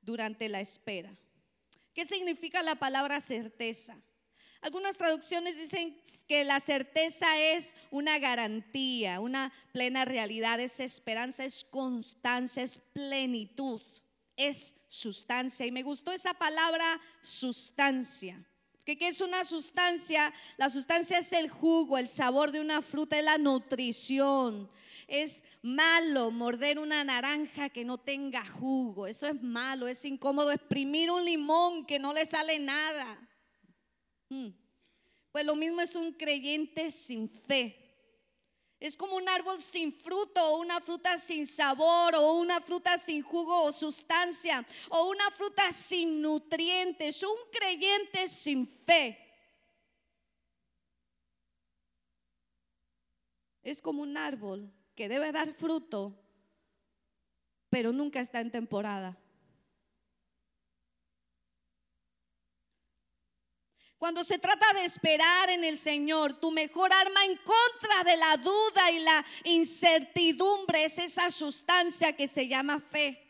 durante 0.00 0.48
la 0.48 0.60
espera. 0.60 1.18
¿Qué 1.92 2.04
significa 2.04 2.62
la 2.62 2.76
palabra 2.76 3.18
certeza? 3.18 4.00
Algunas 4.66 4.96
traducciones 4.96 5.56
dicen 5.56 5.96
que 6.26 6.42
la 6.42 6.58
certeza 6.58 7.40
es 7.40 7.76
una 7.92 8.18
garantía, 8.18 9.20
una 9.20 9.52
plena 9.70 10.04
realidad, 10.04 10.58
es 10.58 10.80
esperanza, 10.80 11.44
es 11.44 11.62
constancia, 11.62 12.64
es 12.64 12.76
plenitud, 12.76 13.80
es 14.34 14.74
sustancia. 14.88 15.66
Y 15.66 15.70
me 15.70 15.84
gustó 15.84 16.10
esa 16.10 16.34
palabra 16.34 16.84
sustancia. 17.22 18.44
¿Qué, 18.84 18.98
es 19.02 19.20
una 19.20 19.44
sustancia? 19.44 20.34
La 20.56 20.68
sustancia 20.68 21.18
es 21.18 21.32
el 21.32 21.48
jugo, 21.48 21.96
el 21.96 22.08
sabor 22.08 22.50
de 22.50 22.58
una 22.58 22.82
fruta, 22.82 23.16
es 23.16 23.24
la 23.24 23.38
nutrición. 23.38 24.68
Es 25.06 25.44
malo 25.62 26.32
morder 26.32 26.80
una 26.80 27.04
naranja 27.04 27.68
que 27.68 27.84
no 27.84 27.98
tenga 27.98 28.44
jugo. 28.44 29.06
Eso 29.06 29.28
es 29.28 29.40
malo, 29.40 29.86
es 29.86 30.04
incómodo 30.04 30.50
exprimir 30.50 31.12
un 31.12 31.24
limón 31.24 31.86
que 31.86 32.00
no 32.00 32.12
le 32.12 32.26
sale 32.26 32.58
nada. 32.58 33.25
Mm. 34.28 34.48
Pues 35.32 35.44
lo 35.44 35.54
mismo 35.54 35.80
es 35.80 35.94
un 35.94 36.12
creyente 36.12 36.90
sin 36.90 37.28
fe. 37.28 37.86
Es 38.78 38.96
como 38.96 39.16
un 39.16 39.28
árbol 39.28 39.60
sin 39.60 39.92
fruto, 39.92 40.42
o 40.44 40.58
una 40.60 40.80
fruta 40.80 41.16
sin 41.16 41.46
sabor, 41.46 42.14
o 42.14 42.34
una 42.34 42.60
fruta 42.60 42.98
sin 42.98 43.22
jugo 43.22 43.64
o 43.64 43.72
sustancia, 43.72 44.66
o 44.90 45.08
una 45.08 45.30
fruta 45.30 45.72
sin 45.72 46.20
nutrientes, 46.20 47.22
un 47.22 47.36
creyente 47.50 48.28
sin 48.28 48.66
fe. 48.66 49.18
Es 53.62 53.80
como 53.80 54.02
un 54.02 54.16
árbol 54.16 54.70
que 54.94 55.08
debe 55.08 55.32
dar 55.32 55.52
fruto, 55.52 56.14
pero 57.70 57.92
nunca 57.92 58.20
está 58.20 58.40
en 58.40 58.50
temporada. 58.50 59.18
Cuando 63.98 64.24
se 64.24 64.38
trata 64.38 64.74
de 64.74 64.84
esperar 64.84 65.48
en 65.48 65.64
el 65.64 65.78
Señor, 65.78 66.38
tu 66.38 66.50
mejor 66.50 66.92
arma 66.92 67.24
en 67.24 67.36
contra 67.38 68.04
de 68.04 68.16
la 68.18 68.36
duda 68.36 68.90
y 68.90 68.98
la 69.00 69.24
incertidumbre 69.44 70.84
es 70.84 70.98
esa 70.98 71.30
sustancia 71.30 72.14
que 72.14 72.28
se 72.28 72.46
llama 72.46 72.78
fe. 72.78 73.22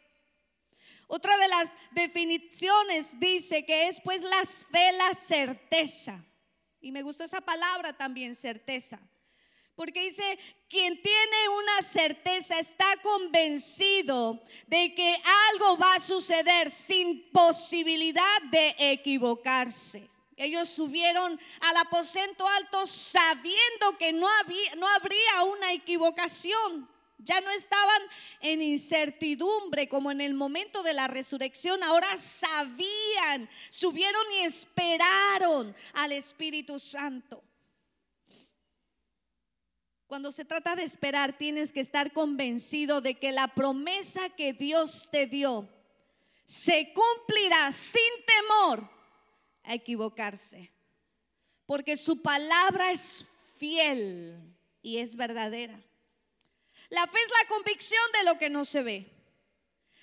Otra 1.07 1.37
de 1.39 1.47
las 1.47 1.73
definiciones 1.93 3.21
dice 3.21 3.65
que 3.65 3.87
es 3.87 4.01
pues 4.01 4.23
la 4.23 4.45
fe 4.45 4.93
la 4.93 5.15
certeza. 5.15 6.21
Y 6.81 6.91
me 6.91 7.03
gustó 7.03 7.23
esa 7.23 7.41
palabra 7.41 7.97
también, 7.97 8.35
certeza. 8.35 8.99
Porque 9.77 10.03
dice, 10.03 10.39
quien 10.69 11.01
tiene 11.01 11.49
una 11.61 11.83
certeza 11.83 12.59
está 12.59 12.87
convencido 13.03 14.43
de 14.67 14.95
que 14.95 15.17
algo 15.53 15.77
va 15.77 15.95
a 15.95 16.01
suceder 16.01 16.71
sin 16.71 17.31
posibilidad 17.31 18.43
de 18.51 18.75
equivocarse. 18.79 20.16
Ellos 20.37 20.69
subieron 20.69 21.41
al 21.61 21.77
aposento 21.79 22.47
alto 22.47 22.87
sabiendo 22.87 23.97
que 23.99 24.13
no, 24.13 24.29
había, 24.29 24.75
no 24.77 24.87
habría 24.87 25.43
una 25.45 25.73
equivocación. 25.73 26.89
Ya 27.19 27.41
no 27.41 27.51
estaban 27.51 28.03
en 28.41 28.61
incertidumbre 28.61 29.89
como 29.89 30.11
en 30.11 30.21
el 30.21 30.35
momento 30.35 30.83
de 30.83 30.93
la 30.93 31.09
resurrección. 31.09 31.83
Ahora 31.83 32.19
sabían, 32.19 33.49
subieron 33.71 34.23
y 34.35 34.45
esperaron 34.45 35.75
al 35.95 36.13
Espíritu 36.13 36.79
Santo. 36.79 37.43
Cuando 40.07 40.31
se 40.31 40.45
trata 40.45 40.77
de 40.77 40.85
esperar, 40.85 41.37
tienes 41.37 41.73
que 41.73 41.81
estar 41.81 42.13
convencido 42.13 43.01
de 43.01 43.15
que 43.15 43.33
la 43.33 43.49
promesa 43.49 44.29
que 44.29 44.53
Dios 44.53 45.09
te 45.11 45.27
dio 45.27 45.69
se 46.45 46.93
cumplirá 46.93 47.73
sin 47.73 48.03
temor 48.25 48.96
a 49.67 49.75
equivocarse. 49.75 50.73
Porque 51.67 51.97
su 51.97 52.23
palabra 52.23 52.93
es 52.93 53.25
fiel 53.59 54.57
y 54.81 54.99
es 54.99 55.17
verdadera. 55.17 55.79
La 56.89 57.07
fe 57.07 57.19
es 57.19 57.31
la 57.43 57.49
convicción 57.49 58.05
de 58.19 58.25
lo 58.25 58.39
que 58.39 58.49
no 58.49 58.65
se 58.65 58.83
ve. 58.83 59.13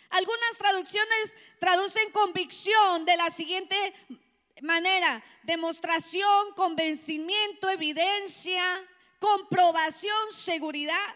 Algunas 0.09 0.57
traducciones 0.57 1.33
traducen 1.59 2.11
convicción 2.11 3.05
de 3.05 3.17
la 3.17 3.29
siguiente 3.29 3.75
manera. 4.61 5.23
Demostración, 5.43 6.53
convencimiento, 6.55 7.69
evidencia, 7.69 8.63
comprobación, 9.19 10.31
seguridad. 10.31 11.15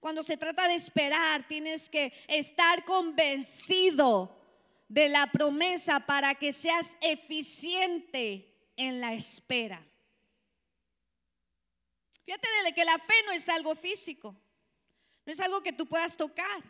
Cuando 0.00 0.22
se 0.22 0.36
trata 0.36 0.68
de 0.68 0.74
esperar, 0.74 1.46
tienes 1.48 1.88
que 1.88 2.12
estar 2.28 2.84
convencido 2.84 4.37
de 4.88 5.08
la 5.08 5.26
promesa 5.30 6.00
para 6.00 6.34
que 6.34 6.52
seas 6.52 6.96
eficiente 7.00 8.72
en 8.76 9.00
la 9.00 9.12
espera. 9.12 9.84
Fíjate 12.24 12.48
de 12.64 12.72
que 12.72 12.84
la 12.84 12.98
fe 12.98 13.14
no 13.26 13.32
es 13.32 13.48
algo 13.48 13.74
físico, 13.74 14.34
no 15.24 15.32
es 15.32 15.40
algo 15.40 15.62
que 15.62 15.72
tú 15.72 15.86
puedas 15.86 16.16
tocar, 16.16 16.62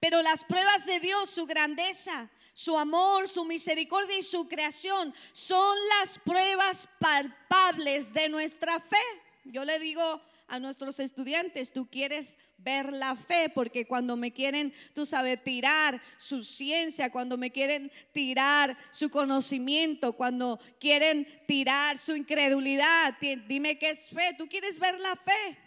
pero 0.00 0.22
las 0.22 0.44
pruebas 0.44 0.84
de 0.86 1.00
Dios, 1.00 1.30
su 1.30 1.46
grandeza, 1.46 2.30
su 2.52 2.78
amor, 2.78 3.28
su 3.28 3.44
misericordia 3.44 4.16
y 4.16 4.22
su 4.22 4.48
creación 4.48 5.14
son 5.32 5.76
las 5.98 6.18
pruebas 6.18 6.88
palpables 6.98 8.14
de 8.14 8.28
nuestra 8.28 8.80
fe. 8.80 8.96
Yo 9.44 9.64
le 9.64 9.78
digo 9.78 10.22
a 10.48 10.60
nuestros 10.60 11.00
estudiantes, 11.00 11.72
tú 11.72 11.88
quieres 11.90 12.38
ver 12.58 12.92
la 12.92 13.16
fe, 13.16 13.50
porque 13.52 13.86
cuando 13.86 14.16
me 14.16 14.32
quieren, 14.32 14.72
tú 14.94 15.04
sabes, 15.06 15.42
tirar 15.42 16.00
su 16.16 16.44
ciencia, 16.44 17.10
cuando 17.10 17.36
me 17.36 17.50
quieren 17.50 17.90
tirar 18.12 18.76
su 18.90 19.10
conocimiento, 19.10 20.12
cuando 20.12 20.60
quieren 20.78 21.26
tirar 21.46 21.98
su 21.98 22.14
incredulidad, 22.14 23.14
dime 23.46 23.78
qué 23.78 23.90
es 23.90 24.08
fe, 24.08 24.34
tú 24.38 24.48
quieres 24.48 24.78
ver 24.78 25.00
la 25.00 25.16
fe. 25.16 25.58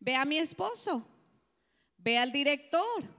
Ve 0.00 0.14
a 0.14 0.24
mi 0.24 0.38
esposo, 0.38 1.06
ve 1.98 2.16
al 2.16 2.32
director, 2.32 3.17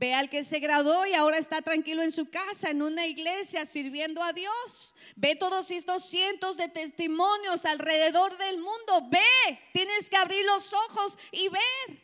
Ve 0.00 0.14
al 0.14 0.30
que 0.30 0.44
se 0.44 0.60
graduó 0.60 1.04
y 1.04 1.12
ahora 1.12 1.36
está 1.36 1.60
tranquilo 1.60 2.02
en 2.02 2.10
su 2.10 2.30
casa, 2.30 2.70
en 2.70 2.80
una 2.80 3.06
iglesia, 3.06 3.66
sirviendo 3.66 4.22
a 4.22 4.32
Dios. 4.32 4.96
Ve 5.14 5.36
todos 5.36 5.70
estos 5.70 6.02
cientos 6.06 6.56
de 6.56 6.68
testimonios 6.68 7.66
alrededor 7.66 8.34
del 8.38 8.56
mundo. 8.56 9.08
Ve, 9.10 9.60
tienes 9.74 10.08
que 10.08 10.16
abrir 10.16 10.42
los 10.46 10.72
ojos 10.72 11.18
y 11.32 11.50
ver. 11.50 12.02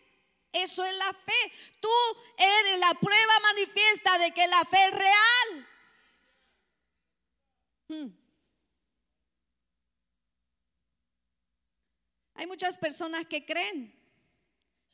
Eso 0.52 0.84
es 0.84 0.94
la 0.98 1.10
fe. 1.14 1.52
Tú 1.80 1.88
eres 2.36 2.78
la 2.80 2.92
prueba 3.00 3.40
manifiesta 3.40 4.18
de 4.18 4.30
que 4.32 4.46
la 4.46 4.62
fe 4.66 4.84
es 4.84 4.92
real. 4.92 5.68
Hmm. 7.88 8.08
Hay 12.34 12.46
muchas 12.46 12.76
personas 12.76 13.24
que 13.24 13.46
creen. 13.46 13.95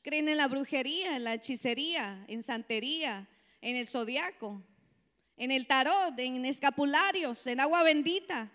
Creen 0.03 0.29
en 0.29 0.37
la 0.37 0.49
brujería, 0.49 1.17
en 1.17 1.25
la 1.25 1.35
hechicería, 1.35 2.25
en 2.29 2.43
santería, 2.43 3.29
en 3.61 3.77
el 3.77 3.87
zodiaco, 3.87 4.63
en 5.37 5.51
el 5.51 5.67
tarot, 5.67 6.19
en 6.19 6.45
escapularios, 6.45 7.47
en 7.47 7.61
agua 7.61 7.85
bendita, 7.85 8.51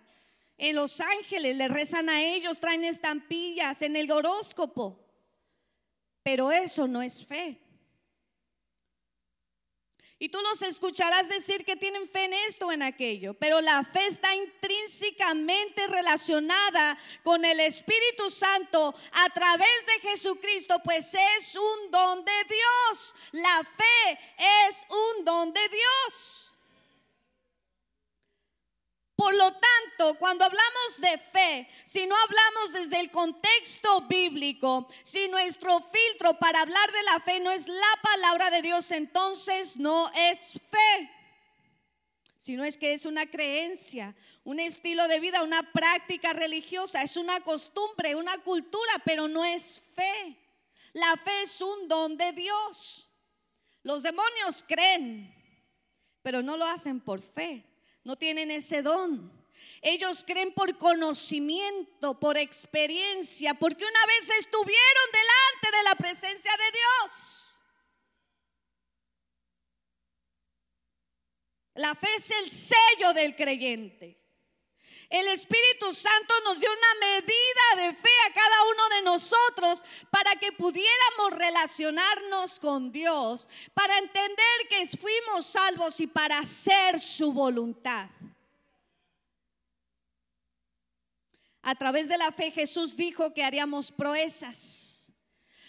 en 0.57 0.75
los 0.75 0.99
ángeles, 0.99 1.55
le 1.55 1.67
rezan 1.67 2.09
a 2.09 2.21
ellos, 2.21 2.59
traen 2.59 2.83
estampillas, 2.83 3.81
en 3.81 3.95
el 3.95 4.11
horóscopo. 4.11 4.99
Pero 6.23 6.51
eso 6.51 6.87
no 6.87 7.01
es 7.01 7.25
fe. 7.25 7.61
Y 10.19 10.29
tú 10.29 10.41
los 10.41 10.63
escucharás 10.63 11.29
decir 11.29 11.63
que 11.63 11.75
tienen 11.75 12.09
fe 12.09 12.25
en 12.25 12.33
esto 12.33 12.67
o 12.67 12.71
en 12.71 12.81
aquello, 12.81 13.35
pero 13.35 13.61
la 13.61 13.83
fe 13.83 14.07
está 14.07 14.33
intrínsecamente 14.35 15.85
relacionada 15.85 16.97
con 17.23 17.45
el 17.45 17.59
Espíritu 17.59 18.31
Santo 18.31 18.95
a 19.11 19.29
través 19.29 19.85
de 19.85 20.09
Jesucristo, 20.09 20.81
pues 20.83 21.13
es 21.13 21.55
un 21.55 21.91
don 21.91 22.25
de 22.25 22.31
Dios. 22.49 23.15
La 23.33 23.63
fe 23.63 24.19
es 24.69 24.77
un 24.89 25.23
don 25.25 25.53
de 25.53 25.69
Dios. 25.69 26.46
Por 29.17 29.33
lo 29.33 29.51
tanto, 29.51 30.13
cuando 30.19 30.45
hablamos 30.45 31.01
de 31.01 31.17
fe, 31.17 31.67
si 31.83 32.05
no 32.05 32.15
hablamos 32.15 32.73
desde 32.73 32.99
el 32.99 33.09
contexto 33.09 34.01
bíblico, 34.01 34.87
si 35.01 35.27
nuestro 35.27 35.79
filtro 35.79 36.37
para 36.37 36.61
hablar 36.61 36.91
de 36.91 37.01
la 37.01 37.19
fe 37.21 37.39
no 37.39 37.49
es 37.49 37.67
la 37.67 37.99
palabra 38.03 38.51
de 38.51 38.61
Dios, 38.61 38.91
entonces 38.91 39.75
no 39.77 40.11
es 40.13 40.53
fe, 40.69 41.11
sino 42.37 42.63
es 42.63 42.77
que 42.77 42.93
es 42.93 43.07
una 43.07 43.25
creencia, 43.25 44.15
un 44.43 44.59
estilo 44.59 45.07
de 45.07 45.19
vida, 45.19 45.41
una 45.41 45.63
práctica 45.63 46.33
religiosa, 46.33 47.01
es 47.01 47.17
una 47.17 47.39
costumbre, 47.39 48.13
una 48.13 48.37
cultura, 48.43 49.01
pero 49.03 49.27
no 49.27 49.43
es 49.43 49.81
fe. 49.95 50.37
La 50.93 51.15
fe 51.17 51.41
es 51.41 51.59
un 51.59 51.87
don 51.87 52.17
de 52.17 52.33
Dios. 52.33 53.09
Los 53.81 54.03
demonios 54.03 54.63
creen, 54.67 55.33
pero 56.21 56.43
no 56.43 56.55
lo 56.55 56.65
hacen 56.65 56.99
por 56.99 57.19
fe 57.19 57.66
no 58.07 58.15
tienen 58.15 58.51
ese 58.51 58.81
don. 58.81 59.29
Ellos 59.81 60.23
creen 60.25 60.53
por 60.53 60.77
conocimiento, 60.77 62.17
por 62.17 62.37
experiencia, 62.37 63.53
porque 63.53 63.83
una 63.83 64.05
vez 64.05 64.29
estuvieron 64.39 65.05
delante 65.11 65.77
de 65.77 65.83
la 65.83 65.95
presencia 65.95 66.51
de 66.53 66.77
Dios. 66.77 67.59
La 71.75 71.95
fe 71.95 72.07
es 72.15 72.31
el 72.31 72.49
sello 72.49 73.13
del 73.13 73.35
creyente. 73.35 74.16
El 75.09 75.25
Espíritu 75.29 75.93
Santo 75.93 76.33
nos 76.43 76.59
dio 76.59 76.69
una 76.69 77.07
medida 77.07 77.87
de 77.87 77.95
fe 77.95 78.09
a 78.27 78.33
cada 78.33 78.63
uno 78.71 78.89
de 78.95 79.01
nosotros 79.03 79.83
para 80.09 80.35
que 80.35 80.51
pudiéramos 80.51 81.31
relacionarnos 81.31 82.59
con 82.59 82.91
Dios, 82.91 83.47
para 83.73 83.97
entender 83.99 84.67
que 84.69 84.85
fuimos 84.97 85.45
salvos 85.45 86.01
y 86.01 86.07
para 86.07 86.39
hacer 86.39 86.99
su 86.99 87.31
voluntad. 87.31 88.09
A 91.61 91.75
través 91.75 92.09
de 92.09 92.17
la 92.17 92.31
fe 92.33 92.51
Jesús 92.51 92.95
dijo 92.97 93.33
que 93.33 93.43
haríamos 93.43 93.91
proezas. 93.91 94.96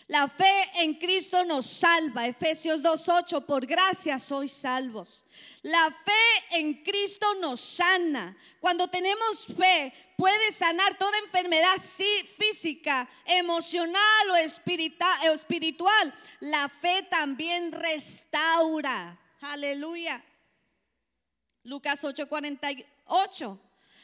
La 0.08 0.26
fe 0.26 0.70
en 0.76 0.94
Cristo 0.94 1.44
nos 1.44 1.66
salva. 1.66 2.26
Efesios 2.26 2.82
2.8, 2.82 3.44
por 3.44 3.66
gracia 3.66 4.18
sois 4.18 4.50
salvos. 4.50 5.26
La 5.60 5.90
fe 5.90 6.58
en 6.58 6.82
Cristo 6.82 7.26
nos 7.42 7.60
sana. 7.60 8.34
Cuando 8.58 8.88
tenemos 8.88 9.46
fe, 9.46 9.92
puede 10.16 10.50
sanar 10.50 10.96
toda 10.96 11.18
enfermedad 11.18 11.76
física, 12.38 13.06
emocional 13.26 14.30
o 14.30 14.36
espiritual. 14.36 16.14
La 16.40 16.70
fe 16.70 17.02
también 17.10 17.70
restaura. 17.70 19.18
Aleluya. 19.42 20.24
Lucas 21.64 22.02
8:48. 22.02 23.58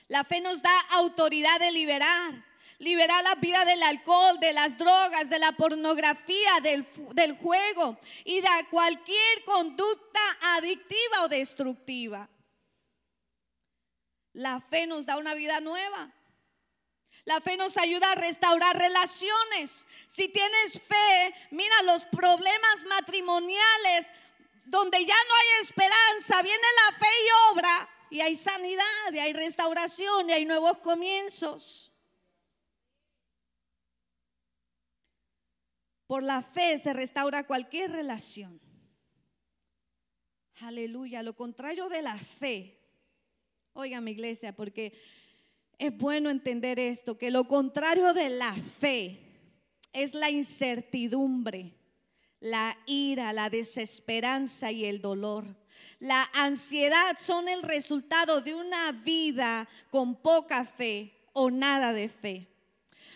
La 0.08 0.22
fe 0.22 0.42
nos 0.42 0.60
da 0.60 0.80
autoridad 0.90 1.58
de 1.60 1.72
liberar. 1.72 2.53
Liberar 2.78 3.22
la 3.22 3.34
vida 3.36 3.64
del 3.64 3.82
alcohol, 3.82 4.38
de 4.40 4.52
las 4.52 4.76
drogas, 4.76 5.30
de 5.30 5.38
la 5.38 5.52
pornografía, 5.52 6.60
del, 6.62 6.86
del 7.12 7.36
juego 7.36 7.98
y 8.24 8.40
de 8.40 8.48
cualquier 8.70 9.44
conducta 9.44 10.20
adictiva 10.56 11.22
o 11.22 11.28
destructiva. 11.28 12.28
La 14.32 14.60
fe 14.60 14.86
nos 14.86 15.06
da 15.06 15.16
una 15.16 15.34
vida 15.34 15.60
nueva. 15.60 16.12
La 17.24 17.40
fe 17.40 17.56
nos 17.56 17.78
ayuda 17.78 18.12
a 18.12 18.16
restaurar 18.16 18.76
relaciones. 18.76 19.86
Si 20.08 20.28
tienes 20.28 20.80
fe, 20.80 21.34
mira 21.50 21.74
los 21.84 22.04
problemas 22.04 22.84
matrimoniales 22.88 24.12
donde 24.66 25.04
ya 25.04 25.14
no 25.28 25.34
hay 25.34 25.62
esperanza, 25.62 26.42
viene 26.42 26.66
la 26.86 26.98
fe 26.98 27.06
y 27.06 27.52
obra 27.52 27.88
y 28.10 28.20
hay 28.20 28.34
sanidad, 28.34 29.12
y 29.12 29.18
hay 29.18 29.32
restauración, 29.32 30.30
y 30.30 30.32
hay 30.32 30.44
nuevos 30.44 30.78
comienzos. 30.78 31.93
Por 36.06 36.22
la 36.22 36.42
fe 36.42 36.78
se 36.78 36.92
restaura 36.92 37.46
cualquier 37.46 37.90
relación. 37.90 38.60
Aleluya. 40.60 41.22
Lo 41.22 41.34
contrario 41.34 41.88
de 41.88 42.02
la 42.02 42.16
fe 42.16 42.84
Oiga 43.76 44.00
mi 44.00 44.12
iglesia, 44.12 44.54
porque 44.54 44.92
es 45.78 45.96
bueno 45.96 46.30
entender 46.30 46.78
esto, 46.78 47.18
que 47.18 47.32
lo 47.32 47.48
contrario 47.48 48.14
de 48.14 48.30
la 48.30 48.54
fe 48.54 49.18
es 49.92 50.14
la 50.14 50.30
incertidumbre, 50.30 51.74
la 52.38 52.78
ira, 52.86 53.32
la 53.32 53.50
desesperanza 53.50 54.70
y 54.70 54.84
el 54.84 55.00
dolor. 55.00 55.44
La 55.98 56.22
ansiedad 56.34 57.16
son 57.18 57.48
el 57.48 57.62
resultado 57.62 58.42
de 58.42 58.54
una 58.54 58.92
vida 58.92 59.68
con 59.90 60.22
poca 60.22 60.64
fe 60.64 61.12
o 61.32 61.50
nada 61.50 61.92
de 61.92 62.08
fe. 62.08 62.53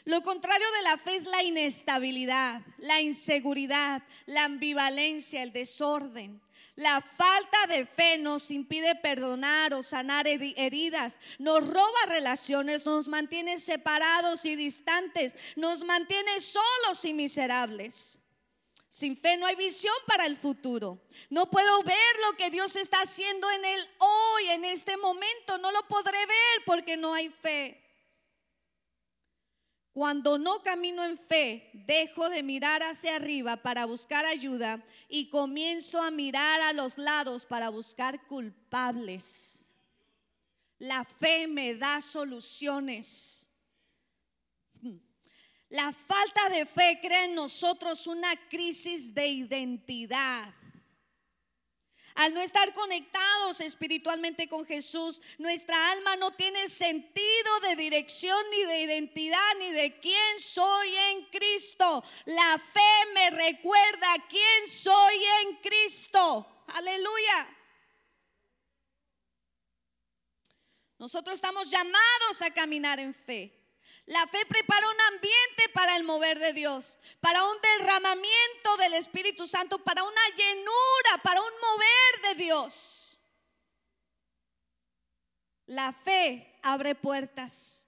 Lo 0.09 0.23
contrario 0.23 0.67
de 0.73 0.83
la 0.85 0.97
fe 0.97 1.17
es 1.17 1.25
la 1.27 1.43
inestabilidad, 1.43 2.63
la 2.79 3.03
inseguridad, 3.03 4.03
la 4.25 4.45
ambivalencia, 4.45 5.43
el 5.43 5.53
desorden. 5.53 6.41
La 6.77 7.03
falta 7.03 7.67
de 7.67 7.85
fe 7.85 8.17
nos 8.17 8.51
impide 8.51 8.95
perdonar 8.95 9.75
o 9.75 9.83
sanar 9.83 10.27
heridas, 10.27 11.21
nos 11.39 11.63
roba 11.67 12.07
relaciones, 12.07 12.87
nos 12.87 13.07
mantiene 13.07 13.59
separados 13.59 14.47
y 14.47 14.57
distantes, 14.57 15.37
nos 15.57 15.85
mantiene 15.85 16.41
solos 16.41 17.05
y 17.05 17.13
miserables. 17.13 18.19
Sin 18.89 19.15
fe 19.15 19.37
no 19.37 19.45
hay 19.45 19.57
visión 19.57 19.95
para 20.07 20.25
el 20.25 20.37
futuro. 20.37 21.03
No 21.29 21.51
puedo 21.51 21.83
ver 21.83 22.17
lo 22.31 22.35
que 22.39 22.49
Dios 22.49 22.77
está 22.77 23.03
haciendo 23.03 23.51
en 23.51 23.63
él 23.63 23.91
hoy, 23.99 24.49
en 24.53 24.65
este 24.65 24.97
momento. 24.97 25.59
No 25.59 25.71
lo 25.71 25.87
podré 25.87 26.17
ver 26.25 26.65
porque 26.65 26.97
no 26.97 27.13
hay 27.13 27.29
fe. 27.29 27.88
Cuando 29.99 30.39
no 30.39 30.63
camino 30.63 31.03
en 31.03 31.19
fe, 31.19 31.71
dejo 31.73 32.29
de 32.29 32.45
mirar 32.45 32.85
hacia 32.85 33.17
arriba 33.17 33.57
para 33.57 33.85
buscar 33.85 34.25
ayuda 34.27 34.81
y 35.09 35.29
comienzo 35.29 36.01
a 36.01 36.13
mirar 36.13 36.61
a 36.61 36.73
los 36.73 36.99
lados 36.99 37.45
para 37.45 37.69
buscar 37.69 38.25
culpables. 38.29 39.73
La 40.79 41.05
fe 41.05 41.49
me 41.49 41.75
da 41.75 42.01
soluciones. 42.01 43.51
La 45.69 45.93
falta 45.93 46.49
de 46.51 46.65
fe 46.65 47.01
crea 47.03 47.25
en 47.25 47.35
nosotros 47.35 48.07
una 48.07 48.37
crisis 48.49 49.13
de 49.13 49.27
identidad. 49.27 50.55
Al 52.19 52.35
no 52.35 52.41
estar 52.41 52.75
conectados 52.75 53.61
espiritualmente 53.61 54.49
con 54.49 54.67
Jesús, 54.67 55.23
nuestra 55.39 55.93
alma 55.93 56.17
no 56.17 56.33
tiene 56.33 56.69
sentido 56.69 57.61
de 57.63 57.77
dirección 57.77 58.37
ni 58.51 58.65
de 58.65 58.81
identidad 58.81 59.55
ni 59.61 59.71
de 59.71 60.01
quién 60.01 60.41
soy 60.41 60.97
en 60.97 61.27
Cristo. 61.27 62.03
La 62.25 62.59
fe 62.59 63.13
me 63.15 63.31
recuerda 63.31 64.17
quién 64.29 64.69
soy 64.69 65.15
en 65.45 65.57
Cristo. 65.59 66.65
Aleluya. 66.75 67.57
Nosotros 70.99 71.37
estamos 71.37 71.71
llamados 71.71 72.43
a 72.43 72.51
caminar 72.53 72.99
en 72.99 73.15
fe. 73.15 73.58
La 74.09 74.27
fe 74.27 74.39
prepara 74.47 74.89
un 74.89 75.01
ambiente 75.15 75.69
para 75.75 75.95
el 75.97 76.05
mover 76.05 76.39
de 76.39 76.55
Dios, 76.55 76.99
para 77.21 77.45
un 77.45 77.57
derramamiento 77.61 78.77
del 78.79 78.95
Espíritu 78.95 79.47
Santo, 79.47 79.79
para 79.81 80.03
una 80.03 80.29
llenura, 80.35 81.23
para 81.23 81.43
un 81.43 81.51
mover 81.61 82.23
de 82.23 82.43
Dios. 82.43 83.21
La 85.67 85.93
fe 85.93 86.59
abre 86.63 86.95
puertas. 86.95 87.87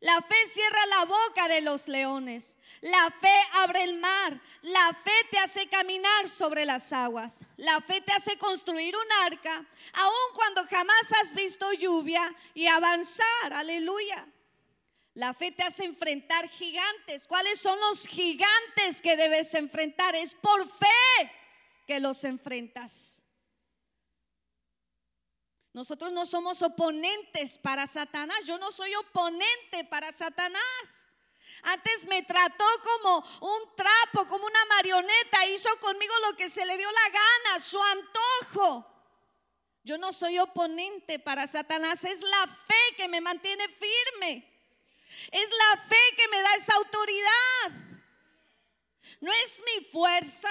La 0.00 0.20
fe 0.20 0.36
cierra 0.46 0.86
la 0.98 1.04
boca 1.06 1.48
de 1.48 1.62
los 1.62 1.88
leones. 1.88 2.58
La 2.82 3.10
fe 3.18 3.34
abre 3.60 3.82
el 3.84 3.94
mar. 3.94 4.38
La 4.60 4.92
fe 4.92 5.26
te 5.30 5.38
hace 5.38 5.70
caminar 5.70 6.28
sobre 6.28 6.66
las 6.66 6.92
aguas. 6.92 7.46
La 7.56 7.80
fe 7.80 8.02
te 8.02 8.12
hace 8.12 8.36
construir 8.36 8.94
un 8.94 9.12
arca, 9.24 9.54
aun 9.94 10.34
cuando 10.34 10.66
jamás 10.66 11.12
has 11.22 11.34
visto 11.34 11.72
lluvia 11.72 12.30
y 12.52 12.66
avanzar. 12.66 13.54
Aleluya. 13.54 14.28
La 15.16 15.32
fe 15.32 15.50
te 15.50 15.62
hace 15.62 15.86
enfrentar 15.86 16.46
gigantes. 16.50 17.26
¿Cuáles 17.26 17.58
son 17.58 17.80
los 17.80 18.06
gigantes 18.06 19.00
que 19.00 19.16
debes 19.16 19.54
enfrentar? 19.54 20.14
Es 20.14 20.34
por 20.34 20.68
fe 20.68 21.32
que 21.86 22.00
los 22.00 22.22
enfrentas. 22.24 23.22
Nosotros 25.72 26.12
no 26.12 26.26
somos 26.26 26.60
oponentes 26.60 27.56
para 27.56 27.86
Satanás. 27.86 28.44
Yo 28.44 28.58
no 28.58 28.70
soy 28.70 28.94
oponente 28.94 29.84
para 29.88 30.12
Satanás. 30.12 31.10
Antes 31.62 32.04
me 32.04 32.22
trató 32.22 32.66
como 32.84 33.18
un 33.40 33.74
trapo, 33.74 34.28
como 34.28 34.44
una 34.44 34.64
marioneta. 34.66 35.46
Hizo 35.46 35.70
conmigo 35.80 36.12
lo 36.28 36.36
que 36.36 36.50
se 36.50 36.66
le 36.66 36.76
dio 36.76 36.90
la 36.92 37.08
gana, 37.08 37.60
su 37.60 37.80
antojo. 37.82 38.86
Yo 39.82 39.96
no 39.96 40.12
soy 40.12 40.38
oponente 40.40 41.18
para 41.18 41.46
Satanás. 41.46 42.04
Es 42.04 42.20
la 42.20 42.46
fe 42.46 42.96
que 42.98 43.08
me 43.08 43.22
mantiene 43.22 43.66
firme. 43.68 44.55
Es 45.32 45.48
la 45.50 45.82
fe 45.82 46.16
que 46.16 46.28
me 46.28 46.40
da 46.40 46.54
esa 46.56 46.74
autoridad. 46.74 47.86
No 49.20 49.32
es 49.32 49.62
mi 49.64 49.84
fuerza. 49.86 50.48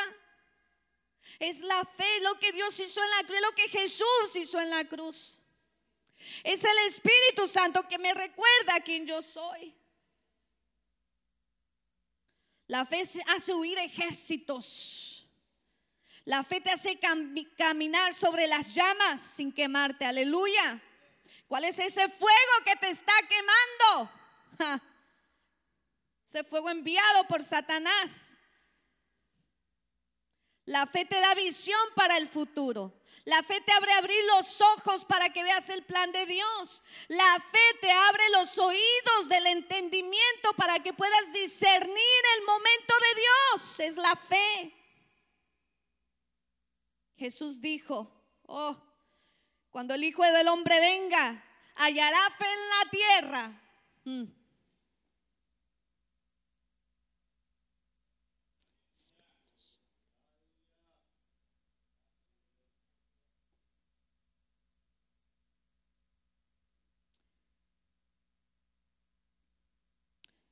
Es 1.40 1.62
la 1.62 1.84
fe, 1.98 2.20
lo 2.22 2.40
que 2.40 2.52
Dios 2.52 2.80
hizo 2.80 3.04
en 3.04 3.10
la 3.10 3.24
cruz, 3.24 3.42
lo 3.42 3.52
que 3.56 3.70
Jesús 3.70 4.36
hizo 4.36 4.60
en 4.60 4.70
la 4.70 4.86
cruz. 4.86 5.44
Es 6.44 6.64
el 6.64 6.78
Espíritu 6.88 7.48
Santo 7.48 7.88
que 7.88 7.98
me 7.98 8.14
recuerda 8.14 8.80
quién 8.84 9.06
yo 9.06 9.22
soy. 9.22 9.76
La 12.68 12.86
fe 12.86 13.04
hace 13.28 13.54
huir 13.54 13.78
ejércitos. 13.80 15.28
La 16.24 16.44
fe 16.44 16.60
te 16.60 16.72
hace 16.72 17.00
caminar 17.56 18.14
sobre 18.14 18.48
las 18.48 18.74
llamas 18.74 19.22
sin 19.22 19.52
quemarte. 19.52 20.06
Aleluya. 20.06 20.82
¿Cuál 21.48 21.66
es 21.66 21.78
ese 21.78 22.10
fuego 22.10 22.54
que 22.66 22.76
te 22.78 22.90
está 22.90 23.14
quemando? 23.30 24.12
Ese 26.26 26.44
fuego 26.44 26.70
enviado 26.70 27.26
por 27.28 27.44
Satanás. 27.44 28.42
La 30.66 30.88
fe 30.88 31.06
te 31.06 31.20
da 31.20 31.36
visión 31.36 31.80
para 31.96 32.18
el 32.18 32.28
futuro. 32.28 33.02
La 33.26 33.42
fe 33.42 33.60
te 33.62 33.72
abre 33.72 33.92
abrir 33.94 34.24
los 34.36 34.62
ojos 34.62 35.04
para 35.06 35.30
que 35.30 35.44
veas 35.44 35.70
el 35.70 35.84
plan 35.84 36.12
de 36.12 36.26
Dios. 36.28 36.84
La 37.08 37.44
fe 37.52 37.80
te 37.82 37.92
abre 37.92 38.24
los 38.34 38.58
oídos 38.58 39.30
del 39.30 39.48
entendimiento 39.48 40.54
para 40.56 40.80
que 40.80 40.94
puedas 40.94 41.32
discernir 41.34 42.22
el 42.38 42.46
momento 42.46 42.94
de 43.00 43.22
Dios. 43.22 43.80
Es 43.80 43.98
la 43.98 44.16
fe. 44.16 44.74
Jesús 47.18 47.62
dijo, 47.62 48.12
oh, 48.44 48.78
cuando 49.72 49.96
el 49.96 50.04
Hijo 50.04 50.24
del 50.24 50.48
Hombre 50.48 50.80
venga, 50.80 51.44
hallará 51.76 52.30
fe 52.38 52.46
en 52.46 52.70
la 52.70 52.92
tierra. 52.92 53.62
Mm. 54.04 54.45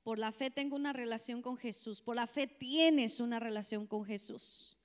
Por 0.04 0.20
la 0.20 0.32
fe 0.32 0.52
tengo 0.52 0.76
una 0.76 0.92
relación 0.92 1.42
con 1.42 1.58
Jesús. 1.58 2.02
Por 2.02 2.16
la 2.16 2.28
fe 2.28 2.46
tienes 2.48 3.20
una 3.20 3.40
relación 3.40 3.88
con 3.88 4.04
Jesús. 4.04 4.78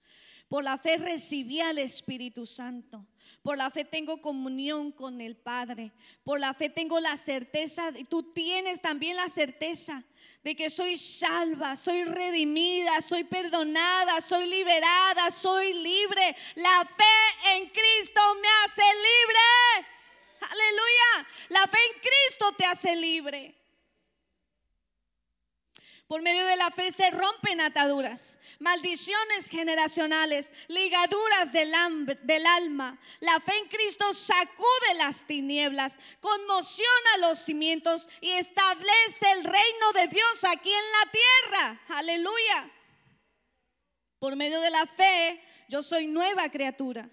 Por 0.49 0.65
la 0.65 0.79
fe 0.79 0.97
recibí 0.97 1.61
al 1.61 1.79
Espíritu 1.79 2.47
Santo. 2.47 3.05
Por 3.43 3.59
la 3.59 3.71
fe 3.71 3.85
tengo 3.85 4.21
comunión 4.21 4.93
con 4.93 5.21
el 5.21 5.37
Padre. 5.37 5.93
Por 6.25 6.41
la 6.41 6.55
fe 6.55 6.71
tengo 6.71 7.01
la 7.01 7.17
certeza, 7.17 7.93
tú 8.09 8.23
tienes 8.33 8.81
también 8.81 9.17
la 9.17 9.29
certeza 9.29 10.05
de 10.43 10.55
que 10.55 10.71
soy 10.71 10.97
salva, 10.97 11.77
soy 11.77 12.05
redimida, 12.05 13.01
soy 13.01 13.25
perdonada, 13.25 14.21
soy 14.21 14.47
liberada, 14.47 15.31
soy 15.31 15.73
libre. 15.75 16.37
La 16.55 16.85
fe 16.85 17.57
en 17.57 17.67
Cristo 17.67 18.21
me 18.41 18.49
hace 18.65 18.83
libre. 18.83 19.89
Aleluya. 20.41 21.29
La 21.51 21.67
fe 21.67 21.79
en 21.93 22.01
Cristo 22.01 22.55
te 22.57 22.65
hace 22.65 22.97
libre. 22.97 23.58
Por 26.09 26.23
medio 26.23 26.43
de 26.47 26.57
la 26.57 26.71
fe 26.71 26.91
se 26.91 27.11
rompen 27.11 27.61
ataduras, 27.61 28.41
maldiciones 28.61 29.51
generacionales, 29.51 30.55
ligaduras 30.69 31.53
del, 31.53 32.47
alma. 32.47 32.99
La 33.21 33.39
fe 33.41 33.53
en 33.59 33.69
Cristo 33.69 34.15
sacude 34.15 34.95
las 34.97 35.27
tinieblas, 35.27 36.01
conmociona 36.21 37.19
los 37.21 37.39
cimientos 37.39 38.09
y 38.23 38.31
establece 38.31 39.33
el 39.33 39.45
reino 39.45 39.93
de 39.97 40.09
Dios 40.09 40.45
aquí 40.45 40.73
en 40.73 40.93
la 40.93 41.13
tierra. 41.13 41.81
Aleluya. 41.89 42.71
Por 44.19 44.35
medio 44.35 44.63
de 44.63 44.71
la 44.71 44.87
fe 44.87 45.45
yo 45.69 45.83
soy 45.83 46.07
nueva 46.07 46.51
criatura. 46.51 47.07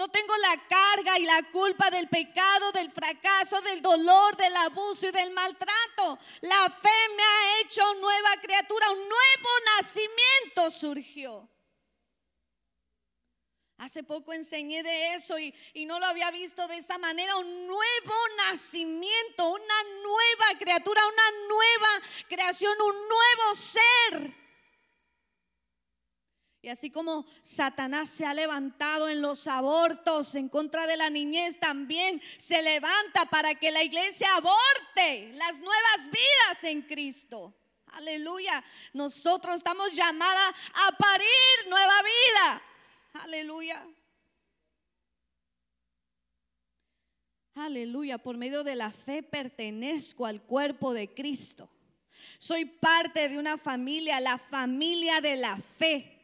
No 0.00 0.08
tengo 0.08 0.34
la 0.38 0.56
carga 0.66 1.18
y 1.18 1.26
la 1.26 1.42
culpa 1.52 1.90
del 1.90 2.08
pecado, 2.08 2.72
del 2.72 2.90
fracaso, 2.90 3.60
del 3.60 3.82
dolor, 3.82 4.34
del 4.34 4.56
abuso 4.56 5.06
y 5.06 5.10
del 5.10 5.30
maltrato. 5.30 6.18
La 6.40 6.70
fe 6.70 6.88
me 7.14 7.22
ha 7.22 7.60
hecho 7.60 7.82
nueva 7.96 8.30
criatura, 8.40 8.92
un 8.92 8.98
nuevo 8.98 9.48
nacimiento 9.76 10.70
surgió. 10.70 11.46
Hace 13.76 14.02
poco 14.02 14.32
enseñé 14.32 14.82
de 14.82 15.12
eso 15.16 15.38
y, 15.38 15.54
y, 15.74 15.84
no 15.84 15.98
lo 15.98 16.06
había 16.06 16.30
visto 16.30 16.66
de 16.66 16.78
esa 16.78 16.96
manera. 16.96 17.36
Un 17.36 17.66
nuevo 17.66 18.14
nacimiento, 18.48 19.50
una 19.50 19.82
nueva 20.02 20.58
criatura, 20.58 21.02
una 21.06 21.46
nueva 21.46 21.88
creación, 22.26 22.72
un 22.80 22.96
nuevo 23.06 23.54
ser. 23.54 24.39
Y 26.62 26.68
así 26.68 26.90
como 26.90 27.24
Satanás 27.40 28.10
se 28.10 28.26
ha 28.26 28.34
levantado 28.34 29.08
en 29.08 29.22
los 29.22 29.46
abortos 29.46 30.34
en 30.34 30.50
contra 30.50 30.86
de 30.86 30.98
la 30.98 31.08
niñez, 31.08 31.58
también 31.58 32.20
se 32.36 32.60
levanta 32.60 33.24
para 33.30 33.54
que 33.54 33.70
la 33.70 33.82
iglesia 33.82 34.28
aborte 34.34 35.32
las 35.36 35.58
nuevas 35.58 36.10
vidas 36.10 36.64
en 36.64 36.82
Cristo. 36.82 37.54
Aleluya. 37.86 38.62
Nosotros 38.92 39.56
estamos 39.56 39.94
llamadas 39.94 40.54
a 40.74 40.96
parir 40.96 41.68
nueva 41.68 42.02
vida. 42.02 42.62
Aleluya. 43.24 43.86
Aleluya. 47.54 48.18
Por 48.18 48.36
medio 48.36 48.64
de 48.64 48.76
la 48.76 48.90
fe 48.90 49.22
pertenezco 49.22 50.26
al 50.26 50.42
cuerpo 50.42 50.92
de 50.92 51.12
Cristo. 51.12 51.70
Soy 52.38 52.66
parte 52.66 53.30
de 53.30 53.38
una 53.38 53.56
familia, 53.56 54.20
la 54.20 54.36
familia 54.36 55.22
de 55.22 55.36
la 55.36 55.56
fe. 55.78 56.19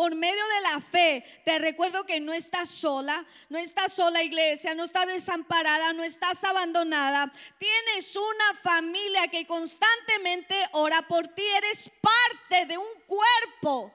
Por 0.00 0.14
medio 0.14 0.32
de 0.32 0.60
la 0.62 0.80
fe, 0.80 1.42
te 1.44 1.58
recuerdo 1.58 2.06
que 2.06 2.20
no 2.20 2.32
estás 2.32 2.70
sola, 2.70 3.22
no 3.50 3.58
estás 3.58 3.92
sola 3.92 4.22
iglesia, 4.22 4.74
no 4.74 4.84
estás 4.84 5.06
desamparada, 5.06 5.92
no 5.92 6.02
estás 6.02 6.42
abandonada. 6.44 7.30
Tienes 7.58 8.16
una 8.16 8.54
familia 8.62 9.28
que 9.28 9.46
constantemente 9.46 10.54
ora 10.72 11.02
por 11.02 11.28
ti, 11.28 11.42
eres 11.58 11.90
parte 12.00 12.64
de 12.64 12.78
un 12.78 12.88
cuerpo 13.06 13.92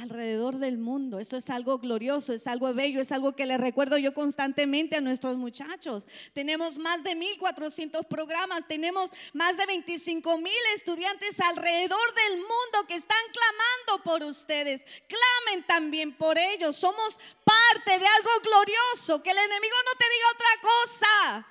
alrededor 0.00 0.58
del 0.58 0.78
mundo. 0.78 1.18
Eso 1.18 1.36
es 1.36 1.50
algo 1.50 1.78
glorioso, 1.78 2.32
es 2.32 2.46
algo 2.46 2.72
bello, 2.74 3.00
es 3.00 3.12
algo 3.12 3.34
que 3.34 3.46
le 3.46 3.58
recuerdo 3.58 3.98
yo 3.98 4.14
constantemente 4.14 4.96
a 4.96 5.00
nuestros 5.00 5.36
muchachos. 5.36 6.06
Tenemos 6.32 6.78
más 6.78 7.02
de 7.02 7.16
1.400 7.16 8.06
programas, 8.06 8.66
tenemos 8.66 9.12
más 9.32 9.56
de 9.56 9.66
25 9.66 10.38
mil 10.38 10.52
estudiantes 10.74 11.40
alrededor 11.40 12.14
del 12.26 12.38
mundo 12.38 12.86
que 12.86 12.94
están 12.94 13.18
clamando 13.32 14.04
por 14.04 14.24
ustedes. 14.24 14.84
Clamen 15.06 15.66
también 15.66 16.16
por 16.16 16.38
ellos. 16.38 16.76
Somos 16.76 17.18
parte 17.44 17.98
de 17.98 18.06
algo 18.06 18.30
glorioso. 18.42 19.22
Que 19.22 19.30
el 19.30 19.38
enemigo 19.38 19.76
no 19.84 19.98
te 19.98 20.04
diga 20.14 20.26
otra 20.34 20.48
cosa. 20.62 21.46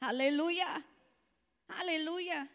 Aleluya. 0.00 0.86
Aleluya. 1.68 2.48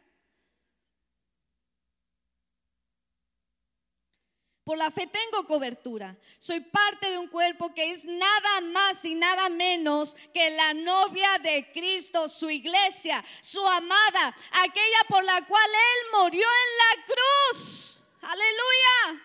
Por 4.66 4.80
la 4.80 4.90
fe 4.90 5.06
tengo 5.06 5.46
cobertura. 5.46 6.18
Soy 6.40 6.60
parte 6.60 7.12
de 7.12 7.20
un 7.20 7.28
cuerpo 7.28 7.72
que 7.76 7.92
es 7.92 8.04
nada 8.04 8.62
más 8.62 9.06
y 9.06 9.14
nada 9.14 9.48
menos 9.50 10.16
que 10.34 10.50
la 10.50 10.74
novia 10.74 11.38
de 11.44 11.72
Cristo, 11.72 12.28
su 12.28 12.50
iglesia, 12.50 13.24
su 13.42 13.66
amada, 13.66 14.36
aquella 14.64 15.04
por 15.08 15.24
la 15.24 15.40
cual 15.46 15.70
Él 15.70 16.20
murió 16.20 16.48
en 16.48 16.78
la 16.78 17.06
cruz. 17.06 18.04
Aleluya. 18.24 19.24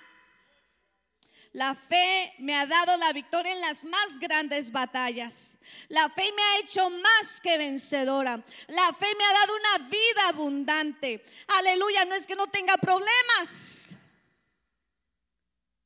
La 1.53 1.74
fe 1.74 2.34
me 2.38 2.55
ha 2.55 2.66
dado 2.66 2.99
la 2.99 3.11
victoria 3.14 3.53
en 3.53 3.62
las 3.62 3.84
más 3.84 4.18
grandes 4.20 4.70
batallas. 4.70 5.57
La 5.88 6.11
fe 6.11 6.30
me 6.36 6.43
ha 6.43 6.59
hecho 6.59 6.91
más 6.91 7.41
que 7.41 7.57
vencedora. 7.57 8.45
La 8.68 8.93
fe 8.93 9.07
me 9.16 9.24
ha 9.24 9.32
dado 9.32 9.57
una 9.57 9.88
vida 9.88 10.28
abundante. 10.28 11.24
Aleluya, 11.49 12.05
no 12.05 12.14
es 12.14 12.26
que 12.26 12.36
no 12.36 12.47
tenga 12.49 12.76
problemas. 12.76 13.97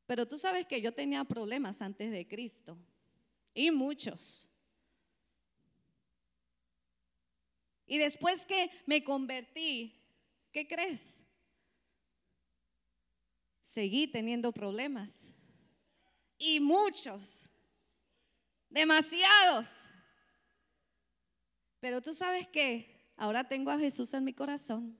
Pero 0.07 0.27
tú 0.27 0.37
sabes 0.37 0.67
que 0.67 0.81
yo 0.81 0.93
tenía 0.93 1.25
problemas 1.25 1.81
antes 1.81 2.11
de 2.11 2.27
Cristo. 2.27 2.79
Y 3.55 3.71
muchos. 3.71 4.49
Y 7.87 7.99
después 7.99 8.45
que 8.45 8.71
me 8.87 9.03
convertí, 9.03 9.95
¿qué 10.53 10.67
crees? 10.67 11.23
Seguí 13.61 14.07
teniendo 14.07 14.53
problemas. 14.53 15.31
Y 16.39 16.61
muchos. 16.61 17.49
Demasiados. 18.69 19.91
Pero 21.81 22.03
tú 22.03 22.13
sabes 22.13 22.47
que 22.49 23.13
ahora 23.17 23.45
tengo 23.45 23.71
a 23.71 23.79
Jesús 23.79 24.13
en 24.15 24.25
mi 24.25 24.35
corazón. 24.35 24.99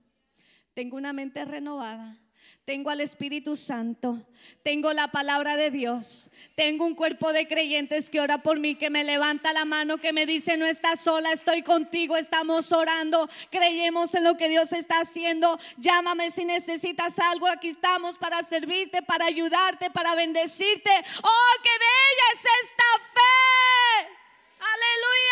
Tengo 0.73 0.97
una 0.97 1.13
mente 1.13 1.43
renovada 1.45 2.24
tengo 2.65 2.89
al 2.89 2.99
Espíritu 2.99 3.55
Santo, 3.55 4.25
tengo 4.63 4.91
la 4.91 5.09
palabra 5.09 5.55
de 5.55 5.69
Dios, 5.69 6.31
tengo 6.55 6.83
un 6.83 6.95
cuerpo 6.95 7.31
de 7.31 7.47
creyentes 7.47 8.09
que 8.09 8.19
ora 8.19 8.39
por 8.39 8.59
mí, 8.59 8.73
que 8.73 8.89
me 8.89 9.03
levanta 9.03 9.53
la 9.53 9.65
mano, 9.65 9.99
que 9.99 10.13
me 10.13 10.25
dice, 10.25 10.57
no 10.57 10.65
estás 10.65 11.01
sola, 11.01 11.31
estoy 11.31 11.61
contigo, 11.61 12.17
estamos 12.17 12.71
orando, 12.71 13.29
creemos 13.51 14.15
en 14.15 14.23
lo 14.23 14.35
que 14.35 14.49
Dios 14.49 14.73
está 14.73 15.01
haciendo, 15.01 15.59
llámame 15.77 16.31
si 16.31 16.43
necesitas 16.43 17.19
algo, 17.19 17.45
aquí 17.45 17.67
estamos 17.67 18.17
para 18.17 18.41
servirte, 18.41 19.03
para 19.03 19.27
ayudarte, 19.27 19.91
para 19.91 20.15
bendecirte. 20.15 20.89
Oh, 21.21 21.61
qué 21.61 21.69
bella 21.69 22.27
es 22.33 22.39
esta 22.39 22.83
fe. 23.13 24.09
Aleluya. 24.57 25.25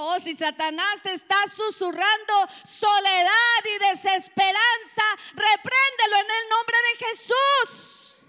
Oh, 0.00 0.16
si 0.20 0.32
Satanás 0.32 1.02
te 1.02 1.12
está 1.12 1.34
susurrando 1.48 2.48
soledad 2.62 3.64
y 3.64 3.90
desesperanza, 3.90 5.02
repréndelo 5.30 6.16
en 6.18 6.30
el 6.30 6.48
nombre 6.50 6.76
de 6.86 7.06
Jesús. 7.06 8.22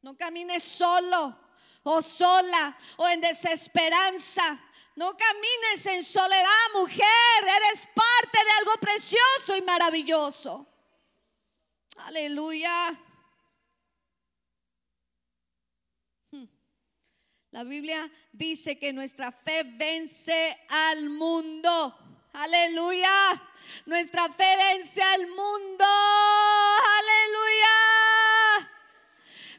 No 0.00 0.16
camines 0.16 0.62
solo 0.62 1.38
o 1.82 2.00
sola 2.00 2.74
o 2.96 3.06
en 3.06 3.20
desesperanza. 3.20 4.58
No 4.94 5.14
camines 5.14 5.84
en 5.84 6.02
soledad, 6.02 6.72
mujer. 6.72 7.42
Eres 7.42 7.86
parte 7.94 8.38
de 8.42 8.50
algo 8.60 8.80
precioso 8.80 9.56
y 9.58 9.60
maravilloso. 9.60 10.66
Aleluya. 11.98 12.98
La 17.56 17.64
Biblia 17.64 18.10
dice 18.36 18.78
que 18.78 18.92
nuestra 18.92 19.32
fe 19.32 19.62
vence 19.64 20.56
al 20.68 21.08
mundo. 21.08 21.96
Aleluya. 22.32 23.10
Nuestra 23.86 24.28
fe 24.28 24.56
vence 24.56 25.02
al 25.02 25.26
mundo. 25.28 25.84
Aleluya. 26.98 27.76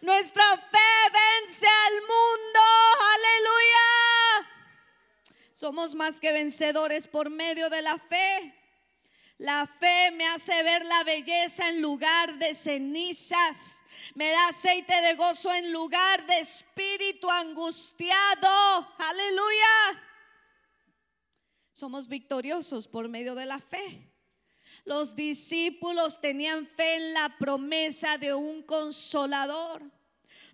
Nuestra 0.01 0.57
fe 0.57 1.11
vence 1.11 1.67
al 1.67 2.01
mundo. 2.01 2.59
Aleluya. 3.15 4.49
Somos 5.53 5.95
más 5.95 6.19
que 6.19 6.32
vencedores 6.32 7.07
por 7.07 7.30
medio 7.30 7.69
de 7.69 7.82
la 7.82 7.97
fe. 7.97 8.53
La 9.39 9.67
fe 9.80 10.11
me 10.11 10.28
hace 10.28 10.63
ver 10.63 10.86
la 10.86 11.03
belleza 11.03 11.69
en 11.69 11.82
lugar 11.82 12.38
de 12.38 12.53
cenizas. 12.53 13.84
Me 14.16 14.30
da 14.32 14.48
aceite 14.50 14.93
de 15.02 15.16
gozo 15.16 15.54
en 15.54 15.72
lugar 15.72 16.26
de 16.26 16.39
espíritu 16.39 17.30
angustiado. 17.30 18.88
Aleluya. 18.98 20.04
Somos 21.74 22.08
victoriosos 22.08 22.88
por 22.88 23.08
medio 23.08 23.36
de 23.36 23.45
la 23.45 23.60
fe. 23.60 24.12
Los 24.86 25.16
discípulos 25.16 26.22
tenían 26.22 26.66
fe 26.66 26.95
en 26.95 27.14
la 27.14 27.38
promesa 27.38 28.18
de 28.18 28.34
un 28.34 28.64
consolador. 28.64 29.84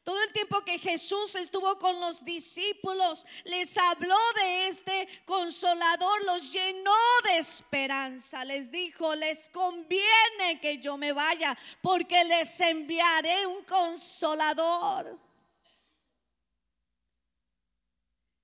Todo 0.03 0.21
el 0.21 0.33
tiempo 0.33 0.61
que 0.65 0.77
Jesús 0.79 1.33
estuvo 1.35 1.79
con 1.79 1.97
los 2.01 2.25
discípulos, 2.25 3.25
les 3.45 3.77
habló 3.77 4.17
de 4.35 4.67
este 4.67 5.07
consolador, 5.23 6.25
los 6.25 6.51
llenó 6.51 6.91
de 7.23 7.37
esperanza. 7.37 8.43
Les 8.43 8.69
dijo, 8.69 9.15
les 9.15 9.49
conviene 9.49 10.59
que 10.61 10.77
yo 10.79 10.97
me 10.97 11.13
vaya 11.13 11.57
porque 11.81 12.21
les 12.25 12.59
enviaré 12.59 13.47
un 13.47 13.63
consolador. 13.63 15.17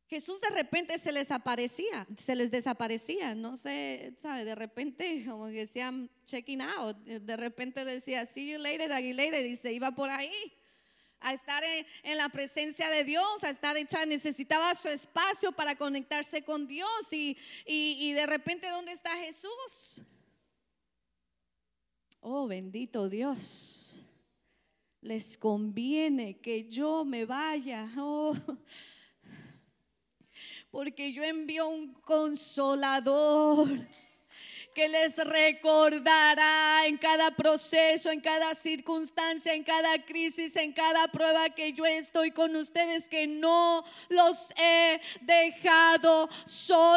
Jesús 0.08 0.40
de 0.40 0.50
repente 0.50 0.98
se 0.98 1.12
les 1.12 1.30
aparecía, 1.30 2.08
se 2.18 2.36
les 2.36 2.50
desaparecía, 2.50 3.36
no 3.36 3.56
sé, 3.56 4.14
sabe, 4.18 4.44
de 4.44 4.56
repente 4.56 5.24
como 5.28 5.48
que 5.48 5.60
decían 5.60 6.10
checking 6.26 6.62
out, 6.62 6.98
de 6.98 7.38
repente 7.38 7.86
decía 7.86 8.26
see 8.26 8.50
you 8.50 8.58
later, 8.58 8.90
later 8.90 9.46
y 9.46 9.56
se 9.56 9.72
iba 9.72 9.92
por 9.92 10.10
ahí 10.10 10.59
a 11.22 11.34
estar 11.34 11.64
en, 12.04 12.18
la 12.18 12.30
presencia 12.30 12.90
de 12.90 13.04
Dios, 13.04 13.44
a 13.44 13.50
estar 13.50 13.76
hecha, 13.78 14.06
necesitaba 14.06 14.74
su 14.76 14.90
espacio 14.90 15.52
para 15.52 15.76
conectarse 15.76 16.44
con 16.44 16.68
Dios 16.68 17.12
y, 17.12 17.38
y 17.66 18.14
de 18.14 18.26
repente, 18.26 18.70
¿dónde 18.70 18.92
está 18.92 19.12
Jesús? 19.18 20.04
Oh, 22.22 22.48
bendito 22.48 23.10
Dios. 23.10 24.04
Les 25.02 25.38
conviene 25.38 26.40
que 26.40 26.68
yo 26.68 27.06
me 27.06 27.26
vaya. 27.26 27.90
Oh, 27.98 28.36
porque 30.72 31.14
yo 31.14 31.24
envío 31.24 31.68
un 31.68 31.94
consolador 31.94 33.70
que 34.80 34.88
les 34.88 35.18
recordará 35.18 36.88
en 36.88 36.98
cada 36.98 37.32
proceso, 37.32 38.10
en 38.12 38.22
cada 38.22 38.56
circunstancia, 38.56 39.54
en 39.54 39.62
cada 39.62 40.06
crisis, 40.06 40.56
en 40.56 40.72
cada 40.72 41.10
prueba 41.10 41.50
que 41.50 41.74
yo 41.74 41.86
estoy 41.86 42.32
con 42.32 42.56
ustedes, 42.56 43.10
que 43.10 43.28
no 43.28 43.84
los 44.08 44.54
he 44.56 45.02
dejado 45.20 46.30
solos. 46.46 46.96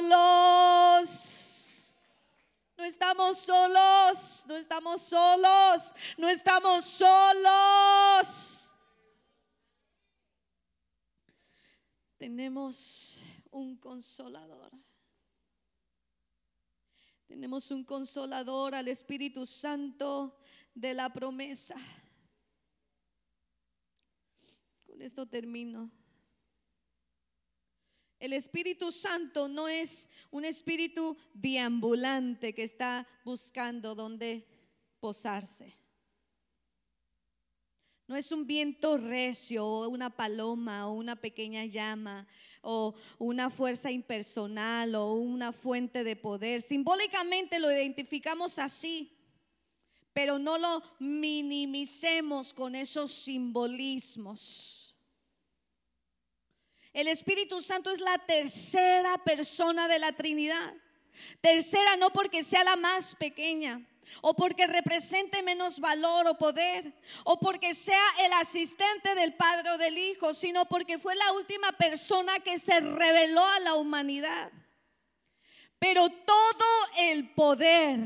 No 2.76 2.84
estamos 2.84 3.38
solos, 3.38 4.44
no 4.46 4.56
estamos 4.56 5.02
solos, 5.02 5.92
no 6.16 6.28
estamos 6.28 6.84
solos. 6.84 8.76
Tenemos 12.16 13.24
un 13.50 13.76
consolador. 13.76 14.70
Tenemos 17.32 17.70
un 17.70 17.82
consolador 17.82 18.74
al 18.74 18.88
Espíritu 18.88 19.46
Santo 19.46 20.36
de 20.74 20.92
la 20.92 21.10
promesa. 21.10 21.76
Con 24.86 25.00
esto 25.00 25.24
termino. 25.24 25.90
El 28.18 28.34
Espíritu 28.34 28.92
Santo 28.92 29.48
no 29.48 29.66
es 29.66 30.10
un 30.30 30.44
espíritu 30.44 31.16
deambulante 31.32 32.52
que 32.52 32.64
está 32.64 33.08
buscando 33.24 33.94
dónde 33.94 34.46
posarse. 35.00 35.74
No 38.08 38.14
es 38.14 38.30
un 38.30 38.46
viento 38.46 38.98
recio 38.98 39.66
o 39.66 39.88
una 39.88 40.10
paloma 40.10 40.86
o 40.86 40.92
una 40.92 41.16
pequeña 41.16 41.64
llama 41.64 42.28
o 42.62 42.94
una 43.18 43.50
fuerza 43.50 43.90
impersonal 43.90 44.94
o 44.94 45.12
una 45.14 45.52
fuente 45.52 46.04
de 46.04 46.16
poder. 46.16 46.62
Simbólicamente 46.62 47.58
lo 47.58 47.70
identificamos 47.70 48.58
así, 48.58 49.12
pero 50.12 50.38
no 50.38 50.58
lo 50.58 50.82
minimicemos 50.98 52.54
con 52.54 52.74
esos 52.74 53.12
simbolismos. 53.12 54.96
El 56.92 57.08
Espíritu 57.08 57.60
Santo 57.60 57.90
es 57.90 58.00
la 58.00 58.18
tercera 58.18 59.18
persona 59.24 59.88
de 59.88 59.98
la 59.98 60.12
Trinidad. 60.12 60.74
Tercera 61.40 61.96
no 61.96 62.10
porque 62.10 62.42
sea 62.42 62.64
la 62.64 62.76
más 62.76 63.14
pequeña, 63.14 63.86
o 64.20 64.34
porque 64.34 64.66
represente 64.66 65.42
menos 65.42 65.80
valor 65.80 66.26
o 66.28 66.38
poder, 66.38 66.92
o 67.24 67.38
porque 67.38 67.74
sea 67.74 68.04
el 68.20 68.32
asistente 68.34 69.14
del 69.14 69.34
Padre 69.34 69.70
o 69.70 69.78
del 69.78 69.96
Hijo, 69.96 70.34
sino 70.34 70.66
porque 70.66 70.98
fue 70.98 71.14
la 71.14 71.32
última 71.32 71.72
persona 71.72 72.40
que 72.40 72.58
se 72.58 72.78
reveló 72.80 73.44
a 73.44 73.60
la 73.60 73.74
humanidad. 73.74 74.50
Pero 75.78 76.08
todo 76.08 76.66
el 76.98 77.30
poder, 77.34 77.98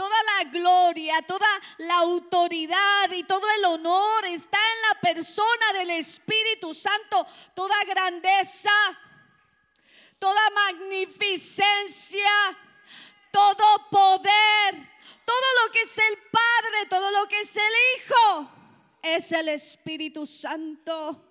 Toda 0.00 0.16
la 0.38 0.50
gloria, 0.50 1.20
toda 1.26 1.46
la 1.76 1.96
autoridad 1.98 3.10
y 3.10 3.22
todo 3.24 3.46
el 3.58 3.64
honor 3.66 4.24
está 4.24 4.56
en 4.56 4.82
la 4.88 5.00
persona 5.02 5.74
del 5.74 5.90
Espíritu 5.90 6.72
Santo. 6.72 7.26
Toda 7.54 7.74
grandeza, 7.84 8.70
toda 10.18 10.40
magnificencia, 10.50 12.30
todo 13.30 13.90
poder, 13.90 14.89
es 19.16 19.32
el 19.32 19.48
Espíritu 19.48 20.26
Santo. 20.26 21.26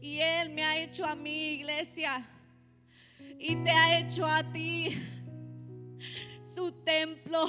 Y 0.00 0.20
Él 0.20 0.50
me 0.50 0.62
ha 0.62 0.82
hecho 0.82 1.06
a 1.06 1.14
mi 1.14 1.54
iglesia 1.54 2.28
y 3.38 3.56
te 3.56 3.70
ha 3.70 3.98
hecho 3.98 4.26
a 4.26 4.42
ti 4.52 4.94
su 6.42 6.70
templo. 6.84 7.46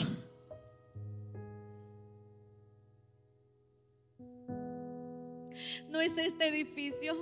No 5.89 6.01
es 6.01 6.17
este 6.17 6.47
edificio, 6.47 7.15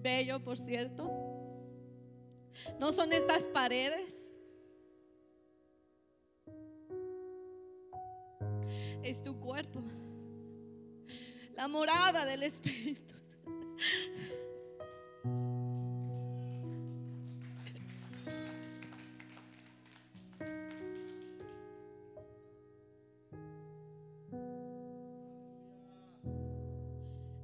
bello 0.00 0.42
por 0.42 0.58
cierto. 0.58 1.35
No 2.78 2.92
son 2.92 3.12
estas 3.12 3.48
paredes. 3.48 4.34
Es 9.02 9.22
tu 9.22 9.38
cuerpo. 9.38 9.82
La 11.54 11.68
morada 11.68 12.24
del 12.26 12.42
Espíritu. 12.42 13.14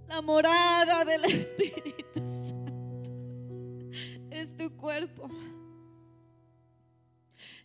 La 0.08 0.20
morada 0.20 1.06
del 1.06 1.24
Espíritu 1.24 2.61
cuerpo, 4.82 5.30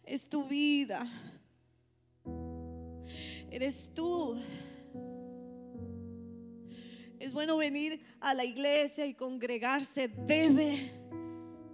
es 0.04 0.30
tu 0.30 0.44
vida, 0.44 1.04
eres 3.50 3.92
tú. 3.92 4.40
Es 7.18 7.34
bueno 7.34 7.58
venir 7.58 8.00
a 8.20 8.36
la 8.36 8.46
iglesia 8.46 9.08
y 9.08 9.16
congregarse, 9.16 10.08
debe 10.08 10.92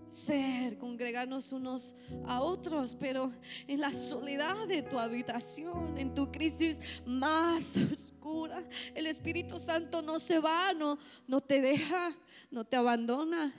ser 0.07 0.77
congregarnos 0.77 1.51
unos 1.51 1.93
a 2.25 2.41
otros, 2.41 2.95
pero 2.97 3.33
en 3.67 3.81
la 3.81 3.91
soledad 3.91 4.65
de 4.65 4.81
tu 4.81 4.97
habitación, 4.97 5.97
en 5.97 6.13
tu 6.13 6.31
crisis 6.31 6.79
más 7.05 7.75
oscura, 7.91 8.63
el 8.95 9.07
Espíritu 9.07 9.59
Santo 9.59 10.01
no 10.01 10.19
se 10.19 10.39
va, 10.39 10.73
no, 10.73 10.97
no 11.27 11.41
te 11.41 11.59
deja, 11.59 12.17
no 12.49 12.63
te 12.63 12.77
abandona. 12.77 13.53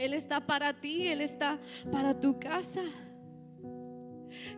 Él 0.00 0.14
está 0.14 0.46
para 0.46 0.80
ti, 0.80 1.08
Él 1.08 1.20
está 1.20 1.60
para 1.92 2.18
tu 2.18 2.38
casa. 2.38 2.82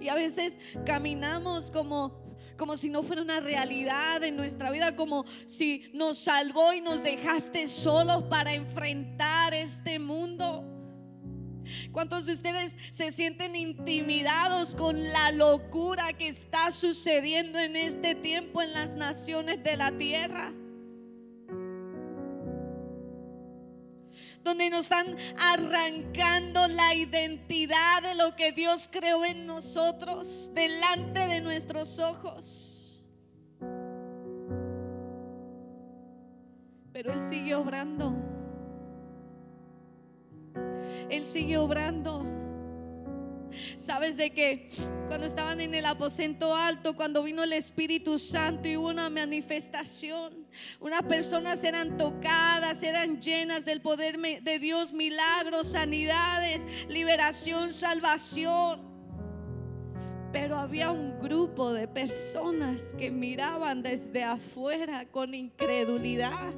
Y 0.01 0.09
a 0.09 0.14
veces 0.14 0.59
caminamos 0.86 1.70
como 1.70 2.22
como 2.57 2.76
si 2.76 2.90
no 2.90 3.03
fuera 3.03 3.22
una 3.22 3.40
realidad 3.40 4.22
en 4.22 4.36
nuestra 4.36 4.70
vida, 4.70 4.95
como 4.95 5.24
si 5.47 5.90
nos 5.95 6.18
salvó 6.18 6.72
y 6.72 6.80
nos 6.80 7.03
dejaste 7.03 7.66
solos 7.66 8.24
para 8.24 8.55
enfrentar 8.55 9.53
este 9.53 9.99
mundo. 9.99 10.64
¿Cuántos 11.90 12.26
de 12.26 12.34
ustedes 12.34 12.76
se 12.90 13.11
sienten 13.11 13.57
intimidados 13.57 14.76
con 14.76 15.03
la 15.03 15.32
locura 15.32 16.12
que 16.12 16.28
está 16.28 16.70
sucediendo 16.70 17.59
en 17.59 17.74
este 17.74 18.14
tiempo 18.14 18.62
en 18.62 18.72
las 18.74 18.95
naciones 18.95 19.64
de 19.64 19.76
la 19.76 19.90
tierra? 19.99 20.53
Donde 24.45 24.70
nos 24.70 24.82
están 24.82 25.16
arrancando 25.38 26.66
la 26.68 26.95
identidad 26.95 28.03
de 28.03 28.14
lo 28.14 28.34
que 28.36 28.53
Dios 28.53 28.88
creó 28.90 29.24
en 29.24 29.47
nosotros 29.47 30.51
delante 30.55 31.26
de 31.28 31.40
nuestros 31.40 31.99
ojos. 31.99 33.07
Pero 36.93 37.12
Él 37.12 37.20
sigue 37.20 37.55
obrando. 37.55 38.14
Él 41.09 41.24
sigue 41.24 41.59
obrando. 41.59 42.41
Sabes 43.76 44.16
de 44.16 44.30
que 44.30 44.68
cuando 45.09 45.26
estaban 45.26 45.61
en 45.61 45.74
el 45.74 45.84
aposento 45.86 46.55
alto, 46.55 46.96
cuando 46.96 47.22
vino 47.22 47.42
el 47.42 47.53
Espíritu 47.53 48.18
Santo 48.18 48.68
y 48.68 48.76
hubo 48.76 48.88
una 48.88 49.11
manifestación, 49.11 50.46
unas 50.80 51.03
personas 51.03 51.62
eran 51.64 51.96
tocadas, 51.96 52.82
eran 52.82 53.20
llenas 53.20 53.64
del 53.64 53.80
poder 53.80 54.18
de 54.18 54.59
Dios, 54.59 54.92
milagros, 54.92 55.72
sanidades, 55.72 56.66
liberación, 56.88 57.72
salvación. 57.72 58.90
Pero 60.32 60.57
había 60.57 60.90
un 60.90 61.20
grupo 61.20 61.72
de 61.72 61.86
personas 61.88 62.94
que 62.98 63.11
miraban 63.11 63.82
desde 63.82 64.24
afuera 64.24 65.07
con 65.11 65.34
incredulidad 65.34 66.55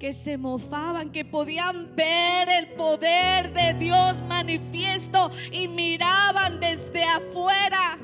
que 0.00 0.14
se 0.14 0.38
mofaban, 0.38 1.12
que 1.12 1.26
podían 1.26 1.94
ver 1.94 2.48
el 2.48 2.68
poder 2.72 3.52
de 3.52 3.74
Dios 3.74 4.22
manifiesto 4.22 5.30
y 5.52 5.68
miraban 5.68 6.58
desde 6.58 7.04
afuera. 7.04 7.98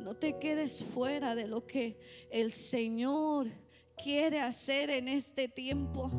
No 0.00 0.16
te 0.16 0.38
quedes 0.40 0.84
fuera 0.92 1.36
de 1.36 1.46
lo 1.46 1.64
que 1.64 1.96
el 2.30 2.50
Señor 2.50 3.46
quiere 3.96 4.40
hacer 4.40 4.90
en 4.90 5.06
este 5.06 5.46
tiempo. 5.46 6.10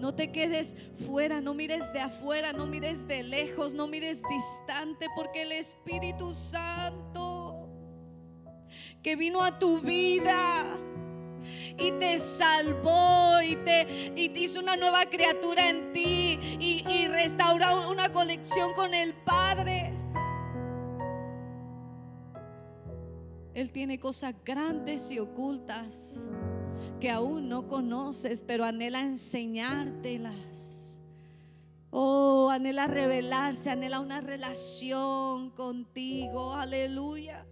No 0.00 0.14
te 0.14 0.32
quedes 0.32 0.74
fuera, 1.06 1.42
no 1.42 1.52
mires 1.52 1.92
de 1.92 2.00
afuera, 2.00 2.52
no 2.54 2.66
mires 2.66 3.06
de 3.06 3.22
lejos, 3.22 3.74
no 3.74 3.86
mires 3.86 4.22
distante, 4.28 5.06
porque 5.14 5.42
el 5.42 5.52
Espíritu 5.52 6.32
Santo 6.34 7.31
que 9.02 9.16
vino 9.16 9.42
a 9.42 9.58
tu 9.58 9.80
vida 9.80 10.64
y 11.78 11.90
te 11.92 12.18
salvó 12.18 13.40
y 13.42 13.56
te, 13.56 14.12
hizo 14.16 14.60
una 14.60 14.76
nueva 14.76 15.06
criatura 15.06 15.68
en 15.68 15.92
ti 15.92 16.38
y, 16.60 16.84
y 16.88 17.08
restauró 17.08 17.90
una 17.90 18.12
conexión 18.12 18.72
con 18.74 18.94
el 18.94 19.14
Padre. 19.14 19.92
Él 23.54 23.70
tiene 23.72 23.98
cosas 23.98 24.34
grandes 24.44 25.10
y 25.10 25.18
ocultas 25.18 26.20
que 27.00 27.10
aún 27.10 27.48
no 27.48 27.66
conoces, 27.66 28.44
pero 28.46 28.64
anhela 28.64 29.00
enseñártelas. 29.00 31.00
Oh, 31.90 32.48
anhela 32.50 32.86
revelarse, 32.86 33.70
anhela 33.70 34.00
una 34.00 34.20
relación 34.20 35.50
contigo. 35.50 36.54
Aleluya. 36.54 37.44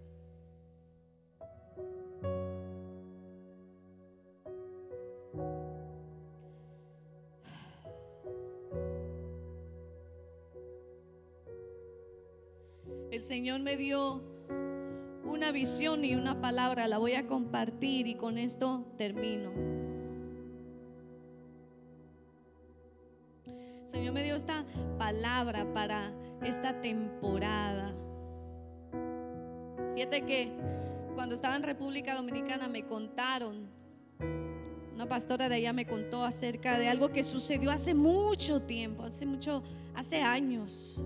El 13.20 13.26
Señor 13.26 13.60
me 13.60 13.76
dio 13.76 14.22
una 15.26 15.52
visión 15.52 16.06
y 16.06 16.14
una 16.14 16.40
palabra, 16.40 16.88
la 16.88 16.96
voy 16.96 17.12
a 17.12 17.26
compartir 17.26 18.06
y 18.06 18.14
con 18.14 18.38
esto 18.38 18.86
termino. 18.96 19.52
Señor 23.84 24.14
me 24.14 24.24
dio 24.24 24.36
esta 24.36 24.64
palabra 24.98 25.70
para 25.74 26.10
esta 26.42 26.80
temporada. 26.80 27.94
Fíjate 29.94 30.24
que 30.24 30.52
cuando 31.14 31.34
estaba 31.34 31.56
en 31.56 31.62
República 31.62 32.14
Dominicana 32.14 32.68
me 32.68 32.86
contaron, 32.86 33.68
una 34.94 35.06
pastora 35.06 35.50
de 35.50 35.56
allá 35.56 35.74
me 35.74 35.86
contó 35.86 36.24
acerca 36.24 36.78
de 36.78 36.88
algo 36.88 37.10
que 37.10 37.22
sucedió 37.22 37.70
hace 37.70 37.92
mucho 37.92 38.62
tiempo, 38.62 39.02
hace 39.02 39.26
mucho, 39.26 39.62
hace 39.94 40.22
años. 40.22 41.04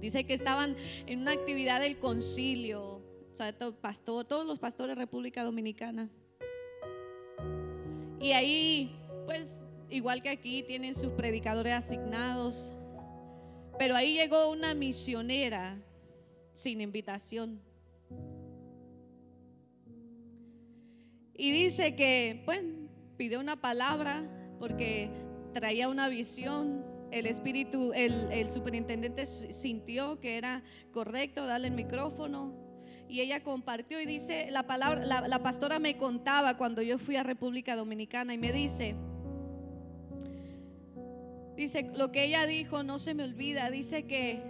Dice 0.00 0.24
que 0.24 0.34
estaban 0.34 0.76
en 1.06 1.20
una 1.20 1.32
actividad 1.32 1.80
del 1.80 1.98
concilio, 1.98 3.02
o 3.32 3.34
sea, 3.34 3.56
todos 3.56 4.46
los 4.46 4.58
pastores 4.58 4.96
de 4.96 5.02
República 5.02 5.42
Dominicana. 5.42 6.10
Y 8.20 8.32
ahí, 8.32 8.96
pues, 9.26 9.66
igual 9.90 10.22
que 10.22 10.30
aquí, 10.30 10.62
tienen 10.62 10.94
sus 10.94 11.12
predicadores 11.12 11.74
asignados. 11.74 12.72
Pero 13.78 13.94
ahí 13.94 14.14
llegó 14.14 14.50
una 14.50 14.74
misionera 14.74 15.78
sin 16.52 16.80
invitación. 16.80 17.60
Y 21.34 21.50
dice 21.50 21.94
que, 21.94 22.42
bueno, 22.46 22.88
pidió 23.18 23.38
una 23.38 23.56
palabra 23.56 24.24
porque 24.58 25.10
traía 25.52 25.88
una 25.88 26.08
visión. 26.08 26.95
El 27.16 27.24
espíritu, 27.24 27.94
el, 27.94 28.50
superintendente 28.50 29.24
sintió 29.24 30.20
que 30.20 30.36
era 30.36 30.62
correcto 30.92 31.46
darle 31.46 31.68
el 31.68 31.74
micrófono. 31.74 32.52
Y 33.08 33.20
ella 33.20 33.42
compartió 33.42 33.98
y 33.98 34.04
dice, 34.04 34.50
la 34.50 34.66
palabra, 34.66 35.26
la, 35.26 35.42
pastora 35.42 35.78
me 35.78 35.96
contaba 35.96 36.58
cuando 36.58 36.82
yo 36.82 36.98
fui 36.98 37.16
a 37.16 37.22
República 37.22 37.74
Dominicana 37.74 38.34
y 38.34 38.38
me 38.38 38.52
dice, 38.52 38.96
dice, 41.56 41.90
lo 41.96 42.12
que 42.12 42.24
ella 42.24 42.44
dijo 42.44 42.82
no 42.82 42.98
se 42.98 43.14
me 43.14 43.22
olvida, 43.22 43.70
dice 43.70 44.02
que 44.02 44.42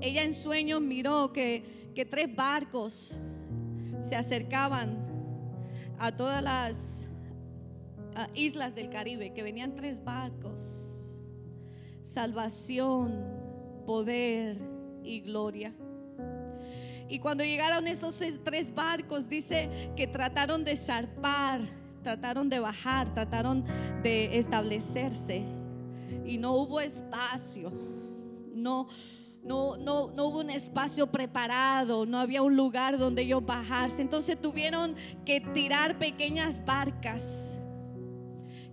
ella 0.00 0.24
en 0.24 0.34
sueños 0.34 0.80
miró 0.80 1.32
que, 1.32 1.92
que 1.94 2.04
tres 2.04 2.34
barcos 2.34 3.16
se 4.00 4.16
acercaban 4.16 4.98
a 6.00 6.10
todas 6.16 6.42
las 6.42 7.06
islas 8.34 8.74
del 8.74 8.90
Caribe, 8.90 9.32
que 9.32 9.44
venían 9.44 9.76
tres 9.76 10.02
barcos, 10.02 10.91
salvación, 12.02 13.24
poder 13.86 14.58
y 15.02 15.20
gloria. 15.20 15.72
Y 17.08 17.18
cuando 17.18 17.44
llegaron 17.44 17.86
esos 17.86 18.20
tres 18.42 18.74
barcos, 18.74 19.28
dice 19.28 19.92
que 19.96 20.06
trataron 20.06 20.64
de 20.64 20.76
zarpar, 20.76 21.60
trataron 22.02 22.48
de 22.48 22.58
bajar, 22.58 23.12
trataron 23.14 23.64
de 24.02 24.38
establecerse. 24.38 25.44
Y 26.24 26.38
no 26.38 26.52
hubo 26.52 26.80
espacio. 26.80 27.70
No, 28.54 28.88
no, 29.42 29.76
no, 29.76 30.10
no 30.12 30.26
hubo 30.26 30.40
un 30.40 30.50
espacio 30.50 31.06
preparado, 31.08 32.06
no 32.06 32.18
había 32.18 32.42
un 32.42 32.56
lugar 32.56 32.96
donde 32.96 33.22
ellos 33.22 33.44
bajarse. 33.44 34.02
Entonces 34.02 34.40
tuvieron 34.40 34.94
que 35.26 35.40
tirar 35.40 35.98
pequeñas 35.98 36.64
barcas. 36.64 37.58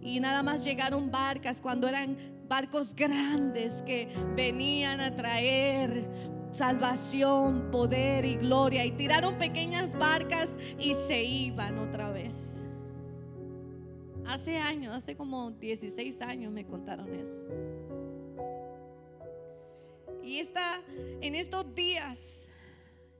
Y 0.02 0.20
nada 0.20 0.44
más 0.44 0.64
llegaron 0.64 1.12
barcas 1.12 1.62
cuando 1.62 1.88
eran 1.88 2.18
barcos 2.50 2.94
grandes 2.96 3.82
que 3.82 4.10
venían 4.36 5.00
a 5.00 5.16
traer 5.16 6.10
salvación, 6.52 7.70
poder 7.72 8.26
y 8.26 8.36
gloria. 8.36 8.84
Y 8.86 8.92
tiraron 8.92 9.38
pequeñas 9.38 9.98
barcas 9.98 10.58
y 10.78 10.94
se 10.96 11.24
iban 11.24 11.78
otra 11.78 12.10
vez. 12.10 12.66
Hace 14.26 14.58
años, 14.58 14.94
hace 14.94 15.16
como 15.16 15.52
16 15.52 16.22
años 16.22 16.52
me 16.52 16.66
contaron 16.66 17.14
eso. 17.14 17.46
Y 20.24 20.38
está 20.40 20.82
en 21.22 21.34
estos 21.34 21.74
días, 21.74 22.48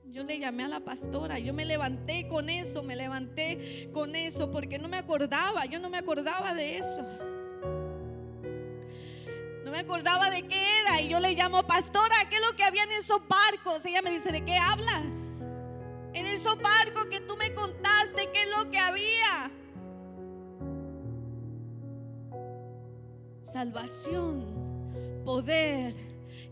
yo 0.04 0.22
le 0.22 0.38
llamé 0.38 0.64
a 0.64 0.68
la 0.68 0.80
pastora, 0.80 1.38
yo 1.38 1.52
me 1.52 1.64
levanté 1.64 2.28
con 2.28 2.48
eso, 2.48 2.82
me 2.82 2.94
levanté 2.94 3.88
con 3.92 4.14
eso, 4.14 4.50
porque 4.50 4.78
no 4.78 4.88
me 4.88 4.98
acordaba, 4.98 5.64
yo 5.64 5.80
no 5.80 5.90
me 5.90 5.98
acordaba 5.98 6.54
de 6.54 6.78
eso. 6.78 7.04
No 9.70 9.76
me 9.76 9.82
acordaba 9.82 10.30
de 10.30 10.42
qué 10.48 10.60
era. 10.80 11.00
Y 11.00 11.06
yo 11.06 11.20
le 11.20 11.32
llamo, 11.32 11.62
pastora, 11.62 12.16
¿qué 12.28 12.34
es 12.34 12.42
lo 12.42 12.56
que 12.56 12.64
había 12.64 12.82
en 12.82 12.90
esos 12.90 13.20
barcos? 13.28 13.84
Ella 13.84 14.02
me 14.02 14.10
dice, 14.10 14.32
¿de 14.32 14.44
qué 14.44 14.56
hablas? 14.56 15.44
En 16.12 16.26
esos 16.26 16.60
barcos 16.60 17.06
que 17.06 17.20
tú 17.20 17.36
me 17.36 17.54
contaste, 17.54 18.28
¿qué 18.32 18.42
es 18.42 18.50
lo 18.58 18.68
que 18.68 18.78
había? 18.80 19.52
Salvación, 23.42 25.22
poder 25.24 25.94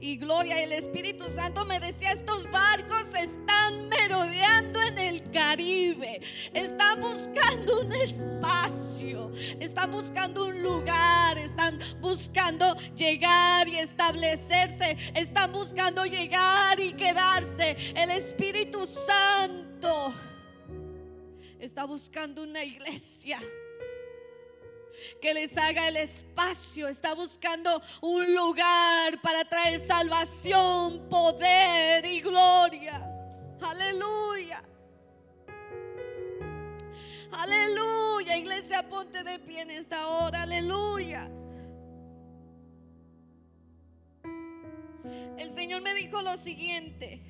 y 0.01 0.17
gloria. 0.17 0.63
El 0.63 0.73
Espíritu 0.73 1.31
Santo 1.31 1.65
me 1.65 1.81
decía, 1.81 2.13
estos 2.13 2.51
barcos 2.51 3.15
están 3.15 3.89
merodeando 3.89 4.81
en 4.83 4.99
el 4.99 5.31
Caribe. 5.31 6.21
Están 6.53 7.01
buscando 7.01 7.81
un 7.81 7.93
espacio. 7.93 9.33
Están 9.61 9.91
buscando 9.91 10.47
un 10.47 10.63
lugar. 10.63 11.39
Están 11.39 11.79
buscando 12.01 12.77
llegar 12.97 13.69
y 13.69 13.77
establecerse. 13.77 14.97
Están 15.15 15.53
buscando 15.53 16.05
llegar 16.05 16.79
y 16.81 16.93
quedarse. 16.93 17.77
El 17.95 18.11
Espíritu 18.11 18.87
Santo 18.87 20.13
está 21.59 21.85
buscando 21.85 22.43
una 22.45 22.63
iglesia 22.63 23.41
que 25.21 25.35
les 25.35 25.57
haga 25.57 25.89
el 25.89 25.97
espacio. 25.97 26.89
Está 26.89 27.15
buscando 27.15 27.83
un 28.01 28.35
lugar 28.35 29.21
para 29.23 29.45
traer 29.45 29.81
salvación, 29.81 31.09
poder 31.09 32.05
y 32.07 32.21
gloria. 32.21 33.05
Aleluya. 33.61 34.63
Aleluya. 37.33 38.37
Iglesia, 38.37 38.89
ponte 38.89 39.23
de 39.23 39.39
pie 39.39 39.63
en 39.63 39.71
esta 39.71 40.07
hora. 40.09 40.43
Aleluya. 40.43 41.31
El 45.39 45.51
Señor 45.51 45.83
me 45.83 45.95
dijo 45.95 46.21
lo 46.21 46.37
siguiente. 46.37 47.23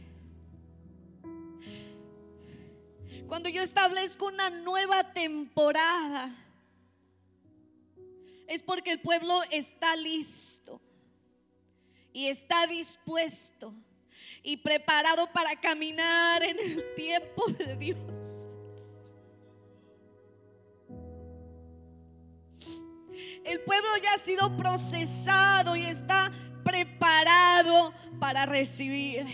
Cuando 3.29 3.51
yo 3.51 3.63
establezco 3.63 4.27
una 4.27 4.49
nueva 4.49 5.13
temporada, 5.13 6.35
es 8.49 8.63
porque 8.63 8.91
el 8.91 9.01
pueblo 9.01 9.41
está 9.51 9.95
listo 9.95 10.81
y 12.13 12.29
está 12.29 12.67
dispuesto 12.67 13.75
y 14.43 14.57
preparado 14.57 15.31
para 15.33 15.55
caminar 15.61 16.43
en 16.43 16.59
el 16.59 16.95
tiempo 16.95 17.47
de 17.59 17.77
Dios. 17.77 18.49
El 23.45 23.61
pueblo 23.61 23.89
ya 24.03 24.15
ha 24.15 24.19
sido 24.19 24.57
procesado 24.57 25.77
y 25.77 25.85
está 25.85 26.33
preparado 26.65 27.93
para 28.19 28.47
recibir. 28.47 29.27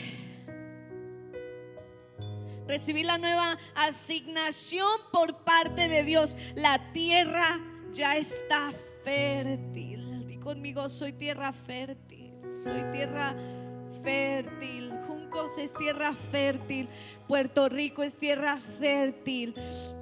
Recibir 2.67 3.07
la 3.07 3.19
nueva 3.19 3.59
asignación 3.75 4.89
por 5.13 5.45
parte 5.45 5.89
de 5.89 6.03
Dios. 6.03 6.37
La 6.57 6.93
tierra 6.93 7.61
ya 7.93 8.17
está 8.17 8.73
fértil. 9.05 10.27
Di 10.27 10.39
conmigo, 10.39 10.89
soy 10.89 11.13
tierra 11.13 11.53
fértil. 11.53 12.33
Soy 12.53 12.83
tierra 12.93 13.35
fértil. 14.03 14.93
Juncos 15.07 15.59
es 15.59 15.73
tierra 15.75 16.13
fértil. 16.13 16.89
Puerto 17.29 17.69
Rico 17.69 18.03
es 18.03 18.17
tierra 18.17 18.59
fértil. 18.79 19.55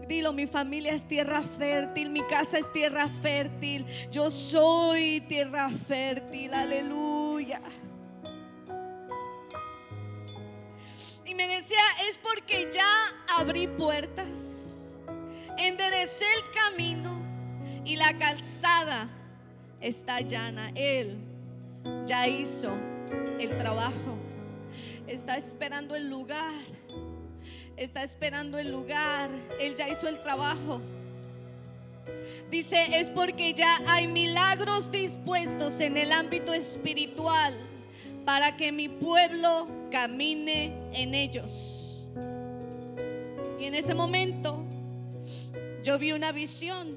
Dilo, 0.09 0.33
mi 0.33 0.47
familia 0.47 0.93
es 0.93 1.07
tierra 1.07 1.43
fértil, 1.43 2.11
mi 2.11 2.23
casa 2.23 2.59
es 2.59 2.71
tierra 2.73 3.09
fértil. 3.23 3.87
Yo 4.11 4.31
soy 4.31 5.21
tierra 5.29 5.69
fértil. 5.71 6.53
Aleluya. 6.53 7.61
Y 11.25 11.35
me 11.35 11.47
decía, 11.47 11.81
es 12.11 12.19
porque 12.19 12.69
ya 12.73 12.85
abrí 13.39 13.67
puertas, 13.67 14.99
enderecé 15.57 16.27
el 16.27 16.77
camino 16.77 17.22
y 17.85 17.97
la 17.97 18.17
calzada 18.19 19.09
está 19.81 20.21
llana. 20.21 20.71
Él 20.75 21.17
ya 22.07 22.29
hizo 22.29 22.71
el 23.41 23.51
trabajo. 23.51 24.19
Está 25.07 25.37
esperando 25.37 25.95
el 25.95 26.09
lugar. 26.09 26.63
Está 27.77 28.03
esperando 28.03 28.59
el 28.59 28.71
lugar. 28.71 29.31
Él 29.61 29.75
ya 29.77 29.89
hizo 29.89 30.09
el 30.09 30.19
trabajo. 30.23 30.81
Dice, 32.51 33.01
es 33.01 33.09
porque 33.09 33.55
ya 33.55 33.79
hay 33.89 34.07
milagros 34.07 34.91
dispuestos 34.93 35.81
en 35.81 35.97
el 35.97 36.13
ámbito 36.13 36.53
espiritual 36.53 37.55
para 38.27 38.57
que 38.57 38.73
mi 38.73 38.89
pueblo 38.89 39.67
camine 39.91 40.73
en 40.93 41.15
ellos. 41.15 42.07
Y 43.59 43.65
en 43.65 43.75
ese 43.75 43.95
momento 43.95 44.63
yo 45.83 45.99
vi 45.99 46.13
una 46.13 46.31
visión 46.31 46.97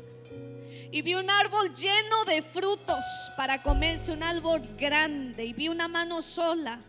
y 0.95 1.01
vi 1.01 1.13
un 1.13 1.29
árbol 1.29 1.75
lleno 1.75 2.23
de 2.23 2.41
frutos 2.41 3.03
para 3.35 3.61
comerse, 3.61 4.13
un 4.13 4.23
árbol 4.23 4.61
grande. 4.77 5.43
Y 5.43 5.51
vi 5.51 5.67
una 5.67 5.89
mano 5.89 6.21
sola. 6.21 6.79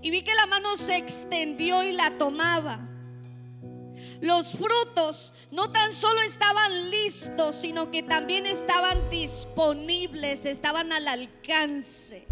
Y 0.00 0.10
vi 0.12 0.22
que 0.22 0.32
la 0.32 0.46
mano 0.46 0.76
se 0.76 0.96
extendió 0.96 1.82
y 1.82 1.90
la 1.90 2.12
tomaba. 2.12 2.78
Los 4.20 4.52
frutos 4.52 5.32
no 5.50 5.72
tan 5.72 5.92
solo 5.92 6.20
estaban 6.20 6.88
listos, 6.92 7.56
sino 7.56 7.90
que 7.90 8.04
también 8.04 8.46
estaban 8.46 9.10
disponibles, 9.10 10.46
estaban 10.46 10.92
al 10.92 11.08
alcance. 11.08 12.28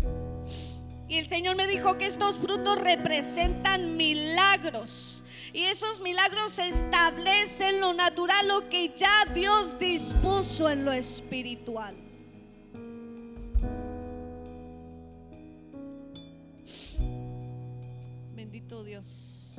Y 1.09 1.18
el 1.18 1.26
Señor 1.26 1.56
me 1.56 1.66
dijo 1.66 1.98
que 1.98 2.06
estos 2.06 2.36
frutos 2.36 2.80
representan 2.80 3.97
milagros 3.97 5.22
y 5.53 5.65
esos 5.65 6.01
milagros 6.01 6.59
establecen 6.59 7.81
lo 7.81 7.93
natural, 7.93 8.49
lo 8.49 8.69
que 8.69 8.91
ya 8.97 9.24
Dios 9.35 9.79
dispuso 9.79 10.70
en 10.70 10.85
lo 10.85 10.93
espiritual. 10.93 11.95
Bendito 18.35 18.83
Dios. 18.83 19.59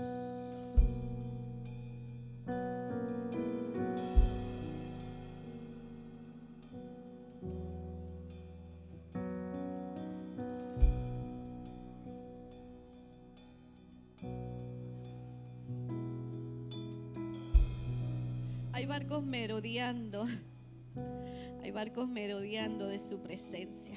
Hay 18.73 18.87
barcos 18.87 19.23
merodeando. 19.23 20.25
Hay 21.61 21.69
barcos 21.69 22.09
merodeando 22.09 22.87
de 22.87 22.97
su 22.97 23.19
presencia. 23.19 23.95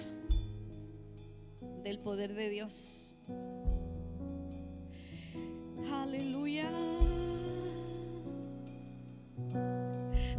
Del 1.83 1.99
poder 1.99 2.35
de 2.35 2.51
Dios. 2.51 3.15
Aleluya. 5.91 6.71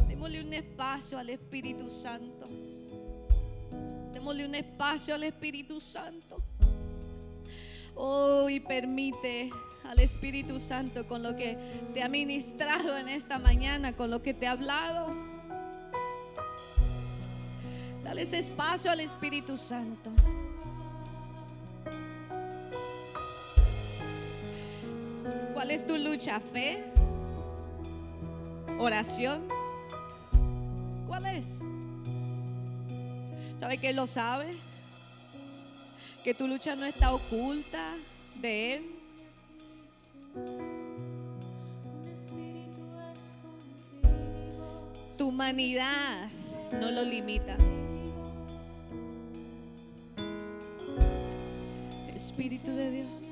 Démosle 0.08 0.44
un 0.44 0.54
espacio 0.54 1.18
al 1.18 1.30
Espíritu 1.30 1.90
Santo. 1.90 2.44
Démosle 4.12 4.46
un 4.46 4.54
espacio 4.54 5.16
al 5.16 5.24
Espíritu 5.24 5.80
Santo. 5.80 6.40
Oh, 7.96 8.46
permite 8.68 9.50
al 9.88 10.00
Espíritu 10.00 10.60
Santo 10.60 11.06
con 11.06 11.22
lo 11.22 11.34
que 11.34 11.56
te 11.94 12.02
ha 12.02 12.08
ministrado 12.08 12.98
en 12.98 13.08
esta 13.08 13.38
mañana, 13.38 13.94
con 13.94 14.10
lo 14.10 14.22
que 14.22 14.34
te 14.34 14.46
ha 14.46 14.52
hablado. 14.52 15.08
Dale 18.04 18.22
ese 18.22 18.38
espacio 18.38 18.90
al 18.90 19.00
Espíritu 19.00 19.56
Santo. 19.56 20.10
¿Cuál 25.54 25.70
es 25.70 25.86
tu 25.86 25.96
lucha? 25.96 26.38
¿Fe? 26.38 26.84
¿Oración? 28.78 29.42
¿Cuál 31.06 31.26
es? 31.26 31.60
¿Sabe 33.58 33.78
que 33.78 33.88
Él 33.88 33.96
lo 33.96 34.06
sabe? 34.06 34.54
Que 36.22 36.34
tu 36.34 36.46
lucha 36.46 36.76
no 36.76 36.84
está 36.84 37.12
oculta 37.12 37.88
de 38.40 38.74
Él. 38.74 38.97
Tu 45.16 45.26
humanidad 45.26 46.28
no 46.80 46.90
lo 46.90 47.02
limita. 47.02 47.56
Espíritu 52.14 52.70
de 52.76 52.90
Dios. 52.90 53.27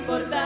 Persona 0.00 0.43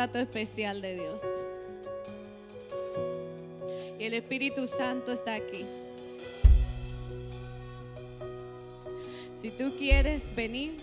trato 0.00 0.18
especial 0.18 0.80
de 0.80 0.94
Dios. 0.94 1.20
Y 3.98 4.04
el 4.04 4.14
Espíritu 4.14 4.66
Santo 4.66 5.12
está 5.12 5.34
aquí. 5.34 5.66
Si 9.38 9.50
tú 9.50 9.70
quieres 9.76 10.34
venir 10.34 10.74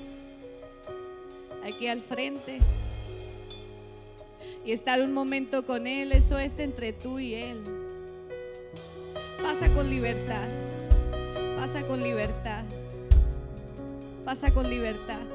aquí 1.66 1.88
al 1.88 2.00
frente 2.00 2.60
y 4.64 4.72
estar 4.72 5.02
un 5.02 5.16
momento 5.16 5.66
con 5.66 5.88
Él, 5.88 6.12
eso 6.12 6.38
es 6.38 6.60
entre 6.60 6.94
tú 6.94 7.18
y 7.18 7.34
Él. 7.34 7.58
Pasa 9.42 9.68
con 9.74 9.90
libertad. 9.90 10.48
Pasa 11.58 11.82
con 11.88 12.04
libertad. 12.04 12.64
Pasa 14.24 14.52
con 14.52 14.70
libertad. 14.70 15.26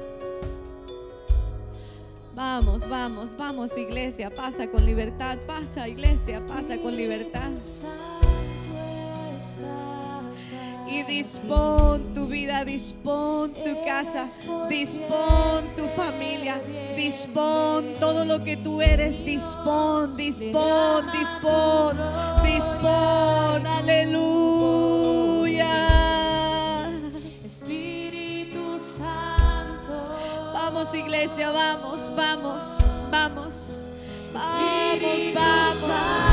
Vamos, 2.35 2.89
vamos, 2.89 3.37
vamos 3.37 3.77
iglesia, 3.77 4.33
pasa 4.33 4.65
con 4.67 4.83
libertad, 4.85 5.37
pasa 5.45 5.87
iglesia, 5.87 6.41
pasa 6.47 6.77
con 6.77 6.95
libertad. 6.95 7.51
Y 10.89 11.03
dispón 11.03 12.13
tu 12.15 12.25
vida, 12.25 12.65
dispón 12.65 13.53
tu 13.53 13.85
casa, 13.85 14.27
dispón 14.67 15.63
tu 15.77 15.87
familia, 15.95 16.59
dispón 16.95 17.93
todo 17.99 18.25
lo 18.25 18.39
que 18.39 18.57
tú 18.57 18.81
eres, 18.81 19.23
dispón, 19.23 20.17
dispón, 20.17 21.05
dispón, 21.11 21.95
dispón, 21.95 22.43
dispón 22.43 23.67
aleluya. 23.67 24.42
Vamos, 30.93 31.07
iglesia, 31.07 31.49
vamos, 31.49 32.11
vamos, 32.15 32.77
vamos. 33.09 33.79
Vamos, 34.31 35.33
vamos. 35.33 36.32